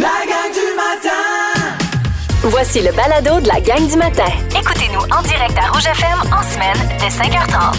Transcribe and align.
La 0.00 0.24
gang 0.26 0.52
du 0.52 0.76
matin! 0.76 1.78
Voici 2.42 2.80
le 2.80 2.92
balado 2.92 3.40
de 3.40 3.48
la 3.48 3.60
gang 3.60 3.88
du 3.88 3.96
matin. 3.96 4.24
Écoutez-nous 4.50 5.00
en 5.16 5.22
direct 5.22 5.56
à 5.58 5.70
Rouge 5.72 5.86
FM 5.86 6.32
en 6.32 6.42
semaine 6.42 6.76
dès 6.98 7.08
5h30. 7.08 7.74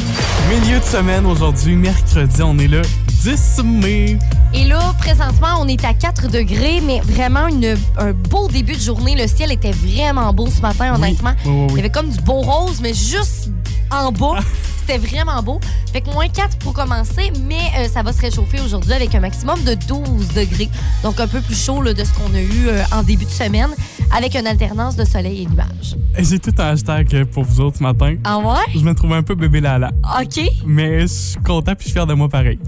Milieu 0.49 0.79
de 0.79 0.83
semaine 0.83 1.25
aujourd'hui, 1.25 1.75
mercredi, 1.75 2.41
on 2.41 2.57
est 2.59 2.67
le 2.67 2.81
10 3.21 3.63
mai. 3.63 4.17
Et 4.53 4.65
là, 4.65 4.93
présentement, 4.99 5.59
on 5.59 5.67
est 5.67 5.83
à 5.85 5.93
4 5.93 6.27
degrés, 6.29 6.81
mais 6.83 6.99
vraiment 7.01 7.47
une- 7.47 7.77
un 7.97 8.11
beau 8.13 8.47
début 8.47 8.73
de 8.75 8.81
journée. 8.81 9.15
Le 9.15 9.27
ciel 9.27 9.51
était 9.51 9.71
vraiment 9.71 10.33
beau 10.33 10.47
ce 10.47 10.61
matin, 10.61 10.95
honnêtement. 10.95 11.33
oui, 11.45 11.51
oui, 11.51 11.61
oui. 11.61 11.67
Il 11.71 11.75
y 11.77 11.79
avait 11.79 11.89
comme 11.91 12.09
du 12.09 12.19
beau 12.21 12.41
rose, 12.41 12.79
mais 12.81 12.93
juste 12.93 13.49
en 13.91 14.11
bas. 14.11 14.39
C'était 14.87 14.99
vraiment 15.05 15.43
beau. 15.43 15.59
Fait 15.91 15.99
que 15.99 16.09
moins 16.11 16.29
4 16.29 16.59
pour 16.59 16.71
commencer, 16.71 17.33
mais 17.43 17.59
euh, 17.77 17.89
ça 17.89 18.03
va 18.03 18.13
se 18.13 18.21
réchauffer 18.21 18.61
aujourd'hui 18.61 18.93
avec 18.93 19.13
un 19.15 19.19
maximum 19.19 19.61
de 19.65 19.73
12 19.73 20.29
degrés. 20.29 20.69
Donc 21.03 21.19
un 21.19 21.27
peu 21.27 21.41
plus 21.41 21.61
chaud 21.61 21.81
là, 21.81 21.93
de 21.93 22.03
ce 22.05 22.13
qu'on 22.13 22.33
a 22.33 22.39
eu 22.39 22.67
euh, 22.67 22.83
en 22.93 23.03
début 23.03 23.25
de 23.25 23.29
semaine, 23.29 23.69
avec 24.15 24.35
une 24.35 24.47
alternance 24.47 24.95
de 24.95 25.03
soleil 25.03 25.43
et 25.43 25.45
nuages. 25.47 25.97
Et 26.17 26.23
J'ai 26.23 26.39
tout 26.39 26.53
un 26.57 26.67
hashtag 26.69 27.13
euh, 27.15 27.25
pour 27.25 27.43
vous 27.43 27.59
autres 27.59 27.79
ce 27.79 27.83
matin. 27.83 28.15
Ah 28.23 28.37
ouais? 28.37 28.73
Je 28.73 28.79
me 28.79 28.93
trouve 28.93 29.11
un 29.11 29.23
peu 29.23 29.35
bébé 29.35 29.59
Lala, 29.59 29.91
OK. 30.21 30.39
mais 30.65 31.01
je 31.01 31.07
suis 31.07 31.41
content 31.41 31.73
puis 31.75 31.83
je 31.83 31.89
suis 31.89 31.93
fier 31.93 32.07
de 32.07 32.13
moi 32.13 32.29
pareil. 32.29 32.59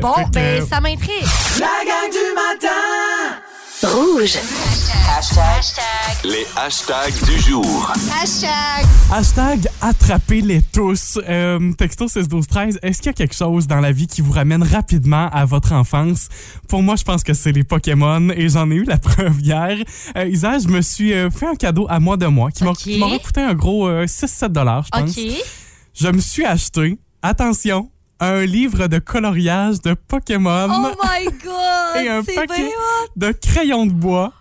Bon, 0.00 0.12
que, 0.12 0.30
ben 0.30 0.62
euh, 0.62 0.66
ça 0.66 0.80
m'intrigue. 0.80 1.26
La 1.60 1.66
gang 1.84 2.10
du 2.10 2.34
matin! 2.34 3.15
Rouge. 3.86 4.36
Les 6.24 6.44
hashtags 6.56 7.24
du 7.24 7.38
jour. 7.40 7.92
Hashtag 9.12 9.68
attraper 9.80 10.40
les 10.40 10.60
tous. 10.60 11.18
Euh, 11.28 11.72
texto 11.74 12.08
16 12.08 12.26
12 12.28 12.46
13 12.48 12.78
Est-ce 12.82 12.98
qu'il 12.98 13.06
y 13.06 13.10
a 13.10 13.12
quelque 13.12 13.34
chose 13.34 13.66
dans 13.68 13.80
la 13.80 13.92
vie 13.92 14.06
qui 14.08 14.22
vous 14.22 14.32
ramène 14.32 14.62
rapidement 14.64 15.28
à 15.32 15.44
votre 15.44 15.72
enfance? 15.72 16.28
Pour 16.68 16.82
moi, 16.82 16.96
je 16.96 17.04
pense 17.04 17.22
que 17.22 17.32
c'est 17.32 17.52
les 17.52 17.62
Pokémon 17.64 18.30
et 18.30 18.48
j'en 18.48 18.68
ai 18.70 18.74
eu 18.74 18.84
la 18.84 18.98
preuve 18.98 19.40
hier. 19.40 19.76
Euh, 20.16 20.26
Isa, 20.26 20.58
je 20.58 20.66
me 20.68 20.80
suis 20.82 21.12
euh, 21.14 21.30
fait 21.30 21.46
un 21.46 21.54
cadeau 21.54 21.86
à 21.88 22.00
moi 22.00 22.16
de 22.16 22.26
moi 22.26 22.50
qui 22.50 22.64
m'a- 22.64 22.70
Ok. 22.70 22.78
qui 22.78 22.98
m'aurait 22.98 23.20
coûté 23.20 23.40
un 23.40 23.54
gros 23.54 23.88
6-7 23.88 24.48
dollars, 24.52 24.84
je 24.92 25.00
pense. 25.00 25.16
OK. 25.16 25.24
Je 25.94 26.08
me 26.08 26.20
suis 26.20 26.44
acheté, 26.44 26.98
attention, 27.22 27.88
un 28.20 28.44
livre 28.44 28.86
de 28.86 28.98
coloriage 28.98 29.80
de 29.82 29.94
Pokémon 29.94 30.68
Oh 30.70 30.94
my 31.02 31.24
God! 31.42 32.02
et 32.04 32.08
un 32.08 32.22
paquet 32.22 32.70
de 33.16 33.32
crayons 33.32 33.86
de 33.86 33.92
bois. 33.92 34.32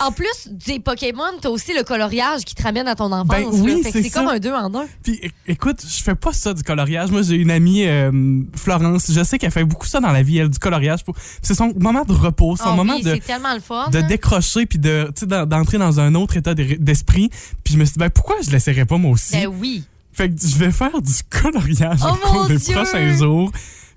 En 0.00 0.10
plus 0.10 0.48
des 0.48 0.80
Pokémon, 0.80 1.22
t'as 1.40 1.48
aussi 1.50 1.74
le 1.74 1.84
coloriage 1.84 2.44
qui 2.44 2.56
te 2.56 2.62
ramène 2.62 2.88
à 2.88 2.96
ton 2.96 3.12
enfance. 3.12 3.28
Ben 3.28 3.46
oui, 3.52 3.82
Fait 3.84 3.92
que 3.92 4.02
c'est 4.02 4.10
comme 4.10 4.26
un 4.26 4.38
deux 4.40 4.52
en 4.52 4.74
un. 4.74 4.86
Puis 5.04 5.20
écoute, 5.46 5.84
je 5.86 6.02
fais 6.02 6.16
pas 6.16 6.32
ça 6.32 6.54
du 6.54 6.62
coloriage. 6.64 7.12
Moi, 7.12 7.22
j'ai 7.22 7.36
une 7.36 7.52
amie, 7.52 7.84
euh, 7.86 8.10
Florence, 8.56 9.12
je 9.12 9.22
sais 9.22 9.38
qu'elle 9.38 9.52
fait 9.52 9.64
beaucoup 9.64 9.86
ça 9.86 10.00
dans 10.00 10.10
la 10.10 10.22
vie, 10.24 10.38
elle, 10.38 10.48
du 10.48 10.58
coloriage. 10.58 11.04
Pour... 11.04 11.14
C'est 11.40 11.54
son 11.54 11.72
moment 11.78 12.04
de 12.04 12.12
repos, 12.12 12.56
son 12.56 12.64
Ah 12.66 12.74
moment 12.74 12.94
oui, 12.96 13.02
de, 13.02 13.14
tellement 13.16 13.54
le 13.54 13.60
fun. 13.60 13.90
de 13.90 13.98
hein. 13.98 14.02
décrocher 14.02 14.66
puis 14.66 14.80
de, 14.80 15.12
d'entrer 15.44 15.78
dans 15.78 16.00
un 16.00 16.16
autre 16.16 16.36
état 16.36 16.54
d'e- 16.54 16.78
d'esprit. 16.80 17.30
Puis 17.62 17.74
je 17.74 17.78
me 17.78 17.84
suis 17.84 17.92
dit, 17.92 18.00
ben 18.00 18.10
pourquoi 18.10 18.36
je 18.44 18.50
l'essaierais 18.50 18.86
pas 18.86 18.96
moi 18.96 19.12
aussi? 19.12 19.34
Ben 19.34 19.46
oui. 19.46 19.84
Fait 20.12 20.28
que 20.28 20.34
je 20.40 20.56
vais 20.56 20.70
faire 20.70 21.00
du 21.00 21.12
coloriage 21.30 22.00
Oh 22.04 22.12
au 22.12 22.16
cours 22.16 22.46
des 22.48 22.58
Dieu! 22.58 22.74
prochains 22.74 23.16
jours. 23.16 23.50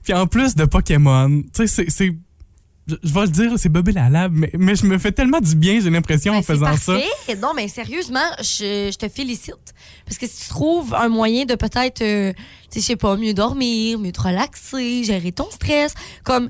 Puis 0.03 0.13
en 0.13 0.27
plus 0.27 0.55
de 0.55 0.66
Pokémon, 0.66 1.41
tu 1.53 1.67
sais, 1.67 1.85
c'est-. 1.89 2.16
Je 2.88 3.11
vais 3.11 3.22
le 3.22 3.27
dire, 3.30 3.52
c'est 3.57 3.67
Bobby 3.69 3.94
la 3.94 4.09
lab, 4.09 4.31
mais, 4.31 4.52
mais 4.59 4.75
je 4.75 4.85
me 4.85 4.99
fais 4.99 5.11
tellement 5.11 5.39
du 5.39 5.55
bien, 5.55 5.80
j'ai 5.81 5.89
l'impression, 5.89 6.33
Ben, 6.33 6.38
en 6.38 6.41
c'est 6.44 6.53
faisant 6.53 6.77
ça. 6.77 6.94
parfait. 6.94 7.35
Non, 7.41 7.53
mais 7.55 7.67
sérieusement, 7.67 8.19
je, 8.39 8.91
je 8.94 8.97
te 8.97 9.09
félicite. 9.09 9.73
Parce 10.05 10.19
que 10.19 10.27
si 10.27 10.44
tu 10.44 10.49
trouves 10.49 10.94
un 10.94 11.09
moyen 11.09 11.45
de 11.45 11.55
peut-être, 11.55 12.03
euh, 12.03 12.31
tu 12.69 12.75
sais, 12.75 12.81
je 12.81 12.85
sais 12.85 12.95
pas, 12.95 13.17
mieux 13.17 13.33
dormir, 13.33 13.97
mieux 13.97 14.11
te 14.11 14.22
relaxer, 14.22 15.03
gérer 15.03 15.31
ton 15.31 15.50
stress, 15.50 15.95
comme. 16.23 16.50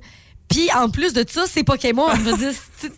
Puis 0.55 0.69
en 0.73 0.89
plus 0.89 1.11
de 1.11 1.25
ça, 1.27 1.43
c'est 1.47 1.65
Pokémon. 1.65 2.07
Je 2.15 2.21
veux 2.21 2.37
dire, 2.37 2.53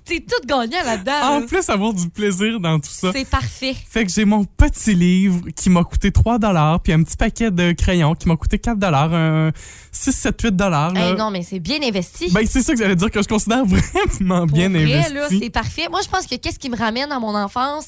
t'es- 0.06 0.20
tout 0.20 0.46
gagnant 0.46 0.84
là-dedans. 0.86 1.38
En 1.38 1.42
plus, 1.42 1.68
avoir 1.70 1.92
du 1.92 2.08
plaisir 2.08 2.60
dans 2.60 2.80
tout 2.80 2.90
ça. 2.92 3.12
C'est 3.12 3.28
parfait. 3.28 3.76
Fait 3.90 4.06
que 4.06 4.12
j'ai 4.12 4.26
mon 4.26 4.44
petit 4.46 4.94
livre 4.94 5.42
qui 5.56 5.72
m'a 5.72 5.84
coûté 5.84 6.12
3 6.12 6.38
puis 6.84 6.94
un 6.94 7.02
petit 7.02 7.18
paquet 7.18 7.50
de 7.50 7.72
crayons 7.72 8.14
qui 8.14 8.28
m'a 8.28 8.36
coûté 8.36 8.60
4 8.60 8.78
un 8.84 9.52
6, 9.92 10.12
7, 10.12 10.40
8 10.40 10.60
là. 10.60 10.92
Hey, 10.96 11.16
non, 11.16 11.32
mais 11.32 11.42
c'est 11.42 11.60
bien 11.60 11.82
investi. 11.82 12.30
Ben, 12.32 12.46
c'est 12.46 12.62
ça 12.62 12.74
que 12.74 12.80
j'allais 12.80 12.96
dire 12.96 13.10
que 13.10 13.24
je 13.24 13.28
considère 13.28 13.66
vraiment 13.66 14.46
Pour 14.46 14.56
bien 14.56 14.70
vrai, 14.70 14.94
investi. 15.08 15.40
c'est 15.42 15.50
parfait. 15.50 15.88
Moi, 15.90 16.02
je 16.04 16.10
pense 16.10 16.28
que 16.28 16.36
qu'est-ce 16.36 16.60
qui 16.60 16.70
me 16.70 16.78
ramène 16.78 17.12
à 17.12 17.20
mon 17.20 17.34
enfance, 17.36 17.88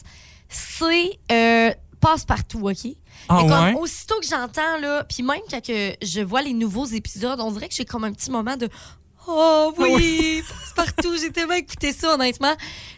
c'est 0.50 1.12
euh, 1.32 1.72
passe-partout, 2.02 2.68
OK? 2.70 2.88
ah 3.28 3.38
comme 3.42 3.52
ouais? 3.52 3.74
aussitôt 3.80 4.16
que 4.20 4.26
j'entends, 4.28 4.80
là, 4.82 5.04
puis 5.04 5.22
même 5.22 5.42
quand 5.52 5.64
que 5.64 5.94
je 6.02 6.22
vois 6.22 6.42
les 6.42 6.54
nouveaux 6.54 6.86
épisodes, 6.86 7.40
on 7.40 7.52
dirait 7.52 7.68
que 7.70 7.76
j'ai 7.76 7.86
comme 7.86 8.04
un 8.06 8.12
petit 8.14 8.32
moment 8.32 8.58
de 8.58 8.68
Oh 9.32 9.74
oui, 9.78 10.44
partout. 10.76 11.14
J'ai 11.22 11.32
tellement 11.32 11.54
écouté 11.54 11.94
ça, 11.94 12.16
honnêtement. 12.16 12.54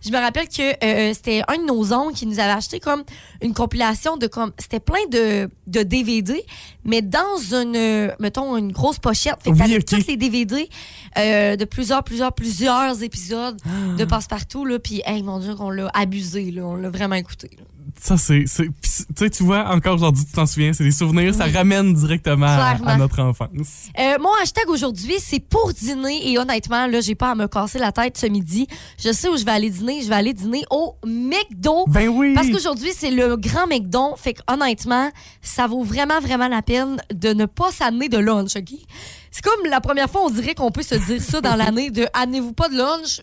Je 0.06 0.10
me 0.12 0.18
rappelle 0.18 0.48
que 0.48 0.62
euh, 0.84 1.14
c'était 1.14 1.42
un 1.48 1.58
de 1.58 1.66
nos 1.66 1.92
oncles 1.94 2.14
qui 2.14 2.26
nous 2.26 2.40
avait 2.40 2.52
acheté 2.54 2.80
comme 2.80 3.04
une 3.42 3.54
compilation 3.54 4.16
de 4.18 4.28
comme. 4.28 4.52
C'était 4.58 4.80
plein 4.80 5.06
de, 5.12 5.50
de 5.68 5.84
DVD, 5.84 6.44
mais 6.86 7.02
dans 7.02 7.38
une, 7.52 7.76
euh, 7.76 8.12
mettons, 8.20 8.56
une 8.58 8.72
grosse 8.72 9.00
pochette. 9.00 9.36
Fait 9.44 9.50
que 9.52 9.56
Oui, 9.56 9.60
t'avais 9.62 9.78
ok. 9.78 9.86
tous 9.86 10.08
les 10.08 10.16
DVD 10.18 10.70
euh, 11.18 11.56
de 11.58 11.66
plusieurs, 11.66 12.04
plusieurs, 12.04 12.32
plusieurs 12.34 13.04
épisodes 13.04 13.60
Ah. 13.66 13.96
de 13.98 14.06
Passe-Partout, 14.06 14.66
là. 14.66 14.80
Puis, 14.80 15.02
hey, 15.06 15.22
mon 15.24 15.40
Dieu, 15.40 15.56
qu'on 15.56 15.70
l'a 15.70 15.90
abusé, 15.94 16.50
là. 16.52 16.64
On 16.64 16.76
l'a 16.76 16.90
vraiment 16.90 17.16
écouté. 17.16 17.50
là. 17.58 17.64
Ça, 18.00 18.16
c'est. 18.18 18.46
Tu 19.32 19.44
vois, 19.44 19.70
encore 19.70 19.96
aujourd'hui, 19.96 20.24
tu 20.26 20.32
t'en 20.32 20.46
souviens, 20.46 20.72
c'est 20.74 20.84
des 20.84 20.92
souvenirs, 20.92 21.36
ça 21.36 21.46
ramène 21.48 21.94
directement 21.94 22.48
à, 22.48 22.98
notre 22.98 23.20
enfance. 23.22 23.90
Euh, 24.00 24.18
mon 24.20 24.30
hashtag 24.42 24.70
aujourd'hui, 24.70 25.16
c'est 25.20 25.40
pour 25.42 25.74
dîner. 25.74 26.21
Et 26.22 26.38
honnêtement, 26.38 26.88
là, 26.88 27.02
j'ai 27.02 27.16
pas 27.16 27.32
à 27.32 27.36
me 27.36 27.48
casser 27.48 27.80
la 27.80 27.92
tête 27.92 28.18
ce 28.18 28.28
midi. 28.28 28.68
Je 28.98 29.12
sais 29.12 29.28
où 29.28 29.38
je 29.38 29.46
vais 29.46 29.52
aller 29.52 29.70
dîner. 29.70 30.02
Je 30.02 30.10
vais 30.10 30.16
aller 30.16 30.34
dîner 30.34 30.64
au 30.70 30.96
McDo. 31.06 31.86
Ben 31.88 32.08
oui! 32.10 32.34
Parce 32.34 32.50
qu'aujourd'hui, 32.50 32.92
c'est 32.96 33.12
le 33.12 33.38
grand 33.38 33.68
McDo. 33.68 34.16
Fait 34.16 34.34
que, 34.34 34.42
honnêtement, 34.52 35.10
ça 35.42 35.68
vaut 35.68 35.84
vraiment, 35.84 36.20
vraiment 36.20 36.48
la 36.48 36.62
peine 36.62 36.98
de 37.14 37.34
ne 37.34 37.46
pas 37.46 37.72
s'amener 37.72 38.10
de 38.10 38.18
lunch, 38.18 38.56
OK? 38.56 38.72
C'est 39.32 39.44
comme 39.44 39.66
la 39.70 39.80
première 39.82 40.10
fois, 40.10 40.22
on 40.26 40.30
dirait 40.30 40.56
qu'on 40.56 40.72
peut 40.72 40.84
se 40.84 40.96
dire 40.96 41.22
ça 41.22 41.42
dans 41.42 41.56
l'année 41.58 41.90
de 41.90 42.06
amenez-vous 42.14 42.54
pas 42.54 42.70
de 42.70 42.76
lunch? 42.76 43.22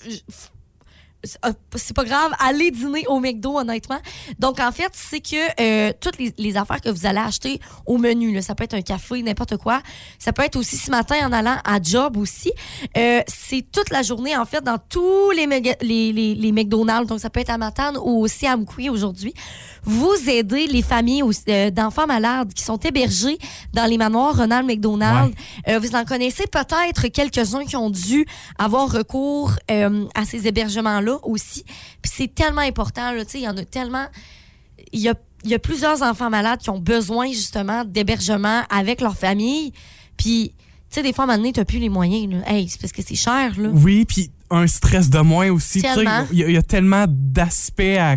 C'est 1.25 1.39
euh, 1.45 1.53
c'est 1.75 1.95
pas 1.95 2.05
grave, 2.05 2.33
allez 2.39 2.71
dîner 2.71 3.05
au 3.09 3.19
McDo, 3.19 3.59
honnêtement. 3.59 3.99
Donc, 4.39 4.61
en 4.61 4.71
fait, 4.71 4.91
c'est 4.93 5.21
que 5.21 5.37
euh, 5.61 5.93
toutes 6.01 6.17
les, 6.19 6.33
les 6.39 6.57
affaires 6.57 6.81
que 6.81 6.91
vous 6.91 7.07
allez 7.07 7.19
acheter 7.19 7.61
au 7.87 7.99
menu, 7.99 8.33
là, 8.35 8.43
ça 8.43 8.55
peut 8.55 8.65
être 8.65 8.75
un 8.75 8.83
café, 8.83 9.21
n'importe 9.23 9.57
quoi. 9.57 9.81
Ça 10.19 10.33
peut 10.33 10.43
être 10.43 10.55
aussi 10.57 10.77
ce 10.77 10.91
matin 10.93 11.17
en 11.27 11.33
allant 11.33 11.57
à 11.65 11.83
job 11.83 12.17
aussi. 12.17 12.53
Euh, 12.97 13.21
c'est 13.27 13.67
toute 13.73 13.91
la 13.91 14.03
journée, 14.03 14.37
en 14.37 14.45
fait, 14.45 14.63
dans 14.63 14.79
tous 14.79 15.31
les, 15.33 15.47
les, 15.47 16.13
les, 16.13 16.35
les 16.35 16.53
McDonald's. 16.53 17.09
Donc, 17.09 17.19
ça 17.19 17.31
peut 17.31 17.41
être 17.41 17.51
à 17.51 17.59
Matane 17.59 17.97
ou 17.97 18.23
aussi 18.23 18.47
à 18.47 18.53
Amqui 18.53 18.89
aujourd'hui. 18.89 19.35
Vous 19.83 20.15
aidez 20.29 20.69
les 20.69 20.83
familles 20.83 21.23
euh, 21.49 21.71
d'enfants 21.71 22.07
malades 22.07 22.53
qui 22.53 22.63
sont 22.63 22.79
hébergés 22.79 23.39
dans 23.73 23.87
les 23.87 23.99
manoirs 23.99 24.37
Ronald 24.37 24.67
McDonald. 24.67 25.35
Vous 25.67 25.97
en 25.97 26.05
connaissez 26.05 26.45
peut-être 26.47 27.09
quelques-uns 27.09 27.65
qui 27.65 27.77
ont 27.77 27.91
dû 27.91 28.27
avoir 28.59 28.91
recours 28.91 29.53
à 29.69 30.25
ces 30.25 30.47
hébergements-là 30.47 31.08
aussi. 31.23 31.65
Puis 32.03 32.13
c'est 32.15 32.35
tellement 32.35 32.61
important, 32.63 33.13
là, 33.13 33.25
tu 33.25 33.33
sais, 33.33 33.39
il 33.41 33.45
y 33.45 33.49
en 33.49 33.57
a 33.57 33.65
tellement... 33.65 34.07
Il 34.93 35.01
y 35.01 35.09
a, 35.09 35.15
il 35.45 35.51
y 35.51 35.55
a 35.55 35.59
plusieurs 35.59 36.03
enfants 36.03 36.31
malades 36.31 36.61
qui 36.61 36.71
ont 36.71 36.79
besoin, 36.79 37.29
justement, 37.29 37.85
d'hébergement 37.85 38.63
avec 38.71 39.01
leur 39.01 39.17
famille. 39.17 39.73
Puis, 40.17 40.53
tu 40.91 40.95
sais, 40.95 41.03
des 41.03 41.13
fois, 41.13 41.25
à 41.25 41.27
un 41.27 41.31
moment 41.33 41.39
donné, 41.39 41.53
t'as 41.53 41.65
plus 41.65 41.79
les 41.79 41.89
moyens, 41.91 42.33
là. 42.33 42.39
Hey, 42.51 42.69
c'est 42.69 42.81
parce 42.81 42.93
que 42.93 43.03
c'est 43.03 43.15
cher, 43.17 43.53
là. 43.59 43.69
Oui, 43.73 44.05
puis 44.07 44.31
un 44.51 44.67
stress 44.67 45.11
de 45.11 45.19
moins 45.21 45.51
aussi. 45.51 45.81
Il 46.33 46.39
y, 46.39 46.43
a- 46.45 46.49
il 46.49 46.55
y 46.55 46.57
a 46.57 46.63
tellement 46.63 47.05
d'aspects 47.09 47.81
à. 47.99 48.17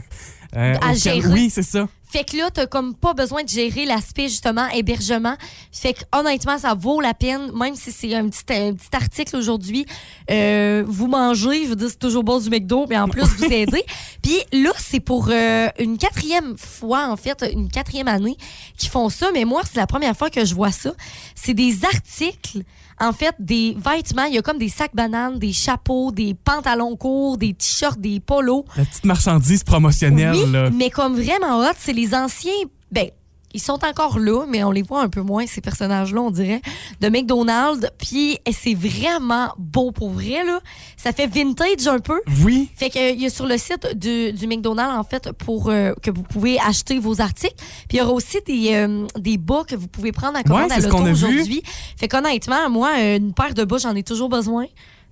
euh, 0.55 0.75
À 0.81 0.93
gérer. 0.93 1.27
Oui, 1.33 1.49
c'est 1.49 1.63
ça. 1.63 1.87
Fait 2.11 2.25
que 2.25 2.35
là, 2.35 2.49
t'as 2.51 2.65
comme 2.65 2.93
pas 2.93 3.13
besoin 3.13 3.43
de 3.43 3.47
gérer 3.47 3.85
l'aspect 3.85 4.27
justement 4.27 4.67
hébergement. 4.67 5.35
Fait 5.71 5.93
que 5.93 6.01
honnêtement, 6.11 6.57
ça 6.57 6.73
vaut 6.73 6.99
la 6.99 7.13
peine, 7.13 7.51
même 7.53 7.73
si 7.75 7.93
c'est 7.93 8.13
un 8.13 8.27
petit, 8.27 8.43
un 8.49 8.73
petit 8.73 8.93
article 8.93 9.37
aujourd'hui. 9.37 9.85
Euh, 10.29 10.83
vous 10.85 11.07
mangez, 11.07 11.63
je 11.63 11.69
veux 11.69 11.75
dire, 11.77 11.87
c'est 11.89 11.99
toujours 11.99 12.25
bon 12.25 12.39
du 12.39 12.49
McDo, 12.49 12.85
mais 12.89 12.97
en 12.97 13.07
plus 13.07 13.23
vous 13.23 13.45
aidez. 13.45 13.85
Puis 14.21 14.37
là, 14.51 14.71
c'est 14.77 14.99
pour 14.99 15.29
euh, 15.31 15.69
une 15.79 15.97
quatrième 15.97 16.57
fois, 16.57 17.07
en 17.07 17.15
fait, 17.15 17.45
une 17.49 17.69
quatrième 17.69 18.09
année 18.09 18.35
qu'ils 18.77 18.89
font 18.89 19.07
ça. 19.07 19.29
Mais 19.33 19.45
moi, 19.45 19.61
c'est 19.63 19.77
la 19.77 19.87
première 19.87 20.17
fois 20.17 20.29
que 20.29 20.43
je 20.43 20.53
vois 20.53 20.71
ça. 20.71 20.91
C'est 21.33 21.53
des 21.53 21.85
articles. 21.85 22.63
En 23.01 23.13
fait, 23.13 23.33
des 23.39 23.75
vêtements, 23.77 24.25
il 24.25 24.35
y 24.35 24.37
a 24.37 24.41
comme 24.43 24.59
des 24.59 24.69
sacs 24.69 24.93
bananes, 24.95 25.39
des 25.39 25.53
chapeaux, 25.53 26.11
des 26.11 26.35
pantalons 26.35 26.95
courts, 26.95 27.37
des 27.37 27.53
t-shirts, 27.55 27.99
des 27.99 28.19
polos. 28.19 28.63
La 28.77 28.85
petite 28.85 29.05
marchandise 29.05 29.63
promotionnelle, 29.63 30.35
Oui, 30.35 30.51
là. 30.51 30.69
mais 30.69 30.91
comme 30.91 31.15
vraiment 31.19 31.59
hot, 31.61 31.73
c'est 31.79 31.93
les 31.93 32.13
anciens. 32.13 32.51
Ben, 32.91 33.07
ils 33.53 33.61
sont 33.61 33.83
encore 33.85 34.19
là, 34.19 34.45
mais 34.47 34.63
on 34.63 34.71
les 34.71 34.81
voit 34.81 35.01
un 35.01 35.09
peu 35.09 35.21
moins, 35.21 35.45
ces 35.45 35.61
personnages-là, 35.61 36.21
on 36.21 36.31
dirait, 36.31 36.61
de 36.99 37.09
McDonald's. 37.09 37.87
Puis 37.97 38.37
c'est 38.51 38.73
vraiment 38.73 39.49
beau 39.57 39.91
pour 39.91 40.11
vrai, 40.11 40.43
là. 40.45 40.59
Ça 40.97 41.11
fait 41.11 41.27
vintage 41.27 41.87
un 41.87 41.99
peu. 41.99 42.21
Oui. 42.43 42.69
Fait 42.75 42.89
que, 42.89 43.13
il 43.13 43.21
y 43.21 43.25
a 43.25 43.29
sur 43.29 43.45
le 43.45 43.57
site 43.57 43.95
du, 43.95 44.33
du 44.33 44.47
McDonald's, 44.47 44.97
en 44.97 45.03
fait, 45.03 45.31
pour 45.31 45.69
euh, 45.69 45.93
que 46.01 46.11
vous 46.11 46.23
pouvez 46.23 46.59
acheter 46.59 46.99
vos 46.99 47.21
articles. 47.21 47.55
Puis 47.87 47.97
il 47.97 47.97
y 47.97 48.01
aura 48.01 48.13
aussi 48.13 48.37
des, 48.45 48.73
euh, 48.73 49.07
des 49.17 49.37
bas 49.37 49.63
que 49.67 49.75
vous 49.75 49.87
pouvez 49.87 50.11
prendre 50.11 50.37
à 50.37 50.43
commande 50.43 50.69
Ouais, 50.69 50.73
à 50.73 50.79
l'auto 50.79 51.03
aujourd'hui. 51.03 51.63
Fait 51.97 52.07
qu'honnêtement, 52.07 52.69
moi, 52.69 52.91
euh, 52.99 53.17
une 53.17 53.33
paire 53.33 53.53
de 53.53 53.63
bas, 53.63 53.77
j'en 53.77 53.95
ai 53.95 54.03
toujours 54.03 54.29
besoin. 54.29 54.65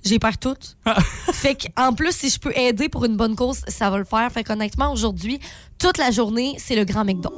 J'ai 0.04 0.20
perdu 0.20 0.38
toutes. 0.38 0.78
fait 1.34 1.56
que, 1.56 1.68
en 1.78 1.94
plus, 1.94 2.16
si 2.16 2.30
je 2.30 2.40
peux 2.40 2.56
aider 2.56 2.90
pour 2.90 3.06
une 3.06 3.18
bonne 3.18 3.36
cause, 3.36 3.62
ça 3.68 3.90
va 3.90 3.98
le 3.98 4.04
faire. 4.04 4.30
Fait 4.32 4.44
qu'honnêtement, 4.44 4.92
aujourd'hui, 4.92 5.40
toute 5.78 5.98
la 5.98 6.12
journée, 6.12 6.56
c'est 6.58 6.76
le 6.76 6.84
grand 6.84 7.06
McDon. 7.06 7.32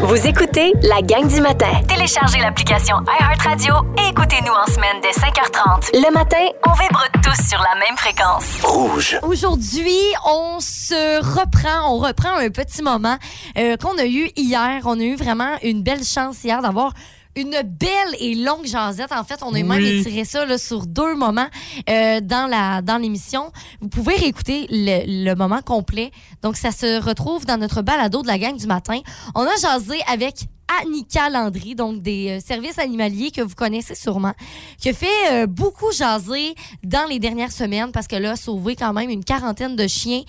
Vous 0.00 0.26
écoutez 0.26 0.72
la 0.82 1.00
gang 1.00 1.28
du 1.28 1.40
matin. 1.40 1.80
Téléchargez 1.88 2.40
l'application 2.40 2.96
iHeartRadio 3.20 3.74
et 3.98 4.10
écoutez-nous 4.10 4.52
en 4.52 4.66
semaine 4.66 5.00
dès 5.00 5.10
5h30. 5.10 5.90
Le 5.94 6.12
matin, 6.12 6.44
on 6.66 6.72
vibre 6.72 7.04
tous 7.22 7.48
sur 7.48 7.60
la 7.60 7.74
même 7.78 7.96
fréquence. 7.96 8.60
Rouge. 8.62 9.18
Aujourd'hui, 9.22 9.96
on 10.26 10.58
se 10.60 11.22
reprend, 11.38 11.94
on 11.94 11.98
reprend 11.98 12.36
un 12.36 12.50
petit 12.50 12.82
moment 12.82 13.16
euh, 13.56 13.76
qu'on 13.76 13.96
a 13.98 14.06
eu 14.06 14.28
hier. 14.36 14.82
On 14.84 14.98
a 14.98 15.02
eu 15.02 15.14
vraiment 15.14 15.56
une 15.62 15.82
belle 15.82 16.04
chance 16.04 16.42
hier 16.42 16.60
d'avoir 16.62 16.92
une 17.36 17.62
belle 17.64 18.16
et 18.20 18.34
longue 18.34 18.66
jasette. 18.66 19.12
En 19.12 19.24
fait, 19.24 19.42
on 19.42 19.48
a 19.54 19.62
même 19.62 19.70
Oui. 19.70 20.00
étiré 20.00 20.24
ça 20.24 20.44
là, 20.44 20.58
sur 20.58 20.86
deux 20.86 21.14
moments 21.14 21.48
euh, 21.90 22.20
dans 22.20 22.48
la 22.48 22.82
dans 22.82 22.96
l'émission. 22.98 23.50
Vous 23.80 23.88
pouvez 23.88 24.14
réécouter 24.16 24.66
le, 24.70 25.24
le 25.24 25.34
moment 25.34 25.60
complet. 25.62 26.10
Donc, 26.42 26.56
ça 26.56 26.70
se 26.72 27.00
retrouve 27.02 27.46
dans 27.46 27.56
notre 27.58 27.82
balado 27.82 28.22
de 28.22 28.26
la 28.26 28.38
gang 28.38 28.56
du 28.56 28.66
matin. 28.66 29.00
On 29.34 29.42
a 29.42 29.56
jasé 29.60 29.98
avec 30.06 30.44
Annika 30.82 31.28
Landry, 31.28 31.74
donc 31.74 32.00
des 32.00 32.38
euh, 32.38 32.40
services 32.40 32.78
animaliers 32.78 33.30
que 33.30 33.42
vous 33.42 33.54
connaissez 33.54 33.94
sûrement, 33.94 34.32
qui 34.80 34.88
a 34.88 34.92
fait 34.94 35.06
euh, 35.30 35.46
beaucoup 35.46 35.92
jaser 35.92 36.54
dans 36.82 37.06
les 37.06 37.18
dernières 37.18 37.52
semaines 37.52 37.92
parce 37.92 38.06
qu'elle 38.06 38.24
a 38.24 38.34
sauvé 38.34 38.74
quand 38.74 38.94
même 38.94 39.10
une 39.10 39.24
quarantaine 39.24 39.76
de 39.76 39.86
chiens. 39.86 40.22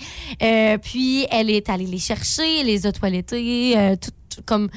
Euh, 0.44 0.78
puis 0.78 1.26
elle 1.32 1.50
est 1.50 1.70
allée 1.70 1.86
les 1.88 2.00
chercher, 2.00 2.64
les 2.64 2.86
a 2.86 2.92
toilettés, 2.92 3.78
euh, 3.78 3.96
tout 3.96 4.12
comme 4.46 4.70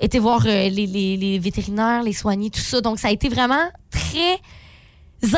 était 0.00 0.18
voir 0.18 0.42
euh, 0.46 0.68
les, 0.68 0.86
les- 0.86 1.16
les 1.16 1.38
vétérinaires, 1.38 2.02
les 2.02 2.12
soigner, 2.12 2.50
tout 2.50 2.60
ça. 2.60 2.80
Donc 2.80 2.98
ça 2.98 3.08
a 3.08 3.10
été 3.10 3.28
vraiment 3.28 3.64
très 3.90 4.40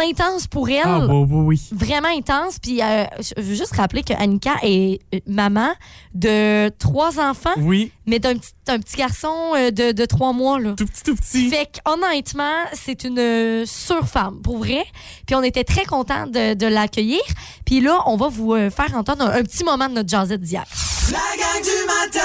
intense 0.01 0.47
pour 0.47 0.71
elle. 0.71 0.81
Ah, 0.83 1.07
oui, 1.07 1.27
oui, 1.31 1.45
oui. 1.47 1.61
Vraiment 1.73 2.09
intense. 2.09 2.59
Puis 2.59 2.83
euh, 2.83 3.05
je 3.19 3.39
veux 3.43 3.55
juste 3.55 3.77
rappeler 3.77 4.03
que 4.03 4.15
Annika 4.15 4.55
est 4.63 4.99
euh, 5.15 5.19
maman 5.27 5.73
de 6.15 6.71
trois 6.79 7.21
enfants, 7.21 7.53
Oui, 7.59 7.93
mais 8.07 8.19
d'un 8.19 8.35
petit, 8.35 8.53
un 8.69 8.79
petit 8.79 8.97
garçon 8.97 9.53
de, 9.55 9.93
de 9.93 10.05
trois 10.07 10.33
mois. 10.33 10.59
Là. 10.59 10.73
tout 10.75 10.87
petit, 10.87 11.03
tout 11.03 11.15
petit. 11.15 11.51
Fait 11.51 11.69
qu'honnêtement, 11.85 12.61
c'est 12.73 13.05
une 13.05 13.67
surfemme, 13.67 14.41
pour 14.43 14.57
vrai. 14.59 14.85
Puis 15.27 15.37
on 15.37 15.43
était 15.43 15.65
très 15.65 15.85
contents 15.85 16.27
de, 16.29 16.55
de 16.55 16.67
l'accueillir. 16.67 17.21
Puis 17.67 17.81
là, 17.83 17.99
on 18.07 18.17
va 18.17 18.29
vous 18.29 18.55
faire 18.71 18.95
entendre 18.97 19.25
un, 19.27 19.39
un 19.41 19.43
petit 19.43 19.65
moment 19.65 19.89
de 19.91 19.95
notre 19.95 20.09
jazzette 20.09 20.41
d'hier. 20.41 20.65
La 21.13 21.19
gang 21.19 21.63
du 21.63 21.87
matin 21.87 22.21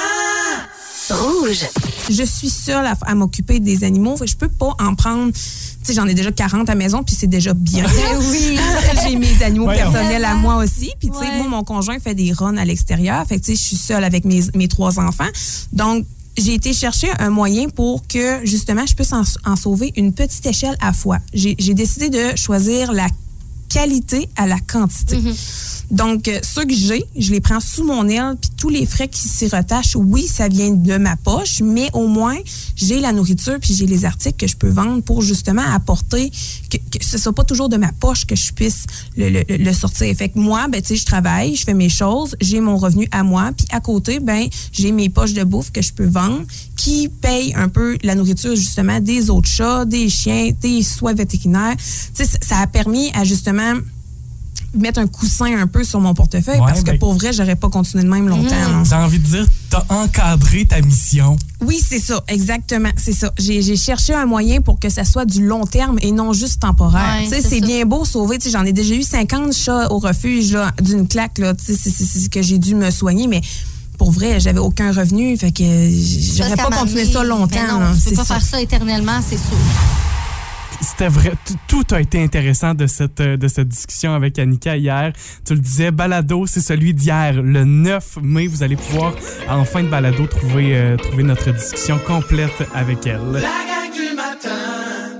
Rouge. 1.11 1.65
je 2.09 2.23
suis 2.23 2.49
seule 2.49 2.85
à, 2.85 2.95
à 3.05 3.15
m'occuper 3.15 3.59
des 3.59 3.83
animaux. 3.83 4.15
Je 4.25 4.35
peux 4.35 4.47
pas 4.47 4.73
en 4.79 4.95
prendre. 4.95 5.31
Tu 5.33 5.39
sais, 5.83 5.93
j'en 5.93 6.07
ai 6.07 6.13
déjà 6.13 6.31
40 6.31 6.69
à 6.69 6.73
la 6.73 6.77
maison, 6.77 7.03
puis 7.03 7.15
c'est 7.15 7.27
déjà 7.27 7.53
bien. 7.53 7.85
oui. 8.31 8.57
J'ai 9.07 9.15
mes 9.15 9.41
animaux 9.43 9.65
Voyons. 9.65 9.91
personnels 9.91 10.25
à 10.25 10.35
moi 10.35 10.57
aussi. 10.57 10.91
Puis, 10.99 11.09
tu 11.09 11.17
sais, 11.17 11.19
Ouais. 11.29 11.37
moi, 11.37 11.47
mon 11.47 11.63
conjoint 11.63 11.99
fait 11.99 12.13
des 12.15 12.31
runs 12.33 12.57
à 12.57 12.65
l'extérieur. 12.65 13.25
Fait 13.25 13.39
que, 13.39 13.45
tu 13.45 13.55
sais, 13.55 13.61
je 13.61 13.67
suis 13.67 13.75
seule 13.77 14.03
avec 14.03 14.25
mes, 14.25 14.41
mes 14.55 14.67
trois 14.67 14.99
enfants. 14.99 15.27
Donc, 15.73 16.05
j'ai 16.37 16.53
été 16.53 16.73
chercher 16.73 17.09
un 17.19 17.29
moyen 17.29 17.69
pour 17.69 18.05
que, 18.07 18.45
justement, 18.45 18.85
je 18.85 18.93
puisse 18.93 19.11
en, 19.13 19.23
en 19.45 19.55
sauver 19.55 19.91
une 19.97 20.13
petite 20.13 20.45
échelle 20.45 20.77
à 20.81 20.93
fois. 20.93 21.17
J'ai 21.33 21.55
décidé 21.73 22.09
de 22.09 22.35
choisir 22.37 22.93
la 22.93 23.07
qualité 23.69 24.27
à 24.35 24.47
la 24.47 24.59
quantité. 24.59 25.17
Donc, 25.91 26.27
euh, 26.27 26.39
ceux 26.43 26.65
que 26.65 26.73
j'ai, 26.75 27.03
je 27.17 27.31
les 27.31 27.41
prends 27.41 27.59
sous 27.59 27.83
mon 27.83 28.07
aile, 28.07 28.35
puis 28.39 28.51
tous 28.57 28.69
les 28.69 28.85
frais 28.85 29.07
qui 29.07 29.27
s'y 29.27 29.47
retachent, 29.47 29.95
oui, 29.95 30.27
ça 30.27 30.47
vient 30.47 30.69
de 30.71 30.97
ma 30.97 31.15
poche, 31.15 31.61
mais 31.63 31.89
au 31.93 32.07
moins, 32.07 32.37
j'ai 32.75 32.99
la 32.99 33.11
nourriture, 33.11 33.57
puis 33.59 33.73
j'ai 33.73 33.87
les 33.87 34.05
articles 34.05 34.35
que 34.37 34.47
je 34.47 34.55
peux 34.55 34.69
vendre 34.69 35.01
pour 35.01 35.21
justement 35.23 35.63
apporter, 35.73 36.31
que, 36.69 36.77
que 36.77 37.03
ce 37.03 37.17
soit 37.17 37.33
pas 37.33 37.43
toujours 37.43 37.69
de 37.69 37.77
ma 37.77 37.91
poche 37.91 38.25
que 38.25 38.35
je 38.35 38.51
puisse 38.53 38.83
le, 39.17 39.29
le- 39.29 39.57
le 39.57 39.73
sortir. 39.73 40.15
Fait 40.15 40.29
que 40.29 40.37
moi, 40.37 40.67
ben, 40.67 40.79
tu 40.81 40.89
sais, 40.89 40.95
je 40.95 41.05
travaille, 41.05 41.55
je 41.55 41.63
fais 41.63 41.73
mes 41.73 41.89
choses, 41.89 42.35
j'ai 42.39 42.59
mon 42.59 42.77
revenu 42.77 43.07
à 43.11 43.23
moi, 43.23 43.51
puis 43.57 43.65
à 43.71 43.79
côté, 43.79 44.19
ben, 44.19 44.47
j'ai 44.71 44.91
mes 44.91 45.09
poches 45.09 45.33
de 45.33 45.43
bouffe 45.43 45.71
que 45.71 45.81
je 45.81 45.91
peux 45.93 46.05
vendre, 46.07 46.43
qui 46.75 47.09
payent 47.09 47.53
un 47.55 47.67
peu 47.67 47.97
la 48.03 48.13
nourriture, 48.15 48.55
justement, 48.55 48.99
des 48.99 49.29
autres 49.31 49.49
chats, 49.49 49.85
des 49.85 50.07
chiens, 50.07 50.51
des 50.61 50.83
soins 50.83 51.13
vétérinaires. 51.13 51.75
Tu 52.15 52.23
sais, 52.25 52.29
ça 52.41 52.59
a 52.59 52.67
permis 52.67 53.09
à, 53.13 53.23
justement, 53.23 53.58
mettre 54.75 54.99
un 54.99 55.07
coussin 55.07 55.57
un 55.59 55.65
peu 55.65 55.83
sur 55.83 55.99
mon 55.99 56.13
portefeuille 56.13 56.59
Ouais, 56.59 56.67
parce 56.67 56.81
que 56.81 56.91
ben- 56.91 56.99
pour 56.99 57.13
vrai, 57.15 57.33
j'aurais 57.33 57.55
pas 57.55 57.69
continué 57.69 58.03
de 58.03 58.09
même 58.09 58.27
longtemps. 58.27 58.53
là. 58.55 58.83
J'ai 58.87 58.93
envie 58.95 59.17
de 59.17 59.25
dire, 59.25 59.45
t'as 59.71 59.83
encadré 59.89 60.65
ta 60.65 60.79
mission. 60.81 61.37
Oui, 61.65 61.81
c'est 61.83 61.99
ça, 61.99 62.23
exactement, 62.27 62.89
c'est 62.95 63.13
ça. 63.13 63.33
J'ai 63.39 63.75
cherché 63.75 64.13
un 64.13 64.27
moyen 64.27 64.61
pour 64.61 64.79
que 64.79 64.89
ça 64.89 65.05
soit 65.05 65.25
du 65.25 65.43
long 65.45 65.65
terme 65.65 65.97
et 66.03 66.11
non 66.11 66.33
juste 66.33 66.61
temporaire. 66.61 67.17
Ouais, 67.21 67.27
tu 67.27 67.29
sais, 67.33 67.41
c'est 67.41 67.61
bien 67.61 67.83
beau 67.85 68.05
sauver, 68.05 68.37
tu 68.37 68.45
sais, 68.45 68.51
j'en 68.51 68.63
ai 68.63 68.71
déjà 68.73 68.93
eu 68.93 69.01
50 69.01 69.53
chats 69.53 69.91
au 69.91 69.97
refuge 69.97 70.55
d'une 70.83 71.07
claque 71.07 71.39
là, 71.39 71.55
tu 71.55 71.65
sais, 71.65 71.73
c'est- 71.73 71.89
c'est 71.89 72.05
c'est 72.05 72.19
ce 72.19 72.29
que 72.29 72.41
j'ai 72.43 72.59
dû 72.59 72.75
me 72.75 72.91
soigner 72.91 73.25
mais 73.27 73.41
pour 73.97 74.11
vrai, 74.11 74.39
j'avais 74.39 74.59
aucun 74.59 74.91
revenu, 74.93 75.35
fait 75.35 75.51
que 75.51 75.63
j'aurais 76.37 76.55
pas 76.55 76.69
continué 76.69 77.05
ça 77.05 77.23
longtemps. 77.23 77.47
ben 77.59 77.67
non, 77.73 77.79
là, 77.79 77.91
tu 77.95 78.03
peux 78.03 78.09
c'est 78.11 78.15
pas 78.15 78.23
ça. 78.23 78.35
faire 78.35 78.45
ça 78.45 78.61
éternellement, 78.61 79.19
c'est 79.27 79.35
sûr. 79.37 79.57
C'était 80.81 81.07
vrai, 81.09 81.33
tout- 81.67 81.85
a 81.91 81.99
été 81.99 82.21
intéressant 82.23 82.73
de 82.73 82.87
cette, 82.87 83.19
euh, 83.19 83.35
de 83.37 83.47
cette 83.47 83.67
discussion 83.69 84.13
avec 84.13 84.37
Annika 84.37 84.77
hier. 84.77 85.11
Tu 85.45 85.53
le 85.53 85.59
disais, 85.59 85.91
Balado, 85.91 86.45
c'est 86.45 86.61
celui 86.61 86.93
d'hier, 86.93 87.41
le 87.41 87.65
9 87.65 88.17
mai. 88.21 88.47
Vous 88.47 88.63
allez 88.63 88.75
pouvoir, 88.75 89.13
en 89.49 89.65
fin 89.65 89.81
de 89.83 89.87
Balado, 89.87 90.25
trouver, 90.27 90.75
euh, 90.77 90.97
trouver 90.97 91.23
notre 91.23 91.51
discussion 91.51 91.97
complète 92.05 92.63
avec 92.75 93.05
elle. 93.07 93.19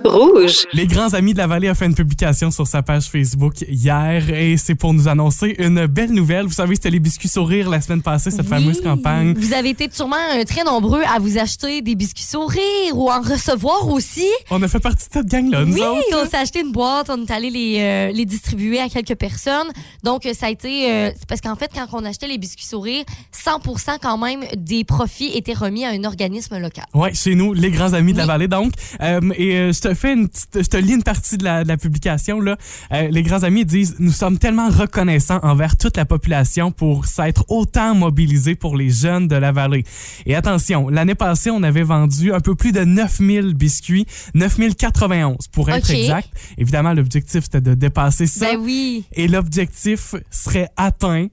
Rouge. 0.05 0.65
Les 0.73 0.87
grands 0.87 1.13
amis 1.13 1.33
de 1.33 1.37
la 1.39 1.47
vallée 1.47 1.67
a 1.67 1.75
fait 1.75 1.85
une 1.85 1.93
publication 1.93 2.51
sur 2.51 2.65
sa 2.65 2.81
page 2.81 3.05
Facebook 3.09 3.61
hier 3.67 4.29
et 4.29 4.55
c'est 4.57 4.75
pour 4.75 4.93
nous 4.93 5.07
annoncer 5.07 5.55
une 5.59 5.85
belle 5.87 6.11
nouvelle. 6.11 6.45
Vous 6.45 6.53
savez, 6.53 6.75
c'était 6.75 6.89
les 6.89 6.99
biscuits 6.99 7.27
sourires 7.27 7.69
la 7.69 7.81
semaine 7.81 8.01
passée, 8.01 8.31
cette 8.31 8.41
Oui. 8.41 8.47
fameuse 8.47 8.81
campagne. 8.81 9.33
Vous 9.37 9.53
avez 9.53 9.69
été 9.69 9.89
sûrement 9.91 10.15
euh, 10.35 10.43
très 10.45 10.63
nombreux 10.63 11.01
à 11.03 11.19
vous 11.19 11.37
acheter 11.37 11.81
des 11.81 11.95
biscuits 11.95 12.23
sourires 12.23 12.95
ou 12.95 13.11
en 13.11 13.21
recevoir 13.21 13.87
aussi. 13.89 14.27
On 14.49 14.61
a 14.63 14.67
fait 14.67 14.79
partie 14.79 15.07
de 15.09 15.13
cette 15.13 15.27
gang-là, 15.27 15.65
nous 15.65 15.73
oui, 15.73 15.81
autres. 15.81 16.23
on 16.25 16.29
s'est 16.29 16.37
acheté 16.37 16.61
une 16.61 16.71
boîte, 16.71 17.09
on 17.09 17.23
est 17.25 17.31
allé 17.31 17.49
les, 17.49 17.77
euh, 17.79 18.11
les 18.11 18.25
distribuer 18.25 18.79
à 18.79 18.87
quelques 18.89 19.15
personnes. 19.15 19.67
Donc, 20.03 20.25
euh, 20.25 20.33
ça 20.33 20.47
a 20.47 20.49
été. 20.49 20.91
euh, 20.91 21.11
parce 21.27 21.41
qu'en 21.41 21.55
fait, 21.55 21.69
quand 21.73 21.85
on 21.93 22.05
achetait 22.05 22.27
les 22.27 22.37
biscuits 22.37 22.65
sourires, 22.65 23.03
100 23.31 23.59
quand 24.01 24.17
même 24.17 24.41
des 24.55 24.83
profits 24.85 25.31
étaient 25.35 25.53
remis 25.53 25.83
à 25.85 25.89
un 25.89 26.03
organisme 26.05 26.57
local. 26.57 26.85
Ouais, 26.93 27.13
chez 27.13 27.35
nous, 27.35 27.53
les 27.53 27.69
grands 27.71 27.93
amis 27.93 28.13
de 28.13 28.17
la 28.17 28.23
Oui. 28.23 28.27
vallée. 28.29 28.47
Donc, 28.47 28.71
euh, 29.01 29.19
et 29.35 29.55
euh, 29.55 29.71
je 29.73 29.81
te 29.81 29.88
fais 29.93 30.13
une 30.13 30.27
petite, 30.27 30.63
je 30.63 30.67
te 30.67 30.77
lis 30.77 30.93
une 30.93 31.03
partie 31.03 31.37
de 31.37 31.43
la, 31.43 31.63
de 31.63 31.67
la 31.67 31.77
publication 31.77 32.39
là. 32.39 32.57
Euh, 32.91 33.07
les 33.09 33.23
grands 33.23 33.43
amis 33.43 33.65
disent 33.65 33.95
nous 33.99 34.11
sommes 34.11 34.37
tellement 34.37 34.69
reconnaissants 34.69 35.39
envers 35.43 35.77
toute 35.77 35.97
la 35.97 36.05
population 36.05 36.71
pour 36.71 37.05
s'être 37.05 37.45
autant 37.49 37.95
mobilisés 37.95 38.55
pour 38.55 38.75
les 38.75 38.89
jeunes 38.89 39.27
de 39.27 39.35
la 39.35 39.51
vallée. 39.51 39.83
Et 40.25 40.35
attention, 40.35 40.89
l'année 40.89 41.15
passée, 41.15 41.49
on 41.49 41.63
avait 41.63 41.83
vendu 41.83 42.33
un 42.33 42.39
peu 42.39 42.55
plus 42.55 42.71
de 42.71 42.81
9000 42.81 43.53
biscuits, 43.53 44.05
9091 44.33 45.47
pour 45.51 45.69
être 45.69 45.89
exact. 45.91 46.29
Évidemment, 46.57 46.93
l'objectif 46.93 47.43
c'était 47.43 47.61
de 47.61 47.73
dépasser 47.73 48.27
ça. 48.27 48.53
Ben 48.53 48.59
oui. 48.59 49.05
Et 49.13 49.27
l'objectif 49.27 50.15
serait 50.31 50.69
atteint. 50.77 51.27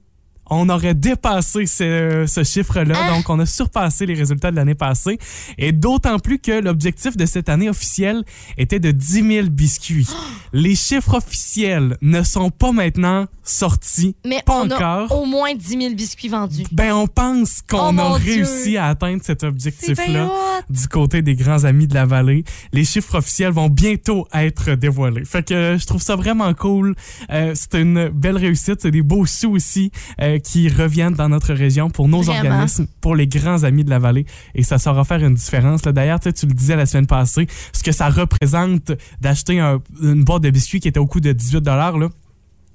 On 0.49 0.69
aurait 0.69 0.93
dépassé 0.93 1.65
ce, 1.65 2.25
ce 2.27 2.43
chiffre-là, 2.43 2.95
Ah! 2.97 3.15
donc 3.15 3.29
on 3.29 3.39
a 3.39 3.45
surpassé 3.45 4.05
les 4.05 4.13
résultats 4.13 4.51
de 4.51 4.55
l'année 4.55 4.75
passée. 4.75 5.17
Et 5.57 5.71
d'autant 5.71 6.19
plus 6.19 6.39
que 6.39 6.59
l'objectif 6.61 7.17
de 7.17 7.25
cette 7.25 7.49
année 7.49 7.69
officielle 7.69 8.23
était 8.57 8.79
de 8.79 8.91
10 8.91 9.27
000 9.35 9.47
biscuits. 9.49 10.07
Les 10.53 10.75
chiffres 10.75 11.15
officiels 11.15 11.97
ne 12.01 12.23
sont 12.23 12.49
pas 12.49 12.71
maintenant 12.71 13.25
sortis, 13.43 14.15
Mais 14.25 14.41
pas 14.45 14.61
on 14.61 14.65
encore. 14.65 15.11
a 15.11 15.15
au 15.15 15.25
moins 15.25 15.53
10 15.55 15.77
000 15.81 15.93
biscuits 15.95 16.27
vendus. 16.27 16.63
Ben, 16.71 16.93
on 16.93 17.07
pense 17.07 17.61
qu'on 17.61 17.97
Oh, 17.97 18.15
a 18.15 18.19
Dieu. 18.19 18.43
réussi 18.43 18.75
à 18.77 18.87
atteindre 18.87 19.21
cet 19.23 19.43
objectif-là 19.43 20.29
du 20.69 20.87
côté 20.87 21.21
des 21.21 21.35
grands 21.35 21.63
amis 21.63 21.87
de 21.87 21.93
la 21.93 22.05
vallée. 22.05 22.43
Les 22.73 22.83
chiffres 22.83 23.15
officiels 23.17 23.51
vont 23.53 23.69
bientôt 23.69 24.27
être 24.33 24.71
dévoilés. 24.75 25.23
Fait 25.25 25.43
que 25.47 25.77
je 25.79 25.85
trouve 25.85 26.01
ça 26.01 26.15
vraiment 26.15 26.53
cool. 26.53 26.93
Euh, 27.31 27.53
c'est 27.55 27.75
une 27.75 28.09
belle 28.09 28.37
réussite. 28.37 28.81
C'est 28.81 28.91
des 28.91 29.01
beaux 29.01 29.25
sous 29.25 29.51
aussi 29.51 29.91
euh, 30.21 30.36
qui 30.39 30.69
reviennent 30.69 31.13
dans 31.13 31.29
notre 31.29 31.53
région 31.53 31.89
pour 31.89 32.07
nos 32.07 32.21
Vraiment. 32.21 32.49
organismes, 32.51 32.87
pour 33.01 33.15
les 33.15 33.27
grands 33.27 33.63
amis 33.63 33.83
de 33.83 33.89
la 33.89 33.99
vallée. 33.99 34.25
Et 34.55 34.63
ça 34.63 34.77
saura 34.77 35.03
faire 35.03 35.23
une 35.23 35.33
différence. 35.35 35.81
D'ailleurs, 35.81 36.19
tu 36.19 36.29
le 36.45 36.53
disais 36.53 36.75
la 36.75 36.85
semaine 36.85 37.07
passée, 37.07 37.47
ce 37.73 37.83
que 37.83 37.91
ça 37.91 38.09
représente 38.09 38.91
d'acheter 39.21 39.59
un- 39.59 39.81
une 40.01 40.23
boîte 40.23 40.43
de 40.43 40.49
biscuits 40.49 40.79
qui 40.79 40.87
était 40.87 40.99
au 40.99 41.07
coût 41.07 41.19
de 41.19 41.31
18 41.31 41.65
là 41.97 42.09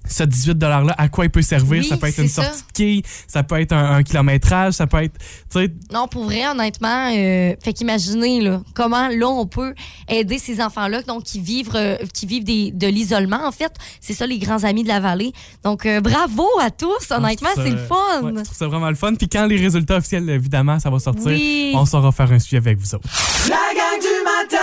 ce 0.09 0.25
18 0.25 0.59
$-là, 0.59 0.94
à 0.99 1.09
quoi 1.09 1.25
il 1.25 1.30
peut 1.30 1.42
servir? 1.42 1.80
Oui, 1.82 1.87
ça 1.88 1.97
peut 1.97 2.06
être 2.09 2.18
une 2.18 2.28
ça. 2.28 2.44
sortie 2.44 2.61
de 2.62 2.73
quille, 2.73 3.02
ça 3.28 3.42
peut 3.42 3.61
être 3.61 3.73
un, 3.73 3.97
un 3.97 4.02
kilométrage, 4.02 4.75
ça 4.75 4.87
peut 4.87 5.02
être, 5.02 5.18
tu 5.50 5.61
sais, 5.61 5.73
Non, 5.92 6.09
pour 6.09 6.25
vrai, 6.25 6.47
honnêtement, 6.49 7.09
euh, 7.14 7.54
fait 7.62 7.73
qu'imaginez 7.73 8.40
là, 8.40 8.61
comment 8.75 9.09
là 9.09 9.28
on 9.28 9.47
peut 9.47 9.75
aider 10.09 10.38
ces 10.38 10.61
enfants-là 10.61 11.02
donc 11.02 11.25
qui 11.25 11.40
vivent 11.40 11.71
euh, 11.75 11.97
qui 12.12 12.26
vivent 12.26 12.44
des, 12.44 12.71
de 12.73 12.87
l'isolement 12.87 13.47
en 13.47 13.52
fait. 13.52 13.73
C'est 14.00 14.14
ça 14.14 14.26
les 14.26 14.38
grands 14.38 14.64
amis 14.64 14.82
de 14.82 14.88
la 14.88 15.00
vallée. 15.00 15.32
Donc 15.64 15.87
euh, 15.87 16.00
bravo 16.00 16.47
à 16.61 16.71
tous, 16.71 17.11
honnêtement, 17.11 17.49
Je 17.56 17.61
trouve 17.61 17.64
c'est 17.64 17.71
ça- 17.71 17.76
le 17.76 17.87
fun. 17.87 18.23
ouais, 18.23 18.32
je 18.38 18.44
trouve 18.44 18.56
ça 18.59 18.66
vraiment 18.66 18.88
le 18.90 18.97
fun. 18.97 19.14
Puis 19.14 19.28
quand 19.28 19.47
les 19.47 19.56
résultats 19.56 19.97
officiels, 19.97 20.28
évidemment, 20.30 20.78
ça 20.78 20.90
va 20.90 20.99
sortir, 20.99 21.26
Oui. 21.26 21.73
on 21.75 21.87
saura 21.87 22.12
faire 22.12 22.30
un 22.32 22.38
suivi 22.38 22.56
avec 22.56 22.78
vous 22.78 22.94
autres. 22.94 23.09
La 23.49 23.56
gang 23.56 24.00
du 24.00 24.25
matin 24.25 24.56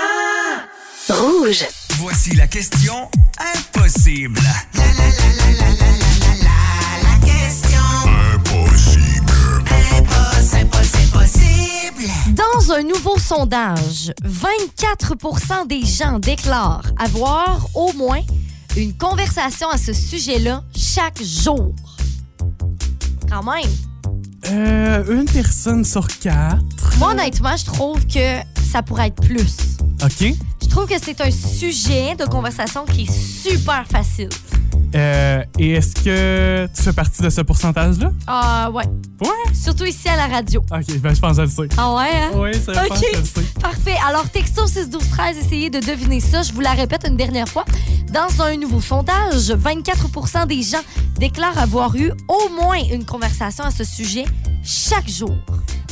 Rouge. 1.09 1.65
Voici 1.97 2.35
la 2.35 2.45
question 2.45 3.09
impossible. 3.39 4.39
Dans 12.29 12.71
un 12.71 12.83
nouveau 12.83 13.17
sondage, 13.17 14.13
24% 14.23 15.67
des 15.67 15.83
gens 15.83 16.19
déclarent 16.19 16.83
avoir 16.99 17.67
au 17.73 17.91
moins 17.93 18.21
une 18.77 18.95
conversation 18.95 19.67
à 19.69 19.77
ce 19.77 19.93
sujet-là 19.93 20.63
chaque 20.75 21.23
jour. 21.23 21.73
Quand 23.27 23.43
même. 23.43 23.71
Euh, 24.51 25.03
une 25.11 25.25
personne 25.25 25.83
sur 25.83 26.07
quatre. 26.07 26.97
Moi, 26.99 27.11
honnêtement, 27.11 27.57
je 27.57 27.65
trouve 27.65 28.05
que 28.05 28.58
ça 28.69 28.81
pourrait 28.83 29.07
être 29.07 29.21
plus. 29.21 29.77
OK. 30.03 30.33
Je 30.61 30.67
trouve 30.67 30.85
que 30.87 31.01
c'est 31.01 31.19
un 31.21 31.31
sujet 31.31 32.15
de 32.15 32.25
conversation 32.25 32.85
qui 32.85 33.03
est 33.03 33.11
super 33.11 33.85
facile. 33.87 34.29
Euh, 34.95 35.43
et 35.59 35.71
est-ce 35.71 35.93
que 35.95 36.67
tu 36.75 36.81
fais 36.81 36.93
partie 36.93 37.21
de 37.21 37.29
ce 37.29 37.41
pourcentage-là? 37.41 38.11
Ah, 38.25 38.69
ouais. 38.71 38.85
Ouais. 39.21 39.53
Surtout 39.53 39.85
ici 39.85 40.07
à 40.09 40.15
la 40.15 40.27
radio. 40.27 40.61
OK, 40.61 40.99
ben 40.99 41.13
je 41.13 41.19
pense 41.19 41.37
je 41.37 41.41
le 41.41 41.47
sais. 41.47 41.69
Ah 41.77 41.93
ouais, 41.95 42.09
hein? 42.11 42.31
Oui, 42.35 42.51
ça 42.53 42.71
pense 42.71 42.97
OK. 42.97 43.05
le 43.13 43.23
sais. 43.23 43.41
Parfait. 43.61 43.95
Alors, 44.07 44.27
texto 44.29 44.65
6 44.65 44.89
12 44.89 45.09
13, 45.09 45.37
essayez 45.37 45.69
de 45.69 45.79
deviner 45.79 46.19
ça. 46.19 46.41
Je 46.41 46.53
vous 46.53 46.61
la 46.61 46.71
répète 46.71 47.05
une 47.07 47.17
dernière 47.17 47.47
fois. 47.47 47.65
Dans 48.11 48.41
un 48.43 48.55
nouveau 48.57 48.81
sondage, 48.81 49.51
24% 49.51 50.47
des 50.47 50.63
gens 50.63 50.81
déclarent 51.19 51.57
avoir 51.59 51.95
eu 51.95 52.11
au 52.27 52.49
moins 52.49 52.79
une 52.91 53.05
conversation 53.05 53.63
à 53.63 53.71
ce 53.71 53.83
sujet 53.83 54.25
chaque 54.63 55.09
jour. 55.09 55.35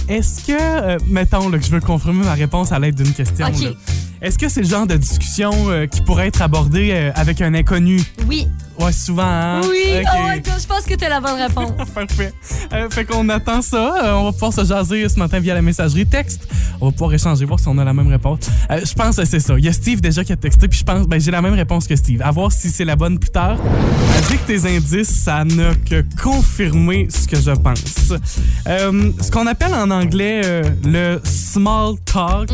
Est-ce 0.10 0.46
que, 0.46 0.54
euh, 0.54 0.98
mettons 1.08 1.50
là, 1.50 1.58
que 1.58 1.66
je 1.66 1.72
veux 1.72 1.82
confirmer 1.82 2.24
ma 2.24 2.34
réponse 2.34 2.72
à 2.72 2.80
l'aide 2.80 2.96
d'une 2.96 3.12
question, 3.12 3.46
OK. 3.48 3.62
là. 3.62 3.70
est-ce 4.22 4.38
que 4.38 4.48
c'est 4.48 4.62
le 4.62 4.68
genre 4.68 4.88
de 4.88 4.96
discussion 4.96 5.52
euh, 5.70 5.86
qui 5.86 6.02
pourrait 6.02 6.28
être 6.28 6.42
abordée 6.42 6.92
euh, 6.94 7.12
avec 7.14 7.42
un 7.42 7.54
inconnu? 7.54 8.02
Oui. 8.26 8.48
Ouais, 8.80 8.92
souvent, 8.94 9.24
hein? 9.24 9.62
Oui. 9.68 9.84
OK. 10.00 10.08
Oh 10.14 10.30
my 10.30 10.40
God, 10.40 10.54
je 10.62 10.68
pense 10.68 10.86
que 10.86 10.94
t'as 10.94 11.10
la 11.10 11.20
bonne 11.20 11.42
réponse. 11.42 11.72
Parfait. 11.94 12.32
Fait 12.92 13.06
qu'on 13.06 13.28
attend 13.30 13.62
ça. 13.62 14.16
On 14.20 14.26
va 14.26 14.32
pouvoir 14.32 14.54
se 14.54 14.64
jaser 14.64 15.10
ce 15.10 15.18
matin 15.18 15.40
via 15.40 15.56
la 15.56 15.64
messagerie 15.64 16.06
texte. 16.06 16.48
On 16.80 16.86
va 16.86 16.92
pouvoir 16.92 17.12
échanger, 17.14 17.44
voir 17.44 17.60
si 17.60 17.68
on 17.68 17.78
a 17.80 17.84
la 17.84 17.94
même 17.94 18.08
réponse. 18.08 18.40
Je 18.70 18.94
pense 18.94 19.16
que 19.16 19.26
c'est 19.26 19.40
ça. 19.40 19.58
Il 19.58 19.66
y 19.66 19.68
a 19.68 19.74
Steve 19.74 20.00
déjà 20.00 20.24
qui 20.24 20.32
a 20.32 20.36
texté, 20.36 20.68
puis 20.68 20.78
je 20.78 20.84
pense, 20.84 21.08
ben 21.08 21.20
j'ai 21.20 21.32
la 21.32 21.42
même 21.42 21.56
réponse 21.56 21.88
que 21.88 21.96
Steve. 21.96 22.22
À 22.22 22.30
voir 22.30 22.52
si 22.52 22.70
c'est 22.70 22.86
la 22.86 22.96
bonne 22.96 23.18
plus 23.18 23.32
tard. 23.32 23.58
Avec 24.28 24.46
tes 24.46 24.68
indices, 24.68 25.10
ça 25.10 25.44
n'a 25.44 25.74
que 25.90 26.06
confirmé 26.22 27.08
ce 27.10 27.28
que 27.28 27.38
je 27.38 27.52
pense. 27.52 28.14
Euh, 28.68 29.12
ce 29.22 29.32
qu'on 29.32 29.48
appelle 29.48 29.74
en 29.74 29.90
anglais 29.92 30.42
euh, 30.44 30.64
le 30.84 31.22
small 31.24 31.96
talk. 32.06 32.50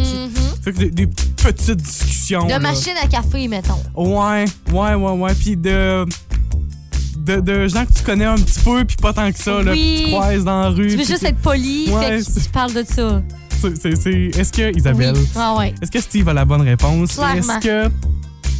Fait 0.63 0.71
que 0.71 0.77
des, 0.77 0.91
des 0.91 1.07
petites 1.07 1.71
discussions. 1.81 2.43
De 2.45 2.49
là. 2.49 2.59
machine 2.59 2.93
à 3.03 3.07
café, 3.07 3.47
mettons. 3.47 3.81
Ouais, 3.95 4.45
ouais, 4.71 4.93
ouais, 4.93 5.11
ouais. 5.11 5.33
Puis 5.33 5.57
de, 5.57 6.05
de. 7.17 7.39
de 7.39 7.67
gens 7.67 7.85
que 7.85 7.93
tu 7.93 8.03
connais 8.03 8.25
un 8.25 8.35
petit 8.35 8.59
peu, 8.59 8.85
puis 8.85 8.95
pas 8.97 9.11
tant 9.13 9.31
que 9.31 9.39
ça, 9.39 9.61
là, 9.63 9.71
Oui. 9.71 10.03
tu 10.05 10.11
croises 10.11 10.43
dans 10.43 10.61
la 10.61 10.69
rue. 10.69 10.87
Tu 10.89 10.97
veux 10.97 11.05
juste 11.05 11.23
être 11.23 11.39
poli, 11.39 11.89
Ouais, 11.89 12.01
fait 12.05 12.17
que 12.25 12.31
c'est- 12.31 12.41
tu 12.43 12.49
parles 12.49 12.73
de 12.73 12.83
ça. 12.87 13.21
Est-ce 13.63 14.51
que, 14.51 14.77
Isabelle, 14.77 15.15
Oui. 15.15 15.27
Ah 15.35 15.55
ouais. 15.57 15.73
est-ce 15.81 15.89
que 15.89 16.01
Steve 16.01 16.27
a 16.29 16.33
la 16.33 16.45
bonne 16.45 16.61
réponse? 16.61 17.17
Est-ce 17.35 17.59
que 17.59 17.91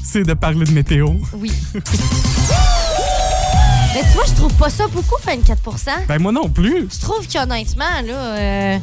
c'est 0.03 0.23
de 0.23 0.33
parler 0.33 0.65
de 0.65 0.71
météo? 0.71 1.09
Oui. 1.37 1.51
Mais 3.93 4.01
tu 4.01 4.07
vois, 4.13 4.25
je 4.25 4.33
trouve 4.33 4.53
pas 4.55 4.69
ça 4.69 4.87
beaucoup, 4.87 5.15
24% 5.25 6.07
Ben, 6.07 6.19
moi 6.19 6.31
non 6.31 6.49
plus. 6.49 6.87
Je 6.91 6.99
trouve 6.99 7.27
qu'honnêtement, 7.27 8.01
là, 8.05 8.13
euh, 8.13 8.77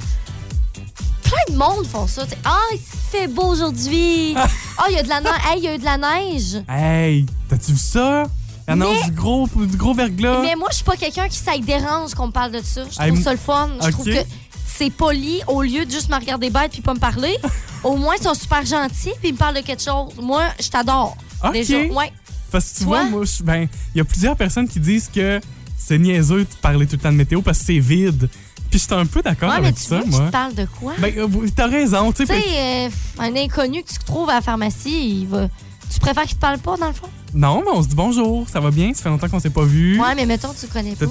plein 1.25 1.53
de 1.53 1.57
monde 1.59 1.87
font 1.87 2.07
ça. 2.07 2.23
Ah, 2.45 2.59
il 2.73 2.79
fait 3.11 3.27
beau 3.27 3.45
aujourd'hui. 3.47 4.35
Ah, 4.83 4.87
il 4.89 4.95
y 4.95 4.99
a 4.99 5.03
de 5.03 5.09
la 5.11 5.21
neige. 5.21 5.33
Hey, 5.47 5.59
il 5.59 5.65
y 5.65 5.69
a 5.69 5.75
eu 5.75 5.79
de 5.79 5.85
la 5.85 5.99
neige. 5.99 6.63
Hey, 6.67 7.27
t'as-tu 7.51 7.73
vu 7.73 7.79
ça? 7.79 8.23
Annonce 8.67 9.05
du 9.05 9.11
gros, 9.11 9.47
du 9.55 9.77
gros 9.77 9.93
verglas. 9.93 10.41
Mais 10.41 10.55
moi, 10.57 10.69
je 10.71 10.77
suis 10.77 10.85
pas 10.85 10.97
quelqu'un 10.97 11.29
qui 11.29 11.37
ça 11.37 11.53
le 11.55 11.61
dérange 11.63 12.15
qu'on 12.15 12.29
me 12.29 12.33
parle 12.33 12.53
de 12.53 12.63
ça. 12.65 12.85
Je 12.91 12.99
Hey, 12.99 13.09
trouve 13.09 13.19
m- 13.19 13.23
ça 13.25 13.33
le 13.33 13.37
fun. 13.37 13.69
Je 13.79 13.87
ok. 13.89 13.93
trouve 13.93 14.07
que 14.07 14.21
c'est 14.65 14.89
poli 14.89 15.43
au 15.49 15.61
lieu 15.61 15.85
de 15.85 15.91
juste 15.91 16.09
me 16.09 16.15
regarder 16.15 16.49
bête 16.49 16.71
puis 16.73 16.81
pas 16.81 16.95
me 16.95 16.99
parler. 16.99 17.37
Au 17.85 17.97
moins, 17.97 18.15
ils 18.19 18.23
sont 18.23 18.33
super 18.33 18.65
gentils 18.65 19.13
puis 19.21 19.29
ils 19.29 19.33
me 19.33 19.37
parlent 19.39 19.57
de 19.57 19.61
quelque 19.61 19.83
chose. 19.83 20.15
Moi, 20.19 20.45
je 20.59 20.69
t'adore. 20.71 21.15
Ok. 21.45 21.53
Déjà. 21.53 21.77
Ouais. 21.79 22.11
Parce 22.51 22.71
que 22.73 22.79
tu 22.79 22.85
Toi? 22.85 23.03
vois, 23.03 23.11
moi, 23.11 23.25
ben, 23.45 23.69
il 23.95 23.99
y 23.99 24.01
a 24.01 24.05
plusieurs 24.05 24.37
personnes 24.37 24.69
qui 24.69 24.81
disent 24.81 25.11
que 25.15 25.41
c'est 25.77 25.99
niaiseux 25.99 26.41
de 26.41 26.55
parler 26.61 26.87
tout 26.87 26.97
le 26.97 27.03
temps 27.03 27.13
de 27.13 27.17
météo 27.17 27.41
parce 27.43 27.59
que 27.61 27.65
c'est 27.67 27.79
vide. 27.79 28.29
Puis 28.71 28.79
j'étais 28.79 28.95
un 28.95 29.07
peu 29.07 29.21
d'accord 29.23 29.49
Ouais, 29.51 29.57
mais 29.61 29.67
avec 29.69 29.77
tu 29.79 29.83
ça, 29.85 29.99
veux 29.99 30.05
moi. 30.07 30.27
te 30.27 30.31
parle 30.31 30.55
de 30.55 30.65
quoi? 30.79 30.93
Ben, 30.99 31.13
euh, 31.17 31.27
t'as 31.57 31.67
raison, 31.67 32.13
tu 32.13 32.25
tu 32.25 32.27
sais. 32.27 32.35
euh, 32.87 32.89
un 33.19 33.35
inconnu 33.35 33.83
que 33.83 33.89
tu 33.89 33.99
trouves 34.05 34.29
à 34.31 34.35
la 34.35 34.41
pharmacie, 34.41 35.21
il 35.23 35.27
va. 35.27 35.49
Tu 35.93 35.99
préfères 35.99 36.23
qu'il 36.25 36.37
te 36.37 36.41
parle 36.41 36.59
pas, 36.59 36.77
dans 36.77 36.87
le 36.87 36.93
fond? 36.93 37.09
Non, 37.35 37.63
mais 37.65 37.71
on 37.73 37.83
se 37.83 37.89
dit 37.89 37.97
bonjour, 37.97 38.49
ça 38.49 38.61
va 38.61 38.71
bien, 38.71 38.95
ça 38.95 39.03
fait 39.03 39.09
longtemps 39.09 39.29
qu'on 39.29 39.41
s'est 39.41 39.51
pas 39.51 39.65
vu. 39.65 40.01
Ouais, 40.01 40.15
mais 40.15 40.25
mettons, 40.27 40.55
tu 40.59 40.69
connais 40.69 40.95
pas. 40.95 41.07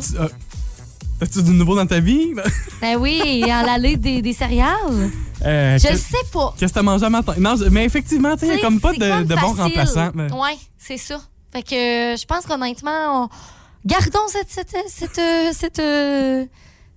T'as-tu 1.20 1.40
euh, 1.40 1.42
du 1.42 1.52
nouveau 1.52 1.76
dans 1.76 1.86
ta 1.86 2.00
vie? 2.00 2.28
Ben 2.82 2.96
oui, 2.98 3.42
en 3.44 3.64
l'allée 3.66 3.98
des, 3.98 4.22
des 4.22 4.32
céréales. 4.34 5.10
Euh, 5.46 5.78
Je 5.78 5.88
le 5.90 5.98
sais 5.98 6.18
pas. 6.34 6.54
Qu'est-ce 6.58 6.74
que 6.74 6.80
t'as 6.80 6.84
mangé 6.84 7.06
à 7.06 7.10
matin? 7.10 7.34
Non, 7.38 7.56
mais 7.72 7.86
effectivement, 7.86 8.34
tu 8.36 8.42
sais, 8.46 8.48
il 8.48 8.56
y 8.56 8.60
a 8.60 8.62
comme 8.62 8.80
pas 8.80 8.92
de, 8.94 9.24
de 9.24 9.36
bon 9.36 9.54
remplaçant. 9.54 10.12
mais- 10.14 10.32
Ouais, 10.34 10.58
c'est 10.78 10.98
ça. 10.98 11.20
Fait 11.52 11.64
que 11.64 12.14
euh, 12.14 12.18
je 12.18 12.26
pense 12.26 12.46
qu'honnêtement, 12.46 13.24
on- 13.26 13.30
gardons 13.86 14.28
cette, 14.28 14.50
cette, 14.52 14.76
cette, 14.88 15.18
euh, 15.20 15.50
cette, 15.54 15.80
euh, 15.80 16.46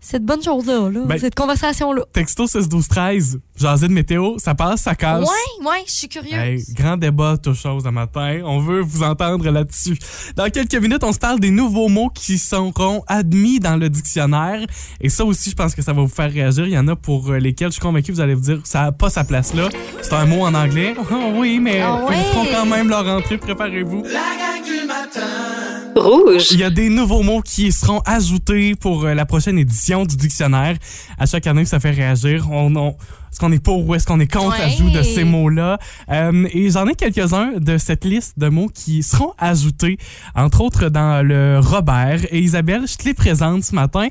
cette 0.05 0.25
bonne 0.25 0.43
chose-là, 0.43 0.91
là, 0.91 1.01
Ben- 1.07 1.19
cette 1.19 1.35
conversation-là. 1.37 2.03
Texto 2.13 2.47
6 2.49 2.69
12 2.69 2.89
13, 2.89 3.39
jaser 3.57 3.87
de 3.89 3.93
météo, 3.93 4.37
ça 4.39 4.55
passe, 4.55 4.83
ça 4.83 4.95
casse. 4.97 5.21
Ouais, 5.23 5.67
ouais, 5.67 5.83
je 5.87 5.93
suis 5.93 6.09
curieuse. 6.09 6.35
Hey, 6.35 6.65
grand 6.75 6.97
débat, 6.97 7.37
tout 7.43 7.55
chose 7.55 7.87
à 7.87 7.93
matin. 7.93 8.41
On 8.45 8.59
veut 8.59 8.81
vous 8.81 9.03
entendre 9.05 9.49
là-dessus. 9.49 9.97
Dans 10.37 10.51
quelques 10.51 10.75
minutes, 10.75 11.05
on 11.05 11.13
se 11.13 11.19
parle 11.21 11.39
des 11.39 11.51
nouveaux 11.53 11.89
mots 11.89 12.09
qui 12.11 12.37
seront 12.39 13.03
admis 13.07 13.61
dans 13.61 13.77
le 13.77 13.89
dictionnaire. 13.89 14.67
Et 15.01 15.09
ça 15.09 15.25
aussi, 15.25 15.51
je 15.51 15.55
pense 15.55 15.75
que 15.75 15.83
ça 15.83 15.93
va 15.93 16.03
vous 16.03 16.09
faire 16.09 16.31
réagir. 16.33 16.67
Il 16.67 16.73
y 16.73 16.79
en 16.79 16.89
a 16.89 16.97
pour 16.97 17.31
euh, 17.31 17.39
lesquels 17.39 17.69
je 17.69 17.75
suis 17.75 17.81
convaincu 17.81 18.09
que 18.11 18.17
vous 18.17 18.21
allez 18.21 18.35
vous 18.35 18.41
dire 18.43 18.61
ça 18.65 18.83
n'a 18.83 18.93
pas 18.93 19.09
sa 19.09 19.23
place 19.23 19.55
là. 19.55 19.69
C'est 20.03 20.15
un 20.15 20.27
mot 20.27 20.43
en 20.45 20.53
anglais. 20.55 20.95
Oh, 20.99 21.15
oui, 21.37 21.61
mais 21.61 21.81
Ah 21.81 22.05
ouais? 22.05 22.17
ils 22.19 22.25
feront 22.33 22.47
quand 22.53 22.67
même 22.67 22.89
leur 22.89 23.07
entrée. 23.07 23.39
Préparez-vous. 23.39 24.03
La 24.03 24.11
gang 24.11 24.65
du 24.65 24.85
matin. 24.87 25.62
Rouge. 25.97 26.49
Il 26.53 26.59
y 26.61 26.65
a 26.65 26.71
des 26.71 26.89
nouveaux 26.89 27.23
mots 27.23 27.43
qui 27.43 27.71
seront 27.73 28.01
ajoutés 28.07 28.75
pour 28.75 29.05
euh, 29.05 29.15
la 29.15 29.27
prochaine 29.27 29.59
édition 29.59 30.05
du 30.05 30.17
dictionnaire. 30.17 30.77
À 31.19 31.27
chaque 31.27 31.47
année, 31.47 31.65
ça 31.65 31.81
fait 31.81 31.91
réagir. 31.91 32.49
On, 32.51 32.75
on- 32.77 32.91
est-ce 33.31 33.39
qu'on 33.41 33.53
est 33.53 33.63
pour 33.63 33.87
ou 33.87 33.95
est-ce 33.95 34.07
qu'on 34.07 34.21
est 34.21 34.31
contre? 34.31 34.51
Ouais. 34.59 34.59
l'ajout 34.67 34.91
de 34.91 35.03
ces 35.03 35.25
mots-là? 35.25 35.79
Euh, 36.11 36.47
et 36.53 36.71
j'en 36.71 36.87
ai 36.87 36.95
quelques-uns 36.95 37.53
de 37.59 37.79
cette 37.79 38.05
liste 38.05 38.39
de 38.39 38.49
mots 38.49 38.69
qui 38.73 39.03
seront 39.03 39.33
ajoutés, 39.39 39.97
entre 40.35 40.61
autres 40.61 40.89
dans 40.91 41.27
le 41.27 41.59
Robert. 41.59 42.21
Et 42.31 42.41
Isabelle, 42.41 42.83
je 42.87 42.97
te 42.97 43.05
les 43.05 43.15
présente 43.15 43.65
ce 43.65 43.75
matin. 43.75 44.09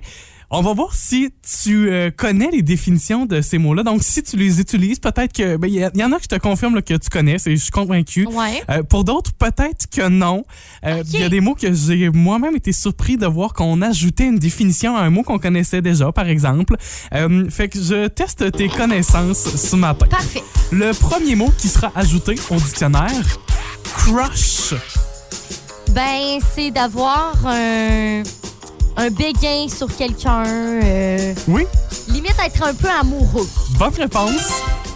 On 0.54 0.62
va 0.62 0.74
voir 0.74 0.94
si 0.94 1.30
tu 1.64 1.90
euh, 1.90 2.12
connais 2.12 2.50
les 2.52 2.62
définitions 2.62 3.26
de 3.26 3.40
ces 3.40 3.58
mots-là. 3.58 3.84
Donc, 3.84 4.04
si 4.04 4.22
tu 4.22 4.36
les 4.36 4.60
utilises, 4.60 5.00
peut-être 5.00 5.32
que... 5.32 5.56
ben, 5.56 5.68
Il 5.70 5.76
y, 5.76 5.84
a- 5.84 5.92
il 5.94 6.00
y 6.02 6.04
en 6.04 6.12
a 6.12 6.18
que 6.18 6.24
je 6.24 6.28
te 6.28 6.36
confirme 6.36 6.76
là, 6.76 6.82
que 6.82 6.94
tu 6.96 7.10
connais, 7.10 7.38
c'est- 7.38 7.56
je 7.56 7.62
suis 7.62 7.72
convaincu. 7.72 8.26
Ouais. 8.28 8.62
Euh, 8.70 8.84
pour 8.84 9.06
d'autres, 9.06 9.32
peut-être 9.32 9.88
que 9.90 10.10
non. 10.10 10.44
Euh, 10.86 11.04
Il 11.14 11.22
y 11.22 11.24
a 11.24 11.30
des 11.30 11.40
mots 11.40 11.56
que 11.56 11.72
j'ai 11.72 12.10
moi-même 12.10 12.54
été 12.58 12.74
surpris 12.74 13.16
de 13.16 13.26
voir 13.28 13.54
qu'on 13.54 13.82
ajoutait 13.82 14.26
une 14.26 14.40
définition 14.40 14.98
à 14.98 15.02
un 15.04 15.10
mot 15.10 15.24
qu'on 15.24 15.40
connaissait 15.40 15.82
déjà, 15.82 16.12
par 16.12 16.28
exemple. 16.28 16.76
Fait 17.50 17.70
que 17.70 17.80
je 17.82 18.08
teste 18.08 18.52
tes 18.52 18.68
connaissances 18.68 19.56
ce 19.56 19.76
matin. 19.78 20.08
Parfait. 20.08 20.44
Le 20.74 20.92
premier 20.92 21.36
mot 21.36 21.50
qui 21.58 21.70
sera 21.70 21.94
ajouté 21.96 22.36
au 22.50 22.56
dictionnaire, 22.58 23.10
crush. 23.96 24.74
Ben, 25.92 26.40
c'est 26.56 26.72
d'avoir 26.72 27.36
un, 27.46 28.24
un 28.98 29.10
béguin 29.10 29.68
sur 29.70 29.94
quelqu'un. 29.96 30.44
euh, 30.46 31.34
Oui, 31.48 31.66
limite 32.10 32.36
être 32.46 32.64
un 32.64 32.74
peu 32.74 32.90
amoureux. 32.90 33.48
bonne 33.78 33.94
réponse. 33.96 34.50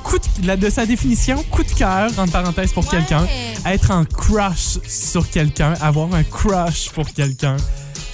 Coup 0.03 0.19
de, 0.19 0.45
la, 0.47 0.55
de 0.55 0.69
sa 0.69 0.85
définition, 0.85 1.43
coup 1.49 1.63
de 1.63 1.71
cœur, 1.71 2.11
entre 2.17 2.31
parenthèses, 2.31 2.71
pour 2.71 2.87
quelqu'un. 2.87 3.25
Être 3.65 3.89
en 3.91 4.05
crush 4.05 4.77
sur 4.87 5.27
quelqu'un, 5.29 5.73
avoir 5.81 6.13
un 6.13 6.23
crush 6.23 6.89
pour 6.91 7.11
quelqu'un. 7.11 7.57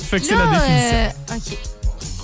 Fait 0.10 0.20
que 0.22 0.26
c'est 0.28 0.36
la 0.36 0.46
Là, 0.46 0.60
définition. 0.60 0.98
euh, 0.98 1.36
OK. 1.36 1.58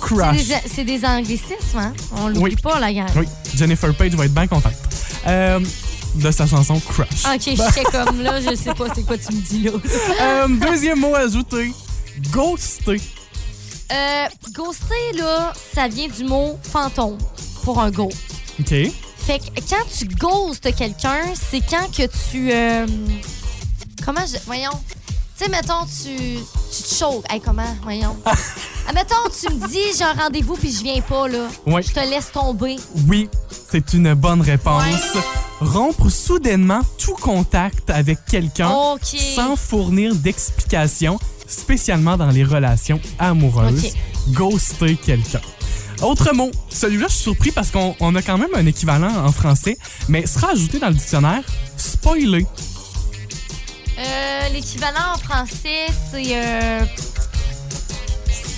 Crush. 0.00 0.46
des, 0.46 0.54
c'est 0.74 0.84
des 0.84 1.04
anglicismes, 1.04 1.78
hein? 1.78 1.92
On 2.16 2.28
l'oublie 2.28 2.54
Oui. 2.54 2.56
pas, 2.62 2.78
la 2.80 2.92
gang. 2.92 3.08
Oui, 3.16 3.26
Jennifer 3.56 3.92
Page 3.94 4.12
va 4.14 4.24
être 4.24 4.32
bien 4.34 4.46
contente. 4.46 4.72
Euh, 5.26 5.60
de 6.14 6.30
sa 6.30 6.46
chanson 6.46 6.80
Crush. 6.80 7.26
OK, 7.26 7.40
j'étais 7.44 7.84
comme 7.90 8.22
là, 8.22 8.40
je 8.40 8.54
sais 8.54 8.72
pas 8.72 8.86
c'est 8.94 9.04
quoi 9.04 9.18
tu 9.18 9.34
me 9.34 9.40
dis 9.42 9.64
là. 9.64 9.72
Euh, 10.22 10.48
deuxième 10.48 11.00
mot 11.00 11.14
ajouté, 11.14 11.72
ghoster. 12.32 12.96
Euh, 13.92 14.26
ghoster, 14.52 15.12
là, 15.16 15.52
ça 15.74 15.88
vient 15.88 16.08
du 16.08 16.24
mot 16.24 16.58
fantôme 16.62 17.18
pour 17.64 17.80
un 17.80 17.90
ghost. 17.90 18.16
OK. 18.60 18.68
Fait 19.16 19.38
que 19.38 19.60
quand 19.68 19.84
tu 19.96 20.06
ghostes 20.06 20.74
quelqu'un, 20.74 21.22
c'est 21.34 21.60
quand 21.60 21.86
que 21.90 22.02
tu. 22.30 22.50
euh, 22.52 22.86
comment 24.04 24.24
je. 24.26 24.38
Voyons. 24.46 24.70
Tu 25.38 25.44
sais, 25.44 25.50
mettons, 25.50 25.84
tu. 25.86 26.38
Tu 26.76 26.82
te 26.82 26.94
chaudes. 26.94 27.24
Hey, 27.30 27.40
comment? 27.40 27.76
Voyons. 27.82 28.16
Ah, 28.24 28.92
mettons, 28.94 29.16
tu 29.38 29.52
me 29.54 29.68
dis, 29.68 29.96
j'ai 29.96 30.04
un 30.04 30.14
rendez-vous 30.14 30.56
puis 30.56 30.72
je 30.72 30.82
viens 30.82 31.00
pas, 31.02 31.28
là. 31.28 31.46
Ouais. 31.66 31.82
Je 31.82 31.92
te 31.92 32.00
laisse 32.00 32.32
tomber. 32.32 32.76
Oui, 33.06 33.28
c'est 33.70 33.92
une 33.92 34.14
bonne 34.14 34.40
réponse. 34.40 34.84
rompre 35.60 36.08
soudainement 36.10 36.80
tout 36.98 37.14
contact 37.16 37.90
avec 37.90 38.18
quelqu'un 38.26 38.70
OK. 38.70 39.16
sans 39.34 39.56
fournir 39.56 40.14
d'explication, 40.14 41.18
spécialement 41.48 42.16
dans 42.16 42.30
les 42.30 42.44
relations 42.44 43.00
amoureuses. 43.18 43.84
OK. 43.86 44.34
Ghoster 44.34 44.96
quelqu'un. 44.96 45.40
Autre 46.02 46.32
mot, 46.32 46.50
celui-là, 46.68 47.06
je 47.08 47.14
suis 47.14 47.22
surpris 47.24 47.50
parce 47.50 47.70
qu'on 47.72 47.96
on 47.98 48.14
a 48.14 48.22
quand 48.22 48.38
même 48.38 48.50
un 48.54 48.66
équivalent 48.66 49.12
en 49.26 49.32
français, 49.32 49.76
mais 50.08 50.26
sera 50.26 50.52
ajouté 50.52 50.78
dans 50.78 50.88
le 50.88 50.94
dictionnaire 50.94 51.42
spoiler. 51.76 52.46
Euh, 53.98 54.48
L'équivalent 54.52 55.14
en 55.14 55.18
français, 55.18 55.86
c'est. 56.12 56.36
Euh, 56.36 56.80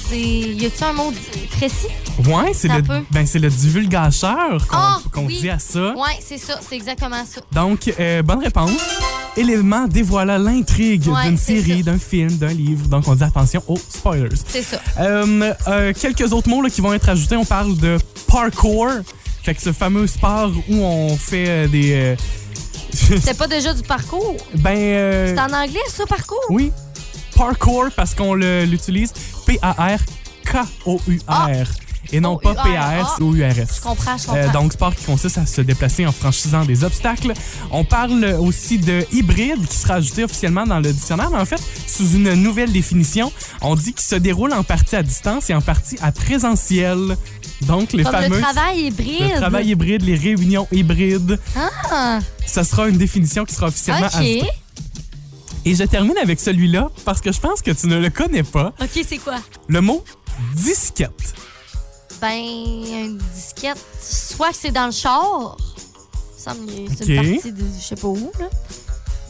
c'est. 0.09 0.19
Y 0.21 0.67
a-tu 0.67 0.85
un 0.85 0.93
mot 0.93 1.13
précis? 1.57 1.87
Ouais, 2.27 2.53
c'est 2.53 2.69
le, 2.69 2.83
ben, 2.83 3.27
le 3.35 3.49
divulgacheur 3.49 4.67
qu'on 4.67 4.77
Ah, 4.77 4.99
oui. 5.17 5.41
dit 5.41 5.49
à 5.49 5.59
ça. 5.59 5.95
Ouais, 5.97 6.19
c'est 6.23 6.37
ça. 6.39 6.61
C'est 6.69 6.77
exactement 6.77 7.25
ça. 7.25 7.41
Donc, 7.53 7.91
euh, 7.99 8.23
bonne 8.23 8.41
réponse. 8.41 8.73
Élément 9.37 9.87
dévoilant 9.87 10.39
l'intrigue 10.39 11.07
Ouais, 11.07 11.27
d'une 11.29 11.37
série, 11.39 11.83
d'un 11.83 11.99
film, 11.99 12.31
d'un 12.37 12.53
livre. 12.53 12.87
Donc, 12.89 13.07
on 13.09 13.15
dit 13.15 13.25
attention 13.25 13.63
aux 13.69 13.79
spoilers. 13.79 14.29
C'est 14.49 14.63
ça. 14.63 14.81
Euh, 14.99 15.53
euh, 15.69 15.93
quelques 15.99 16.33
autres 16.33 16.49
mots 16.49 16.63
là, 16.63 16.71
qui 16.71 16.81
vont 16.81 16.93
être 16.93 17.09
ajoutés. 17.09 17.37
On 17.37 17.45
parle 17.45 17.77
de 17.79 17.99
parkour. 18.27 18.89
Fait 19.43 19.55
que 19.55 19.63
ce 19.63 19.73
fameux 19.73 20.07
sport 20.07 20.51
où 20.69 20.75
on 20.77 21.17
fait 21.17 21.49
euh, 21.49 21.69
des. 21.69 22.17
C'était 22.93 23.35
pas 23.35 23.47
déjà 23.47 23.73
du 23.73 23.83
parcours. 23.83 24.37
ben. 24.57 24.77
euh, 24.77 25.33
C'est 25.35 25.41
en 25.41 25.53
anglais, 25.57 25.79
ça, 25.89 26.05
parcours? 26.07 26.39
oui. 26.51 26.73
Parkour 27.37 27.87
parce 27.97 28.15
qu'on 28.15 28.35
le- 28.35 28.65
l'utilise 28.65 29.13
P-A-R-K-O-U-R. 29.47 31.67
Et 32.13 32.21
non 32.21 32.37
pas 32.37 32.51
O-U-R. 32.51 32.63
P-A-R-C-O-U-R-S. 32.65 33.77
Je 33.77 33.81
comprends, 33.83 34.17
je 34.19 34.27
comprends. 34.27 34.37
Euh, 34.41 34.53
donc, 34.53 34.73
sport 34.73 34.95
qui 34.95 35.05
consiste 35.05 35.39
à 35.39 35.47
se 35.47 35.61
déplacer 35.61 36.07
en 36.07 36.13
franchissant 36.13 36.65
des 36.65 36.83
obstacles. 36.85 37.33
On 37.71 37.85
parle 37.85 38.25
aussi 38.41 38.79
de 38.79 39.07
hybride 39.13 39.67
qui 39.69 39.77
sera 39.77 39.95
ajouté 39.95 40.25
officiellement 40.25 40.67
dans 40.67 40.81
le 40.81 40.93
dictionnaire, 40.93 41.31
mais 41.31 41.39
en 41.39 41.45
fait, 41.45 41.63
sous 41.87 42.11
une 42.13 42.35
nouvelle 42.35 42.73
définition, 42.73 43.33
on 43.61 43.77
dit 43.77 43.93
qu'il 43.93 44.03
se 44.05 44.17
déroule 44.17 44.53
en 44.53 44.65
partie 44.65 44.97
à 44.97 45.03
distance 45.03 45.51
et 45.51 45.55
en 45.55 45.61
partie 45.61 45.97
à 46.03 46.11
présentiel. 46.13 47.17
Donc, 47.63 47.93
les 47.93 48.03
Comme 48.05 48.13
fameux. 48.13 48.37
le 48.37 48.43
travail 48.43 48.81
hybride. 48.87 49.21
le 49.35 49.37
travail 49.37 49.69
hybride, 49.69 50.03
les 50.03 50.17
réunions 50.17 50.67
hybrides, 50.73 51.39
Ah, 51.55 52.19
ça 52.47 52.65
sera 52.65 52.89
une 52.89 52.97
définition 52.97 53.45
qui 53.45 53.55
sera 53.55 53.67
officiellement 53.69 54.07
OK. 54.07 54.15
ajoutée. 54.15 54.49
Et 55.67 55.75
je 55.75 55.85
termine 55.85 56.17
avec 56.17 56.41
celui-là 56.41 56.89
parce 57.05 57.21
que 57.21 57.31
je 57.33 57.39
pense 57.39 57.61
que 57.61 57.71
tu 57.71 57.87
ne 57.87 57.99
le 57.99 58.09
connais 58.09 58.43
pas. 58.43 58.73
OK, 58.81 59.05
c'est 59.07 59.19
quoi? 59.19 59.37
Le 59.69 59.81
mot 59.83 60.03
disquette. 60.57 61.35
Ben, 62.21 62.37
une 62.39 63.19
disquette, 63.35 63.79
soit 64.03 64.51
que 64.51 64.57
c'est 64.57 64.71
dans 64.71 64.87
le 64.87 64.93
char, 64.93 65.57
ça 66.37 66.53
me- 66.55 66.67
c'est 66.95 67.05
OK. 67.05 67.09
une 67.09 67.33
partie 67.35 67.53
de 67.53 67.65
je 67.81 67.85
sais 67.85 67.97
pas 67.97 68.09
où, 68.09 68.31
là. 68.39 68.47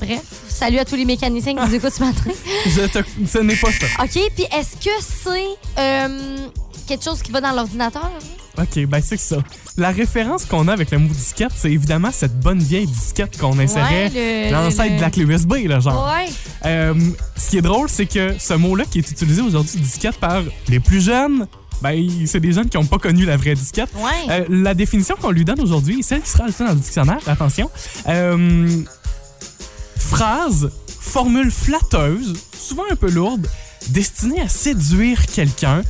Bref, 0.01 0.23
salut 0.49 0.79
à 0.79 0.85
tous 0.85 0.97
les 0.97 1.05
mécaniciens 1.05 1.55
qui 1.55 1.61
nous 1.69 1.75
écoutent 1.75 1.93
ce 1.93 2.03
matin. 2.03 2.31
Je 2.67 2.87
te... 2.87 2.99
Ce 3.29 3.39
n'est 3.39 3.55
pas 3.57 3.71
ça. 3.71 3.87
OK, 4.03 4.19
puis 4.35 4.45
est-ce 4.57 4.77
que 4.83 4.91
c'est 5.01 5.79
euh, 5.79 6.49
quelque 6.89 7.05
chose 7.05 7.21
qui 7.23 7.31
va 7.31 7.41
dans 7.43 7.53
l'ordinateur? 7.53 8.11
OK, 8.59 8.87
ben 8.87 9.01
c'est 9.05 9.19
ça. 9.19 9.37
La 9.77 9.91
référence 9.91 10.47
qu'on 10.47 10.67
a 10.69 10.73
avec 10.73 10.91
le 10.91 10.99
mot 10.99 11.09
disquette, 11.13 11.53
c'est 11.55 11.71
évidemment 11.71 12.11
cette 12.13 12.39
bonne 12.41 12.61
vieille 12.61 12.87
disquette 12.87 13.39
qu'on 13.39 13.59
insérait 13.59 14.11
Ouais, 14.11 14.51
l'ancêtre 14.51 14.91
le- 14.93 14.97
de 14.97 15.01
la 15.03 15.11
clé 15.11 15.25
USB, 15.25 15.53
là, 15.67 15.81
genre. 15.81 16.11
Ouais. 16.13 16.29
Euh, 16.65 16.95
ce 17.37 17.51
qui 17.51 17.59
est 17.59 17.63
drôle, 17.63 17.89
c'est 17.91 18.07
que 18.07 18.35
ce 18.39 18.55
mot-là 18.55 18.85
qui 18.91 18.99
est 18.99 19.11
utilisé 19.11 19.43
aujourd'hui, 19.43 19.79
disquette, 19.81 20.17
par 20.17 20.43
les 20.69 20.81
plus 20.81 21.01
jeunes, 21.03 21.47
ben 21.83 22.09
c'est 22.27 22.41
des 22.41 22.53
jeunes 22.53 22.69
qui 22.69 22.77
n'ont 22.77 22.87
pas 22.87 22.99
connu 22.99 23.25
la 23.25 23.37
vraie 23.37 23.55
disquette. 23.55 23.91
Ouais. 23.97 24.11
Euh, 24.31 24.45
la 24.49 24.75
définition 24.75 25.17
qu'on 25.21 25.31
lui 25.31 25.45
donne 25.45 25.61
aujourd'hui, 25.61 26.03
celle 26.03 26.23
qui 26.23 26.31
sera 26.31 26.45
ajoutée 26.45 26.65
dans 26.65 26.73
le 26.73 26.77
dictionnaire, 26.77 27.21
attention. 27.27 27.71
Euh, 28.09 28.83
phrase, 29.97 30.71
formule 30.87 31.51
flatteuse, 31.51 32.35
souvent 32.57 32.85
un 32.91 32.97
peu 32.97 33.11
lourde, 33.11 33.47
destinée 33.89 34.41
à 34.41 34.49
séduire 34.49 35.27
quelqu'un. 35.27 35.83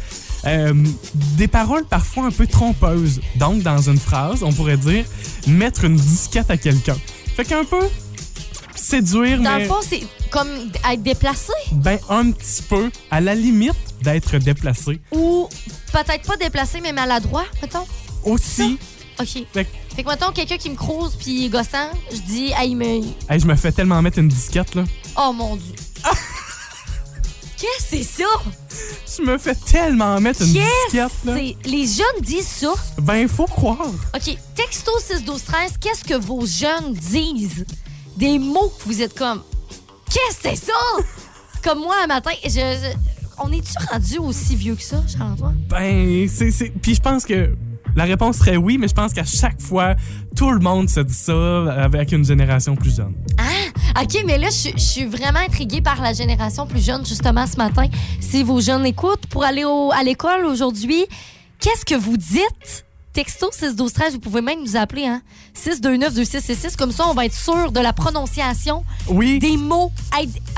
Euh, 0.47 0.73
des 1.37 1.49
paroles 1.49 1.85
parfois 1.85 2.25
un 2.25 2.31
peu 2.31 2.47
trompeuses. 2.47 3.21
Donc, 3.37 3.63
dans 3.63 3.91
une 3.91 3.99
phrase, 3.99 4.43
on 4.43 4.53
pourrait 4.53 4.79
dire 4.79 5.05
mettre 5.47 5.85
une 5.85 5.97
disquette 5.97 6.51
à 6.51 6.57
quelqu'un. 6.57 6.97
Fait 7.37 7.45
qu'un 7.45 7.65
peu 7.65 7.83
séduire, 8.75 9.39
Dans 9.41 9.57
mais 9.57 9.65
le 9.65 9.67
fond, 9.67 9.81
c'est 9.83 10.03
comme 10.31 10.49
être 10.91 11.03
déplacé? 11.03 11.53
Ben 11.73 11.99
un 12.09 12.31
petit 12.31 12.63
peu, 12.63 12.91
à 13.11 13.21
la 13.21 13.35
limite 13.35 13.75
d'être 14.03 14.39
déplacé. 14.39 15.01
ou 15.13 15.49
peut-être 15.93 16.23
pas 16.27 16.37
déplacé, 16.37 16.81
mais 16.81 16.93
maladroit, 16.93 17.45
mettons. 17.61 17.87
Aussi, 18.25 18.79
OK. 19.19 19.27
Fait 19.53 19.65
que- 19.65 19.71
Fait 19.97 20.03
que, 20.05 20.09
mettons, 20.09 20.31
quelqu'un 20.33 20.57
qui 20.57 20.71
me 20.71 20.77
crouse 20.77 21.17
puis 21.17 21.45
il 21.47 21.51
gossant, 21.51 21.91
je 22.13 22.19
dis, 22.21 22.53
hey, 22.57 22.75
me... 22.75 22.85
hey, 23.29 23.41
je 23.41 23.47
me 23.47 23.57
fais 23.57 23.73
tellement 23.73 24.01
mettre 24.03 24.19
une 24.19 24.29
disquette, 24.29 24.75
là. 24.75 24.85
Oh 25.19 25.33
mon 25.33 25.57
Dieu. 25.57 25.75
Qu'est-ce 27.57 27.91
que 27.91 28.05
c'est 28.05 28.23
ça? 28.23 28.29
Je 29.19 29.23
me 29.23 29.37
fais 29.37 29.55
tellement 29.55 30.19
mettre 30.21 30.41
une 30.43 30.53
disquette, 30.53 31.13
là. 31.25 31.35
Les 31.65 31.87
jeunes 31.87 32.23
disent 32.23 32.47
ça. 32.49 32.73
Ben, 32.99 33.29
faut 33.29 33.45
croire. 33.47 33.87
OK, 34.15 34.37
texto 34.55 34.91
6 34.99 35.25
12 35.25 35.45
13, 35.45 35.73
qu'est-ce 35.79 36.05
que 36.05 36.15
vos 36.15 36.47
jeunes 36.47 36.95
disent? 36.95 37.67
Des 38.17 38.39
mots 38.39 38.73
que 38.79 38.85
vous 38.87 39.03
êtes 39.03 39.15
comme 39.15 39.43
Qu'est-ce 40.11 40.43
que 40.43 40.57
c'est 40.57 40.67
ça? 40.67 40.73
comme 41.63 41.81
moi 41.81 41.95
un 42.05 42.07
matin, 42.07 42.31
je, 42.45 42.51
je- 42.51 42.97
on 43.43 43.51
est-tu 43.53 43.73
rendu 43.91 44.19
aussi 44.19 44.57
vieux 44.57 44.75
que 44.75 44.83
ça, 44.83 45.03
Charles-Antoine? 45.07 45.59
Ben, 45.69 46.29
c'est. 46.29 46.51
c'est- 46.51 46.71
Puis 46.83 46.95
je 46.97 47.01
pense 47.01 47.25
que 47.25 47.55
la 47.97 48.05
réponse 48.05 48.37
serait 48.39 48.57
oui, 48.57 48.77
mais 48.79 48.87
je 48.89 48.95
pense 48.95 49.13
qu'à 49.13 49.25
chaque 49.25 49.61
fois, 49.61 49.95
tout 50.37 50.51
le 50.51 50.61
monde 50.61 50.89
se 50.91 51.01
dit 51.01 51.15
ça 51.15 51.73
avec 51.83 52.13
une 52.13 52.25
génération 52.25 52.77
plus 52.77 52.95
jeune. 52.97 53.15
Ah, 53.39 54.03
OK, 54.03 54.23
mais 54.27 54.39
là, 54.39 54.49
je, 54.51 54.71
je 54.77 54.83
suis 54.83 55.05
vraiment 55.07 55.41
intriguée 55.41 55.81
par 55.81 56.01
la 56.01 56.13
génération 56.13 56.67
plus 56.67 56.85
jeune, 56.85 57.05
justement, 57.05 57.47
ce 57.47 57.57
matin. 57.57 57.87
Si 58.21 58.43
vos 58.43 58.61
jeunes 58.61 58.87
écoutent 58.87 59.27
pour 59.27 59.45
aller 59.45 59.65
au- 59.65 59.91
à 59.93 60.03
l'école 60.05 60.45
aujourd'hui, 60.47 61.05
qu'est-ce 61.59 61.85
que 61.85 61.97
vous 61.99 62.17
dites? 62.17 62.85
Texto 63.13 63.51
6 63.53 63.75
12 63.75 63.93
13, 63.93 64.13
vous 64.15 64.21
pouvez 64.21 64.41
même 64.41 64.61
nous 64.63 64.77
appeler, 64.77 65.07
hein? 65.07 65.21
629 65.55 66.15
2666, 66.15 66.77
comme 66.77 66.93
ça, 66.93 67.07
on 67.09 67.15
va 67.15 67.25
être 67.27 67.35
sûr 67.35 67.73
de 67.73 67.81
la 67.81 67.93
prononciation 67.93 68.85
Oui. 69.09 69.41
des 69.41 69.57
mots. 69.57 69.91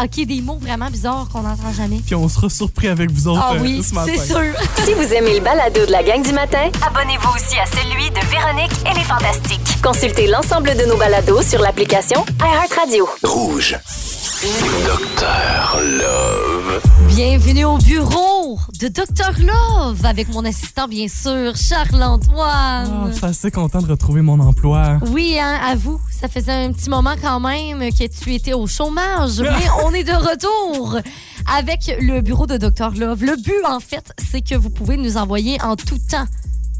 OK, 0.02 0.26
des 0.26 0.40
mots 0.42 0.58
vraiment 0.60 0.90
bizarres 0.90 1.28
qu'on 1.32 1.40
n'entend 1.42 1.72
jamais. 1.72 2.00
Puis 2.04 2.14
on 2.14 2.28
sera 2.28 2.50
surpris 2.50 2.88
avec 2.88 3.10
vous 3.10 3.26
autres 3.28 3.40
Ah 3.42 3.54
euh, 3.54 3.58
oui, 3.62 3.82
ce 3.82 3.94
matin. 3.94 4.12
c'est 4.14 4.26
sûr. 4.34 4.52
Si 4.84 4.92
vous 4.92 5.14
aimez 5.14 5.34
le 5.38 5.40
balado 5.44 5.86
de 5.86 5.90
la 5.92 6.02
gang 6.02 6.22
du 6.22 6.32
matin, 6.34 6.70
abonnez-vous 6.86 7.28
aussi 7.34 7.58
à 7.58 7.64
celui 7.66 8.10
de 8.10 8.26
Véronique 8.30 8.72
et 8.90 8.98
les 8.98 9.04
Fantastiques. 9.04 9.80
Consultez 9.82 10.26
l'ensemble 10.26 10.76
de 10.76 10.84
nos 10.84 10.98
balados 10.98 11.40
sur 11.42 11.60
l'application 11.60 12.22
iHeartRadio. 12.40 13.08
Rouge. 13.22 13.78
Docteur 14.84 15.80
Love. 15.82 16.82
Bienvenue 17.08 17.64
au 17.64 17.78
bureau 17.78 18.41
de 18.82 18.88
Dr. 18.88 19.44
Love 19.44 20.04
avec 20.04 20.28
mon 20.30 20.44
assistant, 20.44 20.88
bien 20.88 21.06
sûr, 21.06 21.52
Ah, 21.54 21.54
Charles-Antoine. 21.54 23.10
je 23.12 23.16
suis 23.16 23.24
assez 23.26 23.50
content 23.52 23.80
de 23.80 23.86
retrouver 23.88 24.22
mon 24.22 24.40
emploi. 24.40 24.98
Oui, 25.10 25.38
hein, 25.38 25.56
à 25.62 25.76
vous. 25.76 26.00
Ça 26.10 26.26
faisait 26.26 26.50
un 26.64 26.72
petit 26.72 26.90
moment 26.90 27.14
quand 27.20 27.38
même 27.38 27.78
que 27.92 28.06
tu 28.08 28.34
étais 28.34 28.54
au 28.54 28.66
chômage, 28.66 29.40
mais 29.40 29.68
on 29.84 29.92
est 29.92 30.02
de 30.02 30.10
retour 30.12 30.98
avec 31.54 31.94
le 32.00 32.22
bureau 32.22 32.48
de 32.48 32.56
Dr. 32.56 32.90
Love. 32.96 33.22
Le 33.22 33.36
but, 33.40 33.64
en 33.68 33.78
fait, 33.78 34.12
c'est 34.18 34.40
que 34.40 34.56
vous 34.56 34.70
pouvez 34.70 34.96
nous 34.96 35.16
envoyer 35.16 35.62
en 35.62 35.76
tout 35.76 35.98
temps, 36.10 36.26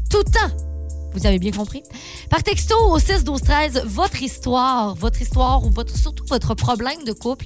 tout 0.09 0.23
temps. 0.23 0.72
Vous 1.15 1.25
avez 1.25 1.39
bien 1.39 1.51
compris? 1.51 1.83
Par 2.29 2.43
texto 2.43 2.75
au 2.89 2.99
6 2.99 3.23
12 3.23 3.41
13 3.41 3.83
votre 3.85 4.21
histoire, 4.21 4.95
votre 4.95 5.21
histoire 5.21 5.63
ou 5.65 5.69
votre, 5.69 5.95
surtout 5.97 6.25
votre 6.29 6.53
problème 6.55 7.03
de 7.05 7.11
couple. 7.13 7.45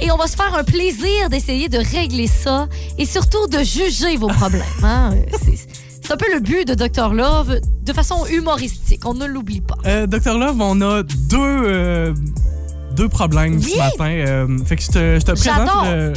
Et 0.00 0.10
on 0.10 0.16
va 0.16 0.26
se 0.26 0.36
faire 0.36 0.54
un 0.54 0.64
plaisir 0.64 1.28
d'essayer 1.30 1.68
de 1.68 1.78
régler 1.78 2.26
ça 2.26 2.68
et 2.98 3.04
surtout 3.06 3.46
de 3.48 3.58
juger 3.58 4.16
vos 4.16 4.28
problèmes. 4.28 4.62
hein. 4.82 5.14
C'est 6.04 6.10
un 6.12 6.16
peu 6.16 6.32
le 6.34 6.40
but 6.40 6.66
de 6.66 6.74
Dr. 6.74 7.14
Love 7.14 7.60
de 7.84 7.92
façon 7.92 8.26
humoristique. 8.26 9.06
On 9.06 9.14
ne 9.14 9.24
l'oublie 9.24 9.60
pas. 9.60 9.76
Euh, 9.86 10.06
Docteur 10.08 10.36
Love, 10.36 10.56
on 10.60 10.80
a 10.80 11.02
deux, 11.04 11.38
euh, 11.38 12.12
deux 12.94 13.08
problèmes 13.08 13.56
Oui. 13.56 13.72
ce 13.72 13.78
matin. 13.78 14.04
Euh, 14.10 14.58
fait 14.64 14.76
que 14.76 14.82
je 14.82 14.88
te, 14.88 14.92
je 15.20 15.24
te 15.24 15.32
présente. 15.32 15.68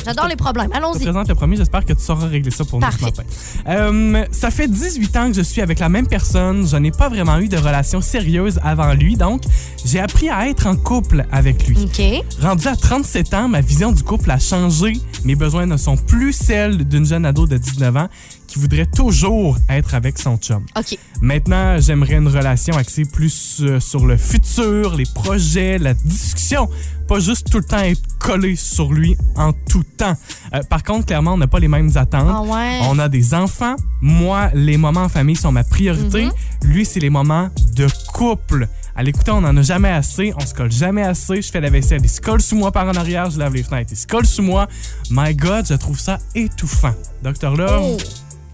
J'adore. 0.05 0.25
le- 0.25 0.29
les 0.29 0.35
problèmes. 0.35 0.65
Je 0.67 0.71
te 0.71 0.77
Allons-y. 0.77 1.03
présente 1.03 1.27
le 1.29 1.35
premier. 1.35 1.55
J'espère 1.55 1.85
que 1.85 1.93
tu 1.93 2.01
sauras 2.03 2.27
régler 2.27 2.51
ça 2.51 2.65
pour 2.65 2.79
nous 2.79 2.85
Parfait. 2.85 2.99
ce 2.99 3.05
matin. 3.05 3.23
Euh, 3.67 4.25
ça 4.31 4.51
fait 4.51 4.67
18 4.67 5.15
ans 5.17 5.27
que 5.29 5.33
je 5.37 5.41
suis 5.41 5.61
avec 5.61 5.79
la 5.79 5.89
même 5.89 6.07
personne. 6.07 6.67
Je 6.67 6.75
n'ai 6.77 6.91
pas 6.91 7.09
vraiment 7.09 7.37
eu 7.39 7.47
de 7.47 7.57
relation 7.57 8.01
sérieuse 8.01 8.59
avant 8.63 8.93
lui, 8.93 9.15
donc 9.15 9.41
j'ai 9.85 9.99
appris 9.99 10.29
à 10.29 10.47
être 10.47 10.67
en 10.67 10.75
couple 10.75 11.25
avec 11.31 11.67
lui. 11.67 11.77
OK. 11.83 12.23
Rendu 12.41 12.67
à 12.67 12.75
37 12.75 13.33
ans, 13.33 13.47
ma 13.47 13.61
vision 13.61 13.91
du 13.91 14.03
couple 14.03 14.31
a 14.31 14.39
changé. 14.39 14.93
Mes 15.23 15.35
besoins 15.35 15.65
ne 15.65 15.77
sont 15.77 15.97
plus 15.97 16.33
celles 16.33 16.83
d'une 16.87 17.05
jeune 17.05 17.25
ado 17.25 17.45
de 17.47 17.57
19 17.57 17.95
ans 17.97 18.07
qui 18.47 18.59
voudrait 18.59 18.85
toujours 18.85 19.57
être 19.69 19.93
avec 19.95 20.17
son 20.19 20.37
chum. 20.37 20.65
OK. 20.77 20.97
Maintenant, 21.21 21.77
j'aimerais 21.79 22.15
une 22.15 22.27
relation 22.27 22.75
axée 22.77 23.05
plus 23.05 23.57
euh, 23.61 23.79
sur 23.79 24.05
le 24.05 24.17
futur, 24.17 24.95
les 24.95 25.05
projets, 25.05 25.77
la 25.77 25.93
discussion, 25.93 26.69
pas 27.07 27.19
juste 27.19 27.49
tout 27.49 27.59
le 27.59 27.63
temps 27.63 27.79
être 27.79 28.01
collé 28.19 28.55
sur 28.55 28.91
lui 28.91 29.15
en 29.35 29.53
tout 29.53 29.83
temps. 29.97 30.15
Euh, 30.53 30.61
par 30.69 30.83
contre, 30.83 31.05
clairement, 31.07 31.33
on 31.33 31.37
n'a 31.37 31.47
pas 31.47 31.59
les 31.59 31.67
mêmes 31.67 31.91
attentes. 31.95 32.27
Ah 32.29 32.41
ouais. 32.41 32.79
On 32.83 32.99
a 32.99 33.09
des 33.09 33.33
enfants. 33.33 33.75
Moi, 34.01 34.49
les 34.53 34.77
moments 34.77 35.03
en 35.03 35.09
famille 35.09 35.35
sont 35.35 35.51
ma 35.51 35.63
priorité. 35.63 36.25
Mhm. 36.25 36.31
Lui, 36.63 36.85
c'est 36.85 36.99
les 36.99 37.09
moments 37.09 37.49
de 37.75 37.87
couple. 38.13 38.67
À 38.97 39.03
l'écouter, 39.03 39.31
on 39.31 39.41
n'en 39.41 39.55
a 39.57 39.61
jamais 39.61 39.89
assez. 39.89 40.33
On 40.37 40.45
se 40.45 40.53
colle 40.53 40.71
jamais 40.71 41.03
assez. 41.03 41.41
Je 41.41 41.51
fais 41.51 41.59
la 41.59 41.69
vaisselle, 41.69 41.99
il 42.03 42.09
se 42.09 42.21
colle 42.21 42.41
sous 42.41 42.55
moi 42.55 42.71
par 42.71 42.87
en 42.87 42.93
arrière. 42.93 43.29
Je 43.29 43.37
lave 43.37 43.53
les 43.53 43.63
fenêtres, 43.63 43.91
il 43.91 43.97
se 43.97 44.07
colle 44.07 44.25
sous 44.25 44.41
moi. 44.41 44.67
My 45.11 45.35
God, 45.35 45.65
je 45.67 45.73
trouve 45.73 45.99
ça 45.99 46.17
étouffant. 46.33 46.93
Docteur 47.21 47.55
Love, 47.55 47.81
Oh. 47.83 47.97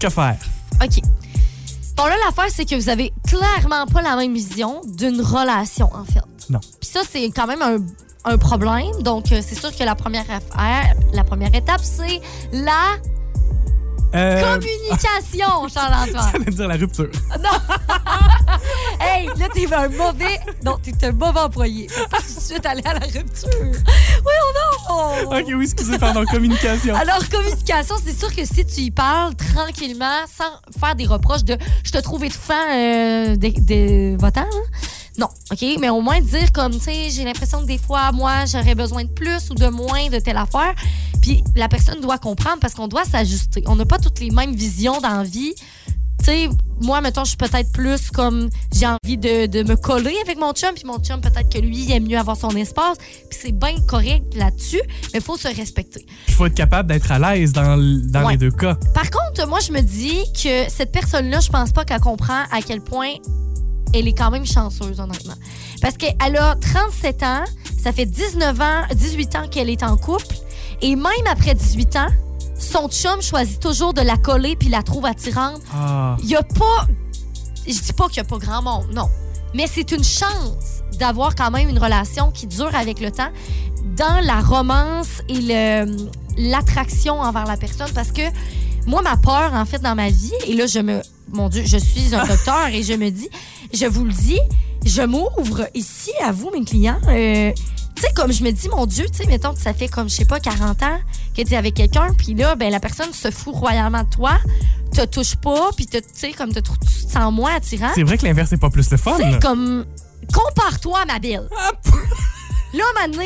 Que 0.02 0.10
faire? 0.10 0.36
OK. 0.82 1.00
Bon, 1.96 2.04
là, 2.06 2.14
l'affaire, 2.26 2.46
c'est 2.52 2.64
que 2.64 2.74
vous 2.74 2.88
avez 2.88 3.12
clairement 3.28 3.86
pas 3.86 4.02
la 4.02 4.16
même 4.16 4.34
vision 4.34 4.80
d'une 4.86 5.20
relation, 5.20 5.90
en 5.94 6.04
fait. 6.04 6.22
Non. 6.50 6.58
Puis 6.80 6.90
ça, 6.90 7.00
c'est 7.08 7.24
quand 7.30 7.46
même 7.46 7.62
un, 7.62 7.76
un 8.32 8.38
problème. 8.38 8.90
Donc, 9.02 9.30
euh, 9.30 9.40
c'est 9.46 9.54
sûr 9.54 9.74
que 9.76 9.84
la 9.84 9.94
première 9.94 10.24
affaire, 10.30 10.94
la 11.12 11.22
première 11.24 11.54
étape, 11.54 11.80
c'est 11.82 12.20
la 12.52 12.96
Euh, 14.14 14.42
communication, 14.54 15.68
Charles-Antoine. 15.72 16.32
J'allais 16.32 16.50
dire 16.50 16.68
la 16.68 16.76
rupture. 16.76 17.08
là, 17.40 17.50
t'es 19.66 19.74
un 19.74 19.88
mauvais... 19.88 20.40
Non, 20.64 20.78
t'es 20.82 21.06
un 21.06 21.12
mauvais 21.12 21.40
employé. 21.40 21.88
Faut 21.88 22.08
pas 22.08 22.18
tout 22.18 22.34
de 22.34 22.40
suite 22.40 22.66
aller 22.66 22.82
à 22.84 22.94
la 22.94 23.06
rupture. 23.06 23.50
Oui, 24.24 24.32
on 24.46 24.92
a... 24.92 25.40
Ok, 25.40 25.46
oui, 25.48 25.64
excusez, 25.64 25.98
pardon, 25.98 26.24
communication. 26.24 26.94
Alors, 26.94 27.28
communication, 27.28 27.96
c'est 28.04 28.16
sûr 28.16 28.34
que 28.34 28.44
si 28.44 28.64
tu 28.64 28.80
y 28.82 28.90
parles 28.90 29.34
tranquillement, 29.34 30.26
sans 30.28 30.78
faire 30.78 30.94
des 30.94 31.06
reproches 31.06 31.44
de 31.44 31.56
je 31.82 31.90
te 31.90 31.98
trouve 31.98 32.24
étouffant 32.24 32.54
euh, 32.72 33.34
des, 33.34 33.50
des 33.50 34.16
votants, 34.16 34.42
hein? 34.42 34.78
non, 35.18 35.28
OK? 35.50 35.64
Mais 35.80 35.88
au 35.88 36.00
moins 36.00 36.20
dire 36.20 36.52
comme, 36.52 36.72
tu 36.72 36.80
sais, 36.80 37.10
j'ai 37.10 37.24
l'impression 37.24 37.60
que 37.62 37.66
des 37.66 37.78
fois, 37.78 38.12
moi, 38.12 38.44
j'aurais 38.46 38.74
besoin 38.74 39.04
de 39.04 39.10
plus 39.10 39.50
ou 39.50 39.54
de 39.54 39.66
moins 39.66 40.08
de 40.08 40.18
telle 40.18 40.36
affaire. 40.36 40.74
Puis 41.20 41.42
la 41.54 41.68
personne 41.68 42.00
doit 42.00 42.18
comprendre 42.18 42.58
parce 42.60 42.74
qu'on 42.74 42.88
doit 42.88 43.04
s'ajuster. 43.04 43.62
On 43.66 43.76
n'a 43.76 43.84
pas 43.84 43.98
toutes 43.98 44.20
les 44.20 44.30
mêmes 44.30 44.54
visions 44.54 45.00
dans 45.00 45.18
la 45.18 45.22
vie. 45.24 45.54
Tu 46.24 46.30
sais, 46.30 46.48
moi, 46.80 47.00
mettons, 47.00 47.24
je 47.24 47.30
suis 47.30 47.36
peut-être 47.36 47.72
plus 47.72 48.10
comme 48.10 48.48
j'ai 48.72 48.86
envie 48.86 49.16
de, 49.18 49.46
de 49.46 49.62
me 49.68 49.76
coller 49.76 50.14
avec 50.24 50.38
mon 50.38 50.52
chum, 50.52 50.70
puis 50.74 50.84
mon 50.84 50.98
chum, 50.98 51.20
peut-être 51.20 51.48
que 51.48 51.58
lui, 51.58 51.84
il 51.84 51.92
aime 51.92 52.06
mieux 52.06 52.18
avoir 52.18 52.36
son 52.36 52.50
espace. 52.50 52.96
Puis 53.28 53.38
c'est 53.42 53.52
bien 53.52 53.74
correct 53.88 54.34
là-dessus, 54.36 54.80
mais 55.12 55.18
il 55.18 55.20
faut 55.20 55.36
se 55.36 55.48
respecter. 55.48 56.06
Il 56.28 56.34
faut 56.34 56.46
être 56.46 56.54
capable 56.54 56.88
d'être 56.88 57.10
à 57.10 57.18
l'aise 57.18 57.52
dans, 57.52 57.76
dans 58.10 58.24
Ouais. 58.26 58.32
les 58.32 58.38
deux 58.38 58.50
cas. 58.50 58.76
Par 58.94 59.10
contre, 59.10 59.48
moi, 59.48 59.58
je 59.60 59.72
me 59.72 59.80
dis 59.80 60.20
que 60.40 60.68
cette 60.70 60.92
personne-là, 60.92 61.40
je 61.40 61.48
pense 61.48 61.72
pas 61.72 61.84
qu'elle 61.84 62.00
comprend 62.00 62.42
à 62.52 62.62
quel 62.64 62.80
point 62.80 63.14
elle 63.94 64.06
est 64.08 64.14
quand 64.14 64.30
même 64.30 64.46
chanceuse, 64.46 65.00
honnêtement. 65.00 65.34
Parce 65.80 65.96
qu'elle 65.96 66.36
a 66.36 66.54
37 66.56 67.22
ans, 67.24 67.44
ça 67.82 67.92
fait 67.92 68.06
19 68.06 68.60
ans, 68.60 68.82
18 68.94 69.36
ans 69.36 69.48
qu'elle 69.50 69.68
est 69.70 69.82
en 69.82 69.96
couple, 69.96 70.36
et 70.80 70.94
même 70.96 71.06
après 71.30 71.54
18 71.54 71.96
ans, 71.96 72.06
son 72.64 72.88
chum 72.88 73.20
choisit 73.20 73.60
toujours 73.60 73.92
de 73.94 74.00
la 74.02 74.16
coller 74.16 74.56
puis 74.56 74.68
la 74.68 74.82
trouve 74.82 75.06
attirante. 75.06 75.60
Ah. 75.74 76.16
Il 76.22 76.28
y 76.28 76.36
a 76.36 76.42
pas... 76.42 76.86
Je 77.66 77.72
dis 77.80 77.92
pas 77.92 78.08
qu'il 78.08 78.16
y 78.18 78.20
a 78.20 78.24
pas 78.24 78.38
grand 78.38 78.62
monde, 78.62 78.86
non. 78.92 79.08
Mais 79.54 79.66
c'est 79.66 79.92
une 79.92 80.02
chance 80.04 80.82
d'avoir 80.98 81.34
quand 81.34 81.50
même 81.50 81.68
une 81.68 81.78
relation 81.78 82.30
qui 82.32 82.46
dure 82.46 82.74
avec 82.74 83.00
le 83.00 83.10
temps 83.10 83.30
dans 83.96 84.24
la 84.24 84.40
romance 84.40 85.20
et 85.28 85.40
le- 85.40 86.08
l'attraction 86.38 87.20
envers 87.20 87.44
la 87.46 87.56
personne 87.56 87.90
parce 87.94 88.10
que 88.12 88.22
moi, 88.86 89.02
ma 89.02 89.16
peur, 89.16 89.52
en 89.54 89.64
fait, 89.64 89.78
dans 89.80 89.94
ma 89.94 90.08
vie, 90.08 90.32
et 90.46 90.54
là, 90.54 90.66
je 90.66 90.80
me. 90.80 91.00
Mon 91.32 91.48
Dieu, 91.48 91.62
je 91.64 91.76
suis 91.76 92.14
un 92.14 92.26
docteur 92.26 92.66
et 92.68 92.82
je 92.82 92.94
me 92.94 93.10
dis, 93.10 93.28
je 93.72 93.86
vous 93.86 94.04
le 94.04 94.12
dis, 94.12 94.40
je 94.84 95.02
m'ouvre 95.02 95.68
ici 95.74 96.10
à 96.24 96.32
vous, 96.32 96.50
mes 96.50 96.64
clients. 96.64 96.98
euh, 97.08 97.52
tu 97.94 98.02
sais, 98.02 98.12
comme 98.14 98.32
je 98.32 98.42
me 98.42 98.50
dis, 98.50 98.68
mon 98.68 98.86
Dieu, 98.86 99.06
tu 99.10 99.18
sais, 99.18 99.26
mettons 99.26 99.54
que 99.54 99.60
ça 99.60 99.74
fait 99.74 99.88
comme, 99.88 100.08
je 100.08 100.14
sais 100.14 100.24
pas, 100.24 100.40
40 100.40 100.82
ans 100.82 100.98
que 101.36 101.42
tu 101.42 101.52
es 101.52 101.56
avec 101.56 101.74
quelqu'un, 101.74 102.08
puis 102.16 102.34
là, 102.34 102.54
ben, 102.54 102.70
la 102.70 102.80
personne 102.80 103.12
se 103.12 103.30
fout 103.30 103.54
royalement 103.54 104.02
de 104.02 104.10
toi, 104.10 104.38
te 104.92 105.04
touche 105.04 105.36
pas, 105.36 105.70
puis 105.76 105.86
tu 105.86 105.98
sais, 106.14 106.32
comme 106.32 106.52
te, 106.52 106.60
tu 106.60 106.70
te 107.06 107.12
sens 107.12 107.32
moins 107.32 107.56
attirant. 107.56 107.90
C'est 107.94 108.02
vrai 108.02 108.18
que 108.18 108.24
l'inverse 108.24 108.50
n'est 108.50 108.58
pas 108.58 108.70
plus 108.70 108.90
le 108.90 108.96
fun. 108.96 109.16
Sais, 109.16 109.38
comme, 109.40 109.84
compare-toi, 110.32 111.04
ma 111.06 111.18
belle. 111.18 111.48
Là, 112.74 112.84
maintenant, 113.00 113.22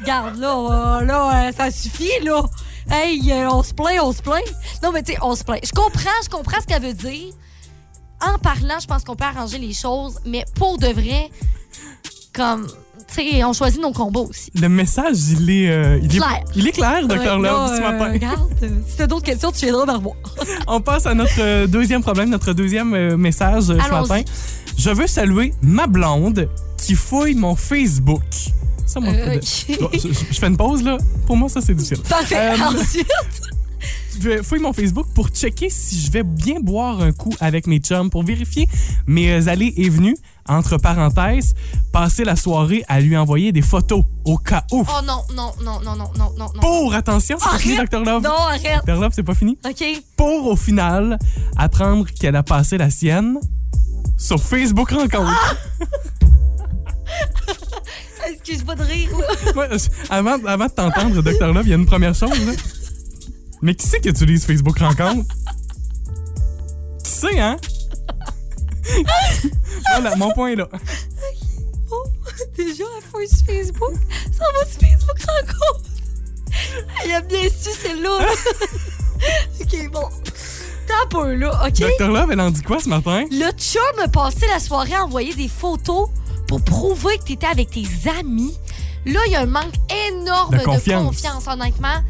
regarde, 0.00 0.36
là, 0.36 0.56
euh, 0.56 1.04
là, 1.04 1.48
euh, 1.48 1.52
ça 1.52 1.70
suffit, 1.70 2.22
là. 2.22 2.42
Hey, 2.90 3.32
euh, 3.32 3.48
on 3.50 3.62
se 3.62 3.72
plaint, 3.72 3.98
on 4.02 4.12
se 4.12 4.20
plaint. 4.20 4.44
Non, 4.82 4.92
mais 4.92 5.02
tu 5.02 5.12
sais, 5.12 5.18
on 5.22 5.34
se 5.34 5.44
plaint. 5.44 5.64
Je 5.64 5.72
comprends, 5.72 6.10
je 6.22 6.28
comprends 6.28 6.60
ce 6.60 6.66
qu'elle 6.66 6.82
veut 6.82 6.92
dire. 6.92 7.32
En 8.20 8.38
parlant, 8.38 8.78
je 8.78 8.86
pense 8.86 9.04
qu'on 9.04 9.16
peut 9.16 9.24
arranger 9.24 9.58
les 9.58 9.72
choses, 9.72 10.20
mais 10.26 10.44
pour 10.54 10.76
de 10.76 10.88
vrai, 10.88 11.30
comme, 12.34 12.66
sais, 13.14 13.44
on 13.44 13.52
choisit 13.52 13.80
nos 13.80 13.92
combats 13.92 14.20
aussi. 14.20 14.50
Le 14.54 14.68
message, 14.68 15.16
il 15.38 15.50
est, 15.50 15.70
euh, 15.70 15.98
il 16.02 16.14
est 16.16 16.18
Clair. 16.18 16.44
Il 16.54 16.66
est 16.68 16.72
clair, 16.72 17.06
docteur 17.08 17.38
Ouais, 17.40 17.48
Love, 17.48 17.68
ce 17.76 17.80
euh, 17.80 17.90
matin. 17.90 18.12
Regarde, 18.12 18.50
euh, 18.62 18.68
si 18.88 18.96
t'as 18.96 19.06
d'autres 19.06 19.24
questions, 19.24 19.50
tu 19.52 19.64
viendras 19.66 19.86
me 19.86 19.92
revoir. 19.92 20.16
On 20.66 20.80
passe 20.80 21.06
à 21.06 21.14
notre 21.14 21.40
euh, 21.40 21.66
deuxième 21.66 22.02
problème, 22.02 22.28
notre 22.30 22.52
deuxième 22.52 22.94
euh, 22.94 23.16
message 23.16 23.70
euh, 23.70 23.78
ce 23.84 23.90
matin. 23.90 24.22
Je 24.76 24.90
veux 24.90 25.06
saluer 25.06 25.52
ma 25.62 25.86
blonde 25.86 26.48
qui 26.78 26.94
fouille 26.94 27.34
mon 27.34 27.56
Facebook. 27.56 28.22
Ça, 28.86 28.98
moi, 29.00 29.12
Euh, 29.12 29.38
je, 29.68 29.74
ok. 29.84 29.90
je- 29.94 30.08
je 30.32 30.38
fais 30.38 30.46
une 30.48 30.56
pause, 30.56 30.82
là. 30.82 30.98
Pour 31.26 31.36
moi, 31.36 31.48
ça, 31.48 31.60
c'est 31.60 31.74
difficile. 31.74 32.02
Parfait. 32.08 32.36
Euh, 32.36 32.56
Ensuite, 32.64 33.06
Je 34.22 34.42
fouille 34.42 34.58
mon 34.60 34.72
Facebook 34.72 35.06
pour 35.14 35.28
checker 35.28 35.70
si 35.70 35.98
je 35.98 36.10
vais 36.10 36.24
bien 36.24 36.60
boire 36.60 37.00
un 37.00 37.12
coup 37.12 37.32
avec 37.40 37.66
mes 37.66 37.78
chums, 37.78 38.10
pour 38.10 38.22
vérifier 38.24 38.68
mes 39.06 39.30
euh, 39.32 39.48
allées 39.48 39.72
et 39.76 39.88
venues. 39.88 40.16
Entre 40.48 40.78
parenthèses, 40.78 41.54
passer 41.92 42.24
la 42.24 42.34
soirée 42.34 42.82
à 42.88 43.00
lui 43.00 43.16
envoyer 43.16 43.52
des 43.52 43.62
photos 43.62 44.04
au 44.24 44.36
cas 44.38 44.64
où. 44.72 44.80
oh 44.88 45.04
non, 45.04 45.22
non, 45.36 45.52
non, 45.62 45.80
non, 45.80 45.94
non, 45.96 46.10
non, 46.16 46.32
non. 46.36 46.60
Pour, 46.60 46.94
attention, 46.94 47.36
c'est 47.38 47.48
pas 47.48 47.58
fini! 47.58 47.76
Dr. 47.76 48.00
Love. 48.04 48.22
Non, 48.24 48.30
arrête. 48.34 48.80
Dr. 48.86 49.00
Love, 49.00 49.12
c'est 49.14 49.22
pas 49.22 49.34
fini. 49.34 49.58
OK. 49.64 49.84
Pour, 50.16 50.46
au 50.46 50.56
final, 50.56 51.18
apprendre 51.56 52.06
qu'elle 52.06 52.36
a 52.36 52.42
passé 52.42 52.78
la 52.78 52.90
sienne 52.90 53.38
sur 54.16 54.42
Facebook 54.42 54.90
Rencontre. 54.90 55.56
Excuse-moi 58.32 58.74
de 58.74 58.82
rire. 58.82 59.10
Je- 59.72 59.88
avant, 60.10 60.36
avant 60.44 60.66
de 60.66 60.70
t'entendre, 60.72 61.22
Dr. 61.22 61.52
Love, 61.52 61.66
il 61.66 61.70
y 61.70 61.72
a 61.72 61.76
une 61.76 61.86
première 61.86 62.14
chose. 62.14 62.30
là. 62.46 62.52
Mais 63.62 63.74
qui 63.74 63.86
c'est 63.86 64.00
qui 64.00 64.08
utilise 64.08 64.44
Facebook 64.44 64.78
Rencontre? 64.78 65.26
Qui 67.04 67.10
c'est, 67.10 67.40
hein? 67.40 67.56
Voilà, 69.94 70.16
mon 70.16 70.30
point 70.32 70.50
est 70.52 70.56
là. 70.56 70.68
Oh, 71.90 72.04
déjà, 72.56 72.84
elle 72.96 73.02
fouille 73.10 73.28
sur 73.28 73.46
Facebook. 73.46 73.94
Ça 74.32 74.44
va 74.54 74.64
sur 74.66 74.80
Facebook 74.80 75.18
rencontre. 75.26 75.90
Elle 77.04 77.12
a 77.12 77.20
bien 77.22 77.42
su 77.42 77.70
celle-là. 77.80 78.18
là. 78.20 78.26
OK, 79.60 79.90
bon. 79.92 80.08
T'as 80.86 81.06
peu, 81.08 81.34
là, 81.34 81.66
OK? 81.66 81.72
Dr. 81.98 82.08
Love, 82.08 82.30
elle 82.32 82.40
en 82.40 82.50
dit 82.50 82.62
quoi 82.62 82.78
ce 82.80 82.88
matin? 82.88 83.24
Le 83.30 83.50
chum 83.56 83.82
a 84.02 84.08
passé 84.08 84.46
la 84.46 84.58
soirée 84.60 84.94
à 84.94 85.04
envoyer 85.04 85.34
des 85.34 85.48
photos 85.48 86.08
pour 86.48 86.62
prouver 86.64 87.18
que 87.18 87.24
t'étais 87.24 87.46
avec 87.46 87.70
tes 87.70 87.86
amis. 88.18 88.54
Là, 89.06 89.20
il 89.26 89.32
y 89.32 89.36
a 89.36 89.40
un 89.40 89.46
manque 89.46 89.74
énorme 90.08 90.52
De 90.54 90.58
de 90.58 90.64
confiance. 90.64 91.06
confiance, 91.06 91.46
honnêtement. 91.46 92.02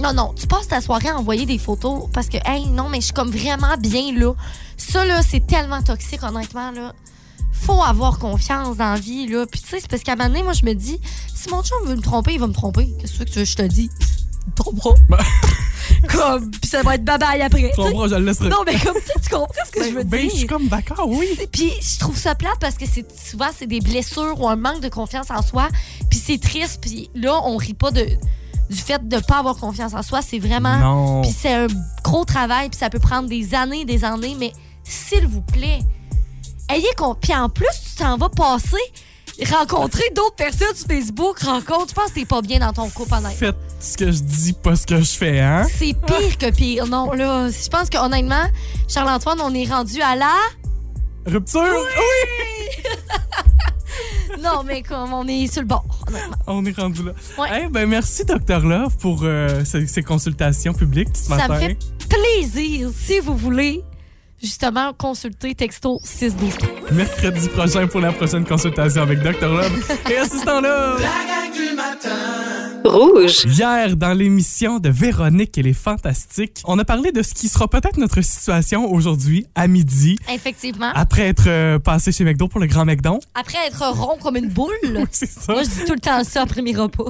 Non, 0.00 0.12
non, 0.12 0.34
tu 0.34 0.46
passes 0.46 0.68
ta 0.68 0.80
soirée 0.80 1.08
à 1.08 1.16
envoyer 1.18 1.46
des 1.46 1.58
photos 1.58 2.04
parce 2.12 2.28
que, 2.28 2.36
hey, 2.44 2.66
non, 2.66 2.88
mais 2.88 3.00
je 3.00 3.06
suis 3.06 3.14
comme 3.14 3.30
vraiment 3.30 3.76
bien 3.78 4.12
là. 4.14 4.32
Ça, 4.88 5.04
là, 5.04 5.20
c'est 5.22 5.46
tellement 5.46 5.82
toxique, 5.82 6.22
honnêtement, 6.22 6.70
là. 6.70 6.94
Faut 7.52 7.82
avoir 7.82 8.18
confiance 8.18 8.76
dans 8.76 8.92
la 8.92 9.00
vie, 9.00 9.26
là. 9.26 9.46
Puis, 9.46 9.60
tu 9.60 9.68
sais, 9.68 9.80
c'est 9.80 9.90
parce 9.90 10.02
qu'à 10.02 10.12
un 10.12 10.16
moment 10.16 10.28
donné, 10.28 10.42
moi, 10.42 10.52
je 10.52 10.64
me 10.64 10.74
dis, 10.74 11.00
si 11.34 11.48
mon 11.50 11.62
chum 11.62 11.78
veut 11.86 11.96
me 11.96 12.02
tromper, 12.02 12.34
il 12.34 12.40
va 12.40 12.46
me 12.46 12.52
tromper. 12.52 12.92
Qu'est-ce 13.00 13.18
que 13.18 13.24
tu 13.24 13.38
veux 13.38 13.44
que 13.44 13.50
je 13.50 13.56
te 13.56 13.62
dis? 13.62 13.90
Trompera. 14.54 14.94
Ben. 15.08 15.18
comme, 16.08 16.50
puis 16.50 16.68
ça 16.68 16.82
va 16.82 16.94
être 16.94 17.04
bye-bye 17.04 17.42
après. 17.42 17.72
bras, 17.76 18.08
je 18.08 18.14
le 18.14 18.24
laisserai. 18.24 18.48
Non, 18.48 18.58
mais 18.64 18.78
comme 18.78 18.96
tu 18.96 19.28
comprends 19.28 19.64
ce 19.64 19.72
que 19.72 19.84
je 19.84 19.90
veux 19.90 20.04
ben, 20.04 20.20
dire? 20.20 20.30
je 20.30 20.36
suis 20.36 20.46
comme 20.46 20.68
d'accord, 20.68 21.08
oui. 21.08 21.28
Puis 21.52 21.72
je 21.80 21.98
trouve 21.98 22.16
ça 22.16 22.34
plate 22.34 22.58
parce 22.60 22.76
que 22.76 22.86
c'est 22.86 23.06
souvent 23.18 23.48
c'est 23.56 23.66
des 23.66 23.80
blessures 23.80 24.40
ou 24.40 24.48
un 24.48 24.56
manque 24.56 24.80
de 24.80 24.88
confiance 24.88 25.30
en 25.30 25.42
soi. 25.42 25.68
Puis 26.10 26.20
c'est 26.24 26.40
triste. 26.40 26.80
Puis 26.80 27.10
là, 27.14 27.40
on 27.44 27.56
rit 27.56 27.74
pas 27.74 27.90
de 27.90 28.06
du 28.68 28.76
fait 28.76 29.06
de 29.06 29.18
pas 29.18 29.38
avoir 29.38 29.56
confiance 29.56 29.94
en 29.94 30.02
soi. 30.02 30.22
C'est 30.22 30.38
vraiment. 30.38 30.78
Non. 30.78 31.22
Puis 31.22 31.34
c'est 31.36 31.54
un 31.54 31.66
gros 32.02 32.24
travail. 32.24 32.68
Puis 32.68 32.78
ça 32.78 32.90
peut 32.90 32.98
prendre 32.98 33.28
des 33.28 33.54
années, 33.54 33.84
des 33.84 34.04
années. 34.04 34.36
Mais 34.38 34.52
s'il 34.88 35.26
vous 35.26 35.42
plaît, 35.42 35.80
ayez 36.72 36.92
confiance. 36.96 37.38
En 37.38 37.48
plus, 37.48 37.66
tu 37.90 37.96
t'en 37.96 38.16
vas 38.16 38.28
passer 38.28 38.76
rencontrer 39.44 40.04
d'autres 40.14 40.36
personnes 40.36 40.74
sur 40.74 40.86
Facebook. 40.86 41.40
Rencontre. 41.40 41.88
Je 41.90 41.94
pense 41.94 42.10
que 42.10 42.14
t'es 42.20 42.24
pas 42.24 42.40
bien 42.42 42.58
dans 42.58 42.72
ton 42.72 42.88
couple 42.88 43.12
honnêtement. 43.14 43.30
Faites 43.30 43.56
ce 43.80 43.96
que 43.96 44.10
je 44.10 44.20
dis, 44.20 44.52
pas 44.54 44.76
ce 44.76 44.86
que 44.86 44.98
je 44.98 45.12
fais, 45.12 45.40
hein? 45.40 45.66
C'est 45.70 45.94
pire 45.94 46.38
que 46.38 46.50
pire. 46.50 46.86
Non, 46.86 47.12
là, 47.12 47.48
je 47.48 47.68
pense 47.68 47.90
que 47.90 47.98
honnêtement, 47.98 48.46
Charles-Antoine, 48.88 49.40
on 49.42 49.54
est 49.54 49.70
rendu 49.70 50.00
à 50.00 50.16
la. 50.16 50.32
Rupture? 51.26 51.62
Oui! 51.62 52.84
Non, 54.42 54.62
mais 54.64 54.82
comme 54.82 55.12
on 55.14 55.26
est 55.26 55.50
sur 55.50 55.62
le 55.62 55.66
bord, 55.66 55.84
honnêtement. 56.06 56.36
On 56.46 56.64
est 56.66 56.76
rendu 56.76 57.02
là. 57.02 57.12
Ouais. 57.38 57.62
Eh 57.64 57.68
ben, 57.68 57.88
merci, 57.88 58.24
Dr. 58.24 58.60
Love, 58.60 58.96
pour 58.98 59.20
euh, 59.22 59.64
ces, 59.64 59.86
ces 59.86 60.02
consultations 60.02 60.74
publiques 60.74 61.08
ce 61.14 61.24
Ça 61.24 61.48
me 61.48 61.56
fait 61.56 61.78
plaisir, 62.08 62.90
si 62.94 63.18
vous 63.18 63.34
voulez, 63.34 63.82
justement, 64.46 64.92
consulter 64.94 65.54
texto 65.54 65.98
612 66.02 66.54
Mercredi 66.92 67.48
prochain 67.48 67.86
pour 67.86 68.00
la 68.00 68.12
prochaine 68.12 68.44
consultation 68.44 69.02
avec 69.02 69.20
Dr. 69.20 69.48
Love 69.48 69.92
et 70.10 70.16
assistant 70.16 70.60
Love. 70.60 71.00
La 71.00 71.06
gang 71.06 71.52
du 71.52 71.74
matin. 71.74 72.10
Rouge. 72.84 73.44
Hier, 73.46 73.96
dans 73.96 74.12
l'émission 74.14 74.78
de 74.78 74.88
Véronique 74.88 75.58
et 75.58 75.62
les 75.62 75.72
Fantastiques, 75.72 76.62
on 76.64 76.78
a 76.78 76.84
parlé 76.84 77.10
de 77.10 77.22
ce 77.22 77.34
qui 77.34 77.48
sera 77.48 77.66
peut-être 77.66 77.96
notre 77.98 78.20
situation 78.22 78.90
aujourd'hui, 78.90 79.46
à 79.56 79.66
midi, 79.66 80.16
Effectivement. 80.32 80.92
après 80.94 81.22
être 81.28 81.48
euh, 81.48 81.78
passé 81.80 82.12
chez 82.12 82.22
McDo 82.24 82.46
pour 82.46 82.60
le 82.60 82.66
Grand 82.68 82.84
McDon. 82.84 83.18
Après 83.34 83.58
être 83.66 83.82
rond 83.90 84.16
comme 84.22 84.36
une 84.36 84.48
boule. 84.48 84.70
C'est 85.10 85.28
ça. 85.28 85.52
Moi, 85.52 85.64
je 85.64 85.68
dis 85.68 85.84
tout 85.84 85.94
le 85.94 86.00
temps 86.00 86.22
ça 86.22 86.42
après 86.42 86.62
mes 86.62 86.74
repas. 86.76 87.04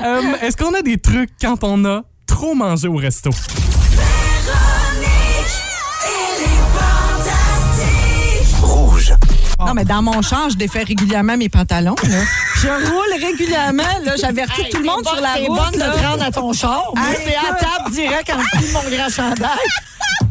Euh, 0.00 0.22
Est-ce 0.40 0.56
qu'on 0.56 0.72
a 0.74 0.80
des 0.82 0.96
trucs 0.96 1.30
quand 1.40 1.62
on 1.62 1.84
a 1.84 2.04
trop 2.26 2.54
mangé 2.54 2.88
au 2.88 2.96
resto? 2.96 3.30
Non, 9.58 9.74
mais 9.74 9.84
dans 9.84 10.02
mon 10.02 10.22
char, 10.22 10.50
je 10.50 10.56
défais 10.56 10.82
régulièrement 10.84 11.36
mes 11.36 11.48
pantalons. 11.48 11.96
Là. 12.04 12.18
Je 12.62 12.68
roule 12.68 13.24
régulièrement. 13.24 13.82
Là, 14.04 14.16
j'avertis 14.20 14.68
tout 14.70 14.78
le 14.78 14.84
monde 14.86 15.04
sur 15.06 15.20
la 15.20 15.34
route. 15.34 15.48
bonne 15.48 15.78
là. 15.80 15.88
de 15.88 15.92
te 15.98 16.04
rendre 16.04 16.22
à 16.24 16.30
ton 16.30 16.52
char. 16.52 16.92
Moi, 16.94 17.04
Hey, 17.08 17.16
c'est 17.24 17.36
à 17.36 17.54
table 17.54 17.90
direct 17.92 18.30
en 18.30 18.38
dessous 18.38 18.68
de 18.68 18.72
mon 18.72 18.96
grand 18.96 19.08
chandail. 19.10 19.48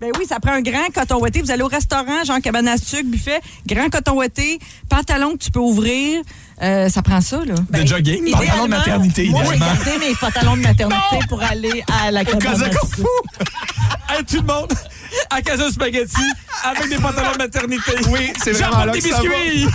Ben 0.00 0.10
oui, 0.18 0.26
ça 0.28 0.40
prend 0.40 0.50
un 0.54 0.62
grand 0.62 0.88
coton 0.92 1.20
ouaté. 1.20 1.42
Vous 1.42 1.52
allez 1.52 1.62
au 1.62 1.68
restaurant, 1.68 2.24
genre 2.24 2.40
cabane 2.40 2.66
à 2.66 2.76
sucre, 2.76 3.04
buffet, 3.08 3.40
grand 3.68 3.88
coton 3.88 4.14
ouaté, 4.16 4.58
pantalon 4.88 5.34
que 5.34 5.44
tu 5.44 5.52
peux 5.52 5.60
ouvrir. 5.60 6.20
Euh, 6.60 6.88
ça 6.88 7.02
prend 7.02 7.20
ça, 7.20 7.36
là. 7.44 7.54
De 7.70 7.86
jogging? 7.86 8.28
Pantalon 8.32 8.64
de 8.64 8.70
maternité, 8.70 9.28
Moi, 9.28 9.42
j'ai 9.52 9.58
gardé 9.60 9.98
mes 10.00 10.12
pantalons 10.16 10.56
de 10.56 10.62
maternité 10.62 11.18
pour 11.28 11.40
aller 11.40 11.84
à 12.02 12.10
la 12.10 12.24
cabane. 12.24 12.64
à 12.64 12.70
sucre. 12.70 12.80
Hey, 14.08 14.24
tout 14.24 14.38
le 14.38 14.42
monde 14.42 14.72
à 15.30 15.42
Casa 15.42 15.70
Spaghetti 15.70 16.22
avec 16.64 16.88
des 16.88 16.96
pantalons 16.96 17.32
de 17.32 17.38
maternité. 17.38 17.92
Oui, 18.10 18.32
c'est 18.42 18.52
vraiment 18.52 18.84
là 18.84 18.92
des 18.92 19.00
que 19.00 19.08
ça 19.08 19.16
va. 19.16 19.22
biscuits. 19.22 19.68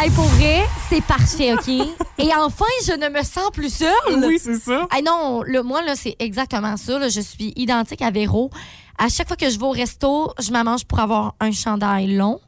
Hey, 0.00 0.10
pour 0.10 0.24
vrai, 0.24 0.64
c'est 0.88 1.02
parfait, 1.02 1.52
OK? 1.54 1.68
Et 1.68 2.30
enfin, 2.36 2.64
je 2.86 2.92
ne 2.92 3.08
me 3.08 3.22
sens 3.24 3.50
plus 3.52 3.74
seule. 3.74 3.90
Oui, 4.24 4.38
c'est 4.40 4.58
ça. 4.58 4.86
Hey, 4.92 5.02
non, 5.02 5.42
le, 5.44 5.62
moi, 5.62 5.82
là, 5.82 5.94
c'est 5.96 6.14
exactement 6.20 6.76
ça. 6.76 6.98
là. 6.98 7.08
Je 7.08 7.20
suis 7.20 7.52
identique 7.56 8.00
à 8.02 8.10
Véro. 8.10 8.50
À 8.98 9.08
chaque 9.08 9.26
fois 9.26 9.36
que 9.36 9.50
je 9.50 9.58
vais 9.58 9.64
au 9.66 9.70
resto, 9.70 10.32
je 10.40 10.52
m'arrange 10.52 10.84
pour 10.84 11.00
avoir 11.00 11.34
un 11.40 11.50
chandail 11.50 12.14
long, 12.14 12.40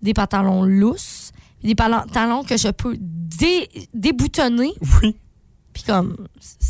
des 0.00 0.14
pantalons 0.14 0.62
lousses, 0.64 1.32
des 1.62 1.74
pantalons 1.74 2.42
que 2.44 2.56
je 2.56 2.68
peux 2.68 2.96
dé- 2.98 3.68
déboutonner. 3.92 4.72
Oui. 5.02 5.14
Puis 5.72 5.84
comme, 5.84 6.16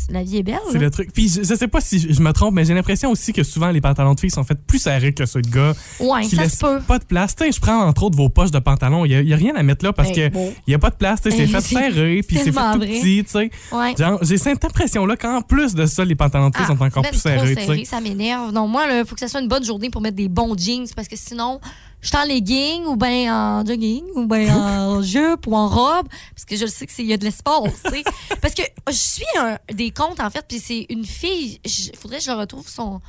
la 0.09 0.23
vie 0.23 0.37
est 0.37 0.43
belle. 0.43 0.59
C'est 0.71 0.79
le 0.79 0.89
truc. 0.89 1.11
Puis 1.13 1.27
je, 1.27 1.43
je 1.43 1.55
sais 1.55 1.67
pas 1.67 1.81
si 1.81 2.13
je 2.13 2.21
me 2.21 2.31
trompe, 2.31 2.53
mais 2.53 2.63
j'ai 2.63 2.73
l'impression 2.73 3.11
aussi 3.11 3.33
que 3.33 3.43
souvent 3.43 3.69
les 3.69 3.81
pantalons 3.81 4.13
de 4.13 4.19
filles 4.19 4.31
sont 4.31 4.43
faits 4.43 4.59
plus 4.65 4.79
serrés 4.79 5.13
que 5.13 5.25
ceux 5.25 5.41
de 5.41 5.49
gars. 5.49 5.73
Ouais, 5.99 6.21
qui 6.21 6.35
ça 6.35 6.47
se 6.47 6.57
peut. 6.57 6.79
pas 6.87 6.99
de 6.99 7.03
place. 7.03 7.35
Tu 7.35 7.43
sais, 7.43 7.51
je 7.51 7.59
prends 7.59 7.85
entre 7.85 8.03
autres 8.03 8.17
vos 8.17 8.29
poches 8.29 8.51
de 8.51 8.59
pantalon. 8.59 9.03
Il 9.05 9.25
n'y 9.25 9.33
a, 9.33 9.35
rien 9.35 9.55
à 9.55 9.63
mettre 9.63 9.83
là 9.83 9.91
parce 9.91 10.11
que 10.11 10.29
bon. 10.29 10.53
il 10.67 10.71
y 10.71 10.73
a 10.73 10.79
pas 10.79 10.89
de 10.89 10.95
place. 10.95 11.19
C'est 11.23 11.31
fait 11.31 11.61
serré, 11.61 12.21
puis 12.25 12.37
c'est 12.37 12.51
fait 12.51 12.71
tout 12.73 12.77
vrai. 12.79 12.87
petit. 12.87 13.23
tu 13.25 13.31
sais. 13.31 13.51
Ouais. 13.71 13.93
Genre, 13.97 14.19
j'ai 14.21 14.37
cette 14.37 14.63
impression-là 14.63 15.17
qu'en 15.17 15.41
plus 15.41 15.75
de 15.75 15.85
ça, 15.85 16.05
les 16.05 16.15
pantalons 16.15 16.49
de 16.49 16.55
filles 16.55 16.65
Ah, 16.69 16.73
sont 16.75 16.81
encore 16.81 17.03
ben, 17.03 17.09
plus 17.09 17.19
serrés. 17.19 17.55
serré, 17.55 17.85
ça 17.85 17.99
m'énerve. 17.99 18.53
Non, 18.53 18.67
moi, 18.67 18.85
il 18.89 19.05
faut 19.05 19.15
que 19.15 19.21
ça 19.21 19.27
soit 19.27 19.41
une 19.41 19.49
bonne 19.49 19.65
journée 19.65 19.89
pour 19.89 20.01
mettre 20.01 20.15
des 20.15 20.29
bons 20.29 20.55
jeans 20.57 20.87
parce 20.95 21.07
que 21.07 21.15
sinon, 21.17 21.59
je 22.03 22.09
suis 22.09 22.17
en 22.17 22.25
legging 22.25 22.85
ou 22.85 22.97
bien 22.97 23.33
en 23.33 23.65
jogging 23.65 24.03
ou 24.13 24.27
bien 24.27 24.55
en 24.55 25.01
jupe 25.01 25.47
ou 25.47 25.55
en 25.55 25.69
robe 25.69 26.07
parce 26.35 26.45
que 26.45 26.57
je 26.57 26.65
le 26.65 26.69
sais 26.69 26.85
qu'il 26.85 27.05
y 27.05 27.13
a 27.13 27.17
de 27.17 27.23
l'espace, 27.23 27.81
tu 27.85 27.91
sais. 27.91 28.03
Parce 28.41 28.53
que 28.53 28.63
je 28.89 28.93
suis 28.93 29.23
un, 29.39 29.57
des 29.73 29.91
comptes, 29.91 30.19
en 30.19 30.29
fait, 30.29 30.45
puis 30.47 30.59
c'est 30.59 30.85
une 30.89 31.05
fille, 31.05 31.61
il 31.63 31.97
faudrait 31.97 32.17
que 32.17 32.25
je 32.25 32.31
retrouve 32.31 32.67
son, 32.67 32.99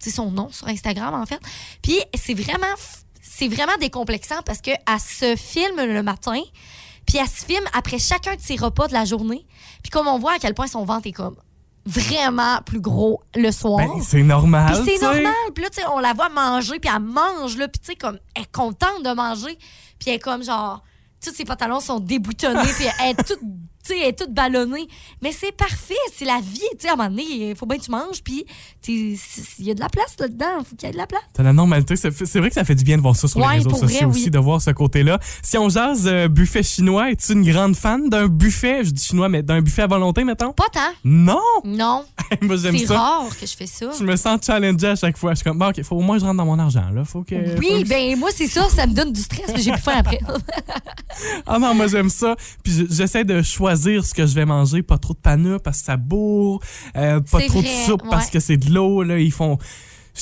son 0.00 0.30
nom 0.30 0.48
sur 0.50 0.66
Instagram, 0.68 1.12
en 1.12 1.26
fait. 1.26 1.40
Puis 1.82 2.00
c'est 2.14 2.32
vraiment, 2.32 2.74
c'est 3.20 3.48
vraiment 3.48 3.76
décomplexant 3.78 4.40
parce 4.46 4.62
qu'elle 4.62 4.78
se 4.98 5.36
filme 5.36 5.76
le 5.76 6.02
matin, 6.02 6.40
puis 7.06 7.18
elle 7.18 7.28
se 7.28 7.44
filme 7.44 7.64
après 7.74 7.98
chacun 7.98 8.34
de 8.34 8.40
ses 8.40 8.56
repas 8.56 8.88
de 8.88 8.94
la 8.94 9.04
journée. 9.04 9.46
Puis 9.82 9.90
comme 9.90 10.08
on 10.08 10.18
voit 10.18 10.32
à 10.32 10.38
quel 10.38 10.54
point 10.54 10.68
son 10.68 10.84
ventre 10.84 11.06
est 11.06 11.12
comme 11.12 11.36
vraiment 11.88 12.58
plus 12.64 12.80
gros 12.80 13.22
le 13.34 13.50
soir. 13.50 13.78
Ben, 13.78 14.02
c'est 14.02 14.22
normal. 14.22 14.72
Puis 14.84 14.92
c'est 14.98 15.02
normal. 15.02 15.32
Puis 15.54 15.64
là, 15.64 15.70
tu 15.70 15.80
sais, 15.80 15.86
on 15.88 15.98
la 15.98 16.12
voit 16.12 16.28
manger, 16.28 16.78
puis 16.78 16.90
elle 16.94 17.02
mange, 17.02 17.56
là, 17.56 17.66
puis 17.66 17.80
tu 17.80 17.86
sais, 17.86 17.96
comme, 17.96 18.18
elle 18.34 18.42
est 18.42 18.52
contente 18.52 19.02
de 19.02 19.14
manger. 19.14 19.58
Puis 19.98 20.08
elle 20.10 20.14
est 20.14 20.18
comme, 20.18 20.44
genre, 20.44 20.82
tous 21.24 21.32
ses 21.32 21.44
pantalons 21.44 21.80
sont 21.80 21.98
déboutonnés, 21.98 22.72
puis 22.76 22.86
elle 23.00 23.10
est 23.10 23.24
toute, 23.24 23.40
tu 23.88 23.94
sais, 23.94 24.00
elle 24.02 24.08
est 24.10 24.18
toute 24.18 24.32
ballonnée. 24.34 24.86
Mais 25.22 25.32
c'est 25.32 25.52
parfait, 25.52 25.94
c'est 26.14 26.24
la 26.24 26.40
vie, 26.40 26.60
tu 26.72 26.76
sais, 26.80 26.88
à 26.88 26.92
un 26.92 26.96
moment 26.96 27.08
donné, 27.10 27.24
il 27.50 27.56
faut 27.56 27.66
bien 27.66 27.78
que 27.78 27.82
tu 27.84 27.90
manges, 27.90 28.22
puis 28.22 28.44
il 28.88 29.16
y 29.60 29.70
a 29.70 29.74
de 29.74 29.80
la 29.80 29.88
place 29.88 30.14
là-dedans, 30.18 30.64
faut 30.64 30.76
qu'il 30.76 30.86
y 30.86 30.90
ait 30.90 30.92
de 30.92 30.98
la 30.98 31.06
place. 31.06 31.22
T'as 31.32 31.42
la 31.42 31.52
normalité. 31.52 31.96
C'est 31.96 32.10
c'est 32.26 32.38
vrai 32.38 32.48
que 32.48 32.54
ça 32.54 32.64
fait 32.64 32.74
du 32.74 32.84
bien 32.84 32.96
de 32.96 33.02
voir 33.02 33.16
ça 33.16 33.28
sur 33.28 33.38
Ouais, 33.40 33.46
les 33.52 33.58
réseaux 33.64 33.70
sociaux 33.70 33.86
vrai, 33.86 34.04
aussi, 34.06 34.24
oui. 34.24 34.30
de 34.30 34.38
voir 34.38 34.60
ce 34.62 34.70
côté-là. 34.70 35.18
Si 35.42 35.58
on 35.58 35.68
jase 35.68 36.06
euh, 36.06 36.28
buffet 36.28 36.62
chinois, 36.62 37.10
es-tu 37.10 37.32
une 37.32 37.44
grande 37.50 37.76
fan 37.76 38.08
d'un 38.08 38.26
buffet, 38.28 38.84
je 38.84 38.90
dis 38.90 39.04
chinois, 39.04 39.28
mais 39.28 39.42
d'un 39.42 39.60
buffet 39.62 39.82
à 39.82 39.86
volonté, 39.86 40.24
mettons? 40.24 40.52
Pas 40.52 40.68
tant. 40.72 40.80
Non! 41.04 41.38
Non. 41.64 42.04
Moi, 42.42 42.56
j'aime 42.56 42.76
C'est 42.76 42.86
ça. 42.86 42.98
rare 42.98 43.28
que 43.38 43.46
je 43.46 43.56
fais 43.56 43.66
ça. 43.66 43.90
Je 43.98 44.04
me 44.04 44.16
sens 44.16 44.40
challengé 44.44 44.86
à 44.88 44.96
chaque 44.96 45.16
fois. 45.16 45.32
Je 45.32 45.36
suis 45.36 45.44
comme, 45.44 45.58
bon, 45.58 45.68
OK, 45.68 45.82
faut 45.82 45.96
au 45.96 46.00
moins 46.00 46.16
que 46.16 46.20
je 46.22 46.26
rentre 46.26 46.36
dans 46.38 46.44
mon 46.46 46.58
argent, 46.58 46.84
là. 46.92 47.04
Faut 47.04 47.22
que. 47.22 47.34
faut 47.34 47.58
Oui, 47.58 47.82
que- 47.84 47.88
ben 47.88 48.18
moi, 48.18 48.30
c'est 48.34 48.46
ça, 48.48 48.68
ça 48.68 48.86
me 48.86 48.94
donne 48.94 49.12
du 49.12 49.20
stress, 49.20 49.46
mais 49.54 49.60
j'ai 49.62 49.72
plus 49.72 49.80
faim 49.80 49.92
après. 49.96 50.18
Ah 51.46 51.58
non, 51.58 51.74
moi, 51.74 51.86
j'aime 51.88 52.08
ça. 52.10 52.36
Puis 52.62 52.72
je- 52.72 52.84
j'essaie 52.94 53.24
de 53.24 53.42
choisir 53.42 53.77
ce 53.78 54.14
que 54.14 54.26
je 54.26 54.34
vais 54.34 54.44
manger. 54.44 54.82
Pas 54.82 54.98
trop 54.98 55.14
de 55.14 55.18
panure 55.18 55.60
parce 55.60 55.78
que 55.80 55.84
ça 55.86 55.96
bourre. 55.96 56.60
Euh, 56.96 57.20
pas 57.20 57.40
trop 57.40 57.60
vrai, 57.60 57.62
de 57.62 57.86
soupe 57.86 58.02
parce 58.10 58.30
que 58.30 58.40
c'est 58.40 58.56
de 58.56 58.72
l'eau, 58.72 59.02
là. 59.02 59.18
Ils 59.18 59.32
font. 59.32 59.58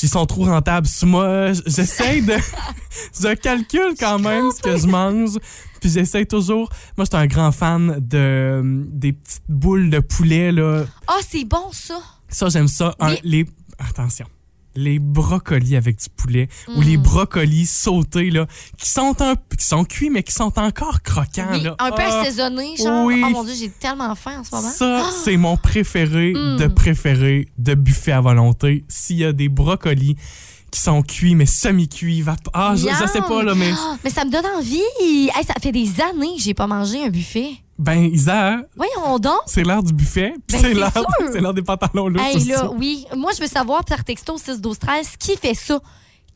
Ils 0.03 0.09
sont 0.11 0.27
trop 0.27 0.45
rentables 0.45 0.87
sur 0.87 1.09
moi. 1.09 1.53
J'essaie 1.53 2.21
de. 2.21 2.35
je 3.21 3.35
calcule 3.35 3.95
quand 3.99 4.19
même 4.19 4.51
ce 4.55 4.61
que 4.61 4.77
je 4.77 4.87
mange. 4.87 5.38
Puis 5.81 5.90
j'essaie 5.90 6.27
toujours. 6.27 6.69
Moi, 6.97 7.05
j'étais 7.05 7.16
un 7.16 7.27
grand 7.27 7.53
fan 7.53 7.97
de 8.01 8.85
des 8.90 9.12
petites 9.12 9.42
boules 9.49 9.90
de 9.90 10.01
poulet, 10.01 10.53
là. 10.53 10.85
Ah, 11.07 11.19
c'est 11.27 11.45
bon, 11.45 11.71
ça. 11.73 11.99
Ça, 12.29 12.49
j'aime 12.49 12.69
ça. 12.69 12.95
Un- 13.01 13.14
les, 13.23 13.47
attention. 13.79 14.27
Les 14.77 14.99
brocolis 14.99 15.75
avec 15.77 15.99
du 15.99 16.07
poulet 16.15 16.49
ou 16.69 16.81
Mm. 16.81 16.85
les 16.85 16.97
brocolis 16.99 17.67
sautés, 17.67 18.31
là, 18.31 18.47
qui 18.79 18.89
sont 18.89 19.17
un 19.21 19.35
qui 19.59 19.65
sont 19.65 19.85
cuits, 19.85 20.11
mais 20.11 20.23
qui 20.23 20.33
sont 20.33 20.53
encore 20.59 21.03
croquants. 21.03 21.49
Oui, 21.53 21.62
là. 21.62 21.75
un 21.79 21.91
peu 21.91 22.03
Ah, 22.05 22.21
assaisonné, 22.21 22.77
genre. 22.77 23.05
oui. 23.07 23.23
Oh 23.27 23.31
mon 23.31 23.43
Dieu, 23.45 23.55
j'ai 23.59 23.71
tellement 23.71 24.15
faim 24.15 24.41
en 24.41 24.45
ce 24.45 24.55
moment. 24.55 24.69
Ça, 24.71 25.03
c'est 25.25 25.37
mon 25.37 25.57
préféré 25.57 26.33
Mm. 26.35 26.57
de 26.59 26.67
préféré 26.67 27.49
de 27.59 27.75
buffet 27.75 28.12
à 28.12 28.21
volonté. 28.21 28.85
S'il 28.89 29.17
y 29.17 29.25
a 29.25 29.33
des 29.33 29.49
brocolis 29.49 30.17
qui 30.71 30.81
sont 30.81 31.01
cuits, 31.03 31.35
mais 31.35 31.47
semi-cuits, 31.47 32.21
va- 32.23 32.37
ah, 32.53 32.75
je, 32.77 32.83
je 32.89 33.07
sais 33.11 33.21
pas, 33.23 33.43
là, 33.43 33.55
mais. 33.55 33.71
Ah, 33.73 33.97
mais 34.05 34.11
ça 34.11 34.25
me 34.25 34.31
donne 34.31 34.45
envie. 34.59 34.83
Hey, 35.01 35.31
ça 35.47 35.55
fait 35.62 35.73
des 35.73 35.89
années 36.01 36.37
que 36.37 36.43
j'ai 36.43 36.55
pas 36.55 36.67
mangé 36.67 37.03
un 37.03 37.09
buffet. 37.09 37.51
Ben, 37.79 38.05
Isa, 38.05 38.62
Voyons 38.75 39.19
donc. 39.19 39.41
c'est 39.47 39.62
l'heure 39.62 39.83
du 39.83 39.93
buffet, 39.93 40.35
Ben, 40.51 40.61
c'est 40.61 41.41
l'heure 41.41 41.55
des 41.55 41.62
pantalons. 41.62 42.12
Hey, 42.17 42.45
là, 42.45 42.71
oui. 42.71 43.07
Moi, 43.15 43.33
je 43.37 43.43
veux 43.43 43.49
savoir, 43.49 43.85
par 43.85 44.03
texto 44.05 44.39
6 44.39 44.61
12 44.61 44.79
13 44.79 45.17
qui 45.19 45.37
fait 45.37 45.55
ça? 45.55 45.81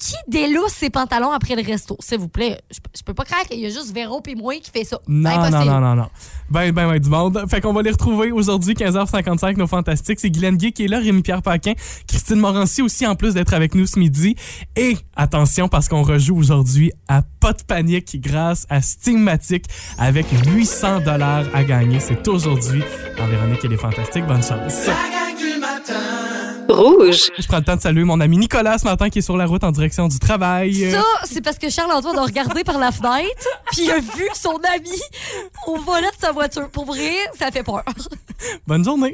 Qui 0.01 0.15
délousse 0.29 0.73
ses 0.73 0.89
pantalons 0.89 1.31
après 1.31 1.55
le 1.55 1.63
resto? 1.63 1.95
S'il 2.01 2.19
vous 2.19 2.29
plaît. 2.29 2.59
Je, 2.71 2.79
je 2.97 3.03
peux 3.03 3.13
pas 3.13 3.25
croire 3.25 3.43
qu'il 3.43 3.61
y 3.61 3.67
a 3.67 3.69
juste 3.69 3.93
Véro 3.93 4.23
et 4.27 4.35
moi 4.35 4.55
qui 4.55 4.71
fait 4.71 4.85
ça. 4.85 4.99
Non, 5.07 5.29
non, 5.29 5.37
impossible. 5.43 5.71
non, 5.71 5.81
non, 5.81 5.95
non. 5.95 6.09
Ben, 6.49 6.73
ben, 6.73 6.89
ben, 6.89 6.99
du 6.99 7.11
monde. 7.11 7.45
Fait 7.51 7.61
qu'on 7.61 7.75
va 7.75 7.83
les 7.83 7.91
retrouver 7.91 8.33
aujourd'hui, 8.33 8.73
15h55, 8.73 9.59
nos 9.59 9.67
fantastiques. 9.67 10.19
C'est 10.19 10.31
Guylaine 10.31 10.57
Gay 10.57 10.73
qui 10.73 10.87
est 10.87 10.89
là, 10.89 11.01
Rémi-Pierre 11.01 11.43
Paquin, 11.43 11.75
Christine 12.09 12.37
Morancy 12.37 12.81
aussi, 12.81 13.07
en 13.07 13.15
plus 13.15 13.35
d'être 13.35 13.53
avec 13.53 13.75
nous 13.75 13.85
ce 13.85 13.99
midi. 13.99 14.37
Et 14.75 14.97
attention, 15.17 15.69
parce 15.69 15.87
qu'on 15.87 16.03
rejoue 16.03 16.35
aujourd'hui 16.35 16.93
à 17.07 17.21
Pas 17.39 17.53
de 17.53 17.63
panique 17.63 18.19
grâce 18.23 18.67
à 18.71 18.81
Steamatic 18.81 19.67
avec 19.99 20.25
800 20.47 21.01
dollars 21.01 21.45
à 21.53 21.63
gagner. 21.63 22.01
C'est 22.01 22.27
aujourd'hui 22.27 22.83
dans 23.19 23.27
Véronique 23.27 23.63
et 23.67 23.69
les 23.69 23.77
Fantastiques. 23.77 24.27
Bonne 24.27 24.43
chance. 24.43 24.87
La 24.87 24.95
gang 24.95 25.37
du 25.39 25.61
matin. 25.61 26.40
Rouge. 26.71 27.31
Je 27.39 27.47
prends 27.47 27.59
le 27.59 27.65
temps 27.65 27.77
de 27.77 27.81
saluer 27.81 28.05
mon 28.05 28.21
ami 28.21 28.39
Nicolas 28.39 28.79
ce 28.79 28.85
matin 28.85 29.11
qui 29.11 29.19
est 29.19 29.23
sur 29.23 29.37
la 29.37 29.47
route 29.47 29.65
en 29.65 29.73
direction 29.73 30.09
du 30.09 30.19
travail. 30.19 30.91
Ça, 30.91 31.03
c'est 31.25 31.41
parce 31.41 31.59
que 31.59 31.69
Charles-Antoine 31.69 32.19
a 32.19 32.23
regardé 32.23 32.65
par 32.65 32.79
la 32.79 32.93
fenêtre, 32.93 33.49
puis 33.73 33.83
il 33.85 33.91
a 33.91 33.99
vu 33.99 34.29
son 34.35 34.59
ami 34.75 35.01
au 35.67 35.77
volant 35.77 36.01
de 36.01 36.21
sa 36.21 36.33
voiture. 36.33 36.69
Pour 36.71 36.85
vrai, 36.85 37.13
ça 37.39 37.51
fait 37.51 37.63
peur. 37.63 37.83
Bonne 38.67 38.85
journée. 38.85 39.13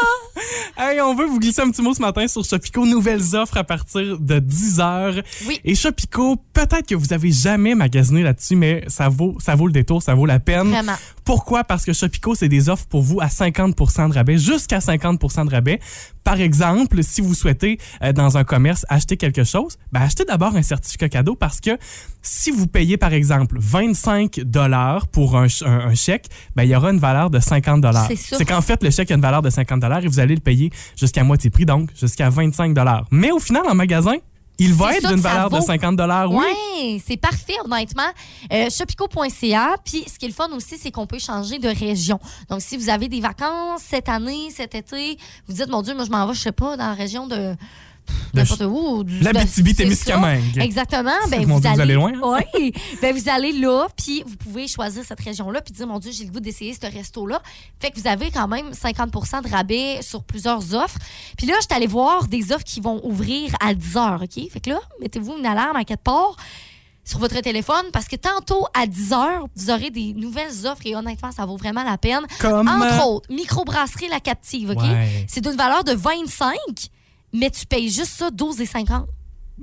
hey, 0.76 1.00
on 1.00 1.14
veut 1.14 1.26
vous 1.26 1.38
glisser 1.38 1.62
un 1.62 1.70
petit 1.70 1.82
mot 1.82 1.94
ce 1.94 2.00
matin 2.00 2.26
sur 2.26 2.44
Shopico. 2.44 2.84
Nouvelles 2.84 3.34
offres 3.34 3.56
à 3.56 3.64
partir 3.64 4.18
de 4.18 4.38
10 4.38 4.80
heures. 4.80 5.14
Oui. 5.46 5.60
Et 5.64 5.74
Shopico, 5.74 6.36
peut-être 6.52 6.86
que 6.88 6.94
vous 6.94 7.12
avez 7.12 7.30
jamais 7.30 7.74
magasiné 7.74 8.22
là-dessus, 8.22 8.56
mais 8.56 8.84
ça 8.88 9.08
vaut, 9.08 9.36
ça 9.40 9.54
vaut 9.54 9.66
le 9.66 9.72
détour, 9.72 10.02
ça 10.02 10.14
vaut 10.14 10.26
la 10.26 10.40
peine. 10.40 10.68
Vraiment. 10.68 10.96
Pourquoi? 11.24 11.64
Parce 11.64 11.84
que 11.84 11.92
Shopico, 11.92 12.34
c'est 12.34 12.48
des 12.48 12.68
offres 12.68 12.86
pour 12.86 13.02
vous 13.02 13.20
à 13.20 13.28
50 13.28 13.76
de 13.76 14.14
rabais, 14.14 14.38
jusqu'à 14.38 14.78
50% 14.78 15.46
de 15.46 15.50
rabais. 15.50 15.80
Par 16.24 16.40
exemple, 16.40 16.71
si 17.02 17.20
vous 17.20 17.34
souhaitez, 17.34 17.78
euh, 18.02 18.12
dans 18.12 18.36
un 18.38 18.44
commerce, 18.44 18.84
acheter 18.88 19.16
quelque 19.16 19.44
chose, 19.44 19.76
ben, 19.92 20.00
achetez 20.02 20.24
d'abord 20.24 20.54
un 20.56 20.62
certificat 20.62 21.08
cadeau 21.08 21.34
parce 21.34 21.60
que 21.60 21.70
si 22.22 22.50
vous 22.50 22.66
payez, 22.66 22.96
par 22.96 23.12
exemple, 23.12 23.56
25 23.58 24.40
dollars 24.44 25.08
pour 25.08 25.36
un, 25.36 25.48
ch- 25.48 25.62
un- 25.68 25.88
un 25.88 25.94
chèque, 25.94 26.26
ben, 26.56 26.62
il 26.64 26.70
y 26.70 26.76
aura 26.76 26.90
une 26.90 26.98
valeur 26.98 27.30
de 27.30 27.40
50 27.40 27.80
dollars. 27.80 28.06
C'est 28.38 28.44
qu'en 28.44 28.60
fait, 28.60 28.82
le 28.82 28.90
chèque 28.90 29.10
a 29.10 29.14
une 29.14 29.20
valeur 29.20 29.42
de 29.42 29.50
50 29.50 29.80
dollars 29.80 30.04
et 30.04 30.08
vous 30.08 30.20
allez 30.20 30.34
le 30.34 30.40
payer 30.40 30.70
jusqu'à 30.96 31.24
moitié 31.24 31.50
prix, 31.50 31.64
donc 31.66 31.90
jusqu'à 31.98 32.28
25 32.30 32.74
dollars. 32.74 33.06
Mais 33.10 33.30
au 33.30 33.38
final, 33.38 33.62
en 33.68 33.74
magasin, 33.74 34.14
Il 34.58 34.74
va 34.74 34.96
être 34.96 35.08
d'une 35.08 35.20
valeur 35.20 35.50
de 35.50 35.56
vaut. 35.56 35.62
50 35.62 36.00
oui. 36.30 36.36
Ouais, 36.36 37.02
c'est 37.04 37.16
parfait, 37.16 37.56
honnêtement. 37.64 38.02
Euh, 38.52 38.68
Shopico.ca. 38.70 39.76
Puis, 39.84 40.04
ce 40.06 40.18
qui 40.18 40.26
est 40.26 40.28
le 40.28 40.34
fun 40.34 40.48
aussi, 40.52 40.78
c'est 40.78 40.90
qu'on 40.90 41.06
peut 41.06 41.18
changer 41.18 41.58
de 41.58 41.68
région. 41.68 42.20
Donc, 42.48 42.60
si 42.60 42.76
vous 42.76 42.88
avez 42.88 43.08
des 43.08 43.20
vacances 43.20 43.82
cette 43.82 44.08
année, 44.08 44.50
cet 44.50 44.74
été, 44.74 45.16
vous 45.48 45.54
dites, 45.54 45.68
mon 45.68 45.82
Dieu, 45.82 45.94
moi, 45.94 46.04
je 46.04 46.10
m'en 46.10 46.26
vais, 46.26 46.34
je 46.34 46.40
sais 46.40 46.52
pas, 46.52 46.76
dans 46.76 46.88
la 46.88 46.94
région 46.94 47.26
de. 47.26 47.54
N'importe 48.34 48.62
où. 48.62 49.04
du- 49.04 49.20
c'est 49.46 49.74
Témiscamingue. 49.74 50.56
Exactement. 50.58 51.10
Ben, 51.30 51.46
Mon 51.46 51.56
vous, 51.56 51.60
Dieu, 51.60 51.70
vous 51.70 51.80
allez, 51.80 51.92
allez 51.92 51.94
loin, 51.94 52.12
hein? 52.14 52.40
Oui. 52.54 52.72
Ben, 53.00 53.14
vous 53.14 53.28
allez 53.28 53.52
là, 53.52 53.88
puis 53.96 54.22
vous 54.26 54.36
pouvez 54.36 54.66
choisir 54.68 55.04
cette 55.04 55.20
région-là, 55.20 55.60
puis 55.60 55.72
dire, 55.74 55.86
mon 55.86 55.98
Dieu, 55.98 56.12
j'ai 56.12 56.24
le 56.24 56.30
goût 56.30 56.40
d'essayer 56.40 56.74
ce 56.74 56.90
resto-là. 56.90 57.42
Fait 57.80 57.90
que 57.90 58.00
vous 58.00 58.06
avez 58.06 58.30
quand 58.30 58.48
même 58.48 58.70
50% 58.72 59.42
de 59.42 59.50
rabais 59.50 59.98
sur 60.02 60.22
plusieurs 60.22 60.74
offres. 60.74 60.98
Puis 61.36 61.46
là, 61.46 61.54
je 61.60 61.66
suis 61.66 61.74
allée 61.76 61.86
voir 61.86 62.26
des 62.26 62.52
offres 62.52 62.64
qui 62.64 62.80
vont 62.80 63.00
ouvrir 63.04 63.54
à 63.60 63.74
10 63.74 63.96
heures, 63.96 64.22
OK? 64.22 64.50
Fait 64.50 64.60
que 64.60 64.70
là, 64.70 64.80
mettez-vous 65.00 65.36
une 65.38 65.46
alarme 65.46 65.76
à 65.76 65.84
quelque 65.84 66.02
part 66.02 66.36
sur 67.04 67.18
votre 67.18 67.38
téléphone 67.40 67.84
parce 67.92 68.06
que 68.06 68.16
tantôt 68.16 68.64
à 68.74 68.86
10 68.86 69.12
heures, 69.12 69.46
vous 69.56 69.70
aurez 69.70 69.90
des 69.90 70.14
nouvelles 70.14 70.66
offres 70.66 70.82
et 70.86 70.94
honnêtement, 70.96 71.32
ça 71.32 71.44
vaut 71.44 71.56
vraiment 71.56 71.82
la 71.82 71.98
peine. 71.98 72.22
Comme, 72.38 72.68
Entre 72.68 73.00
euh, 73.00 73.04
autres, 73.04 73.30
microbrasserie 73.32 74.08
La 74.08 74.20
Captive, 74.20 74.70
OK? 74.70 74.80
Ouais. 74.82 75.26
C'est 75.28 75.40
d'une 75.42 75.56
valeur 75.56 75.84
de 75.84 75.92
25, 75.92 76.54
mais 77.32 77.50
tu 77.50 77.66
payes 77.66 77.88
juste 77.90 78.12
ça 78.18 78.30
12,50. 78.30 79.06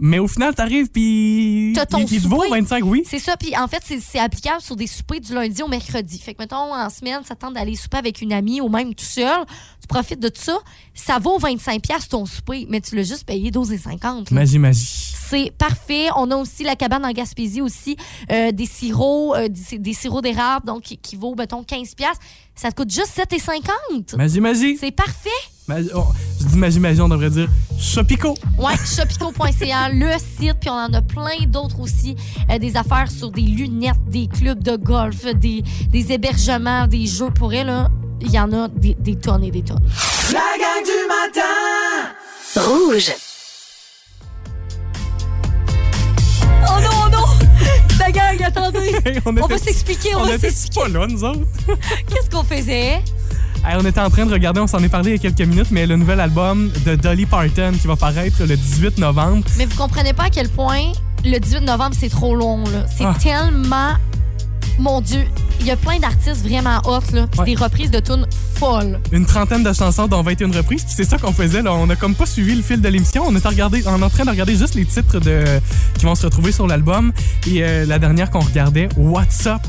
Mais 0.01 0.19
au 0.19 0.27
final, 0.27 0.53
t'arrives, 0.55 0.87
puis. 0.89 1.73
T'as 1.75 1.85
ton 1.85 1.97
il, 1.97 2.13
il 2.13 2.21
te 2.21 2.27
vaut 2.27 2.43
souper. 2.43 2.49
25, 2.61 2.83
oui. 2.85 3.03
C'est 3.05 3.19
ça, 3.19 3.35
puis 3.35 3.57
en 3.57 3.67
fait, 3.67 3.81
c'est- 3.83 4.19
applicable 4.19 4.61
sur 4.61 4.75
des 4.77 4.87
soupers 4.87 5.19
du 5.19 5.33
lundi 5.33 5.61
au 5.61 5.67
mercredi. 5.67 6.19
Fait 6.19 6.33
que, 6.33 6.41
mettons, 6.41 6.73
en 6.73 6.89
semaine, 6.89 7.21
ça 7.25 7.35
tente 7.35 7.55
d'aller 7.55 7.75
souper 7.75 7.97
avec 7.97 8.21
une 8.21 8.31
amie 8.31 8.61
ou 8.61 8.69
même 8.69 8.93
tout 8.93 9.03
seul. 9.03 9.43
Tu 9.81 9.87
profites 9.87 10.19
de 10.19 10.29
tout 10.29 10.41
ça. 10.41 10.57
Ça 10.93 11.17
vaut 11.19 11.37
25$ 11.39 11.81
piastres 11.81 12.09
ton 12.09 12.25
souper, 12.25 12.65
mais 12.69 12.79
tu 12.79 12.95
l'as 12.95 13.03
juste 13.03 13.25
payé 13.25 13.49
12,50. 13.51 13.99
là. 14.01 14.23
Magie, 14.31 14.59
magie. 14.59 14.85
C'est 14.85 15.51
parfait. 15.57 16.07
On 16.15 16.31
a 16.31 16.35
aussi 16.37 16.63
la 16.63 16.75
cabane 16.77 17.03
en 17.05 17.11
Gaspésie 17.11 17.61
aussi, 17.61 17.97
euh, 18.31 18.51
des 18.51 18.67
sirops, 18.67 19.35
euh, 19.35 19.49
des, 19.49 19.79
des 19.79 19.93
sirops 19.93 20.21
d'érable, 20.23 20.65
donc 20.67 20.83
qui, 20.83 20.97
qui 20.97 21.15
vaut, 21.17 21.35
mettons, 21.35 21.63
15$. 21.63 21.95
piastres. 21.95 22.23
Ça 22.55 22.71
te 22.71 22.75
coûte 22.75 22.91
juste 22.93 23.17
7,50$. 23.17 24.15
Magie, 24.15 24.39
magie. 24.39 24.77
C'est 24.77 24.91
parfait. 24.91 25.29
Oh, 25.95 26.07
je 26.39 26.45
dis 26.45 26.57
magie, 26.57 26.79
magie, 26.79 27.01
on 27.01 27.09
devrait 27.09 27.29
dire 27.29 27.47
Shopico. 27.79 28.33
Ouais, 28.57 28.73
shopico.ca, 28.85 29.89
le 29.93 30.11
site, 30.17 30.55
puis 30.59 30.69
on 30.69 30.73
en 30.73 30.93
a 30.93 31.01
plein 31.01 31.45
d'autres 31.47 31.79
aussi. 31.79 32.15
Euh, 32.49 32.57
des 32.59 32.75
affaires 32.75 33.09
sur 33.09 33.31
des 33.31 33.41
lunettes, 33.41 33.95
des 34.07 34.27
clubs 34.27 34.61
de 34.63 34.75
golf, 34.75 35.25
des, 35.35 35.63
des 35.89 36.11
hébergements, 36.11 36.87
des 36.87 37.05
jeux 37.05 37.29
pour 37.31 37.53
elle, 37.53 37.67
là. 37.67 37.89
Il 38.21 38.31
y 38.31 38.39
en 38.39 38.51
a 38.51 38.67
des, 38.67 38.95
des 38.95 39.15
tonnes 39.15 39.45
et 39.45 39.51
des 39.51 39.61
tonnes. 39.63 39.79
La 40.33 40.39
gang 40.59 40.83
du 40.83 41.07
matin 41.07 42.11
Rouge. 42.57 43.11
Oh 46.67 46.81
non, 46.81 46.89
oh 47.05 47.09
non! 47.09 47.25
La 47.99 48.11
gang, 48.11 48.41
attendez! 48.43 48.91
on, 49.25 49.37
On 49.37 49.47
va 49.47 49.57
s'expliquer, 49.57 50.15
on 50.15 50.19
On 50.21 50.25
va 50.25 50.35
était 50.35 50.49
s'expliquer. 50.49 50.81
pas 50.81 50.87
là, 50.99 51.07
nous 51.07 51.23
autres. 51.23 51.39
Qu'est-ce 52.07 52.29
qu'on 52.29 52.43
faisait? 52.43 53.01
Hey, 53.65 53.75
on 53.77 53.85
était 53.85 53.99
en 53.99 54.09
train 54.09 54.25
de 54.25 54.31
regarder, 54.31 54.59
on 54.61 54.67
s'en 54.67 54.81
est 54.83 54.89
parlé 54.89 55.11
il 55.11 55.13
y 55.13 55.27
a 55.27 55.31
quelques 55.31 55.47
minutes, 55.47 55.67
mais 55.71 55.85
le 55.85 55.95
nouvel 55.95 56.19
album 56.19 56.71
de 56.85 56.95
Dolly 56.95 57.25
Parton 57.25 57.73
qui 57.79 57.87
va 57.87 57.95
paraître 57.95 58.37
le 58.43 58.55
18 58.55 58.97
novembre. 58.99 59.43
Mais 59.57 59.65
vous 59.65 59.75
comprenez 59.77 60.13
pas 60.13 60.23
à 60.23 60.29
quel 60.29 60.49
point 60.49 60.91
le 61.25 61.37
18 61.37 61.61
novembre, 61.61 61.95
c'est 61.99 62.09
trop 62.09 62.35
long. 62.35 62.63
C'est 62.97 63.03
Ah. 63.05 63.15
tellement. 63.21 63.91
Mon 64.79 65.01
Dieu, 65.01 65.25
il 65.59 65.65
y 65.65 65.71
a 65.71 65.75
plein 65.75 65.99
d'artistes 65.99 66.41
vraiment 66.47 66.79
hot, 66.85 67.01
là. 67.13 67.27
Ouais. 67.37 67.43
des 67.45 67.55
reprises 67.55 67.91
de 67.91 67.99
tunes 67.99 68.25
folles. 68.55 68.97
Une 69.11 69.25
trentaine 69.25 69.61
de 69.61 69.73
chansons 69.73 70.07
dont 70.07 70.21
21 70.23 70.53
reprises. 70.53 70.85
Puis 70.85 70.93
c'est 70.95 71.03
ça 71.03 71.17
qu'on 71.17 71.33
faisait. 71.33 71.61
Là. 71.61 71.73
On 71.73 71.89
a 71.89 71.97
comme 71.97 72.15
pas 72.15 72.25
suivi 72.25 72.55
le 72.55 72.61
fil 72.61 72.79
de 72.79 72.87
l'émission. 72.87 73.23
On, 73.27 73.35
était 73.35 73.49
regardé, 73.49 73.83
on 73.85 73.99
est 73.99 74.03
en 74.05 74.09
train 74.09 74.23
de 74.23 74.29
regarder 74.29 74.55
juste 74.55 74.75
les 74.75 74.85
titres 74.85 75.19
de, 75.19 75.43
qui 75.97 76.05
vont 76.05 76.15
se 76.15 76.25
retrouver 76.25 76.53
sur 76.53 76.65
l'album. 76.65 77.11
Et 77.45 77.61
euh, 77.61 77.85
la 77.85 77.99
dernière 77.99 78.29
qu'on 78.31 78.39
regardait, 78.39 78.87
What's 78.95 79.47
Up? 79.47 79.59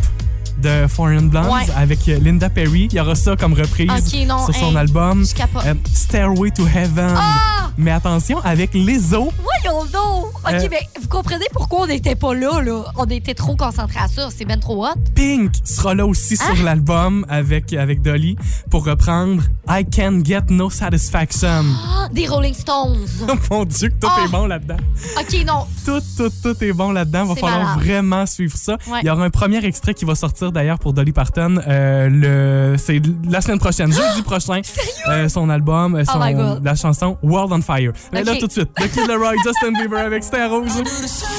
De 0.60 0.86
Foreign 0.86 1.28
Blondes 1.28 1.46
Ouais. 1.50 1.66
avec 1.76 2.08
euh, 2.08 2.18
Linda 2.20 2.48
Perry. 2.50 2.88
Il 2.90 2.96
y 2.96 3.00
aura 3.00 3.14
ça 3.14 3.34
comme 3.36 3.54
reprise 3.54 3.88
non, 4.26 4.44
sur 4.44 4.54
son 4.54 4.70
hey, 4.70 4.76
album. 4.76 5.24
Euh, 5.66 5.74
Stairway 5.92 6.50
to 6.50 6.66
Heaven. 6.66 7.14
Ah! 7.16 7.59
Mais 7.80 7.90
attention, 7.92 8.38
avec 8.44 8.74
Lizzo. 8.74 9.30
Voyons 9.42 9.84
donc! 9.86 10.26
OK, 10.44 10.52
Euh, 10.52 10.68
mais 10.70 10.80
vous 11.00 11.08
comprenez 11.08 11.46
pourquoi 11.52 11.80
on 11.82 11.86
n'était 11.86 12.14
pas 12.14 12.34
là, 12.34 12.60
là? 12.62 12.84
On 12.96 13.04
était 13.06 13.34
trop 13.34 13.56
concentrés 13.56 13.98
à 14.00 14.08
ça. 14.08 14.28
C'est 14.34 14.44
ben 14.44 14.58
trop 14.60 14.84
hot. 14.86 14.90
Pink 15.14 15.52
sera 15.64 15.94
là 15.94 16.04
aussi 16.06 16.34
Hein? 16.40 16.54
sur 16.54 16.64
l'album 16.64 17.24
avec, 17.28 17.72
avec 17.72 18.02
Dolly 18.02 18.36
pour 18.70 18.84
reprendre 18.84 19.42
I 19.68 19.84
Can 19.84 20.20
Get 20.24 20.42
No 20.50 20.68
Satisfaction. 20.70 21.64
Ah, 21.88 22.08
des 22.12 22.26
Rolling 22.26 22.54
Stones. 22.54 23.06
Mon 23.50 23.64
Dieu, 23.64 23.88
que 23.88 23.94
tout 23.94 24.08
Ah! 24.10 24.24
est 24.24 24.28
bon 24.28 24.46
là-dedans. 24.46 24.76
OK, 25.18 25.44
non. 25.46 25.66
Tout, 25.84 26.00
tout, 26.16 26.30
tout 26.42 26.64
est 26.64 26.72
bon 26.72 26.92
là-dedans. 26.92 27.24
Va 27.26 27.34
C'est 27.34 27.40
falloir 27.40 27.62
malade. 27.76 27.84
vraiment 27.84 28.26
suivre 28.26 28.56
ça. 28.56 28.74
Ouais. 28.90 29.00
Il 29.02 29.06
y 29.06 29.10
aura 29.10 29.24
un 29.24 29.30
premier 29.30 29.64
extrait 29.64 29.94
qui 29.94 30.04
va 30.04 30.14
sortir 30.14 30.52
d'ailleurs 30.52 30.78
pour 30.78 30.92
Dolly 30.92 31.12
Parton. 31.12 31.60
euh, 31.66 32.08
le, 32.10 32.76
c'est 32.78 33.00
la 33.28 33.40
semaine 33.40 33.58
prochaine, 33.58 33.92
jeudi 33.92 34.22
prochain. 34.22 34.60
Euh, 35.08 35.28
son 35.28 35.48
album, 35.48 35.96
Oh 36.00 36.12
son- 36.12 36.60
la 36.62 36.74
chanson 36.74 37.16
World 37.22 37.52
on 37.52 37.62
Fire. 37.62 37.69
Mais 38.12 38.24
là, 38.24 38.34
tout 38.36 38.46
de 38.46 38.52
suite, 38.52 38.70
The 38.74 38.90
Kid 38.92 39.06
Leroy, 39.08 39.34
Justin 39.44 39.72
Bieber 39.72 39.98
avec 39.98 40.24
Star 40.24 40.50
Rouge. 40.50 40.70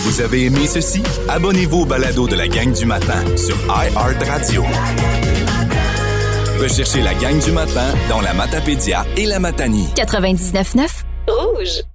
Vous 0.04 0.22
avez 0.22 0.46
aimé 0.46 0.66
ceci? 0.68 1.04
Abonnez-vous 1.30 1.82
au 1.82 1.86
balado 1.86 2.28
de 2.28 2.36
la 2.36 2.48
gang 2.48 2.72
du 2.72 2.86
matin 2.86 3.24
sur 3.38 3.56
iHeartRadio. 3.68 4.64
Recherchez 6.60 7.02
la 7.02 7.14
gang 7.16 7.40
du 7.44 7.52
matin 7.52 7.88
dans 8.10 8.22
la 8.22 8.34
Matapédia 8.34 9.06
et 9.18 9.26
la 9.26 9.40
Matanie. 9.40 9.88
99.9 9.96 10.88
Rouge. 11.28 11.92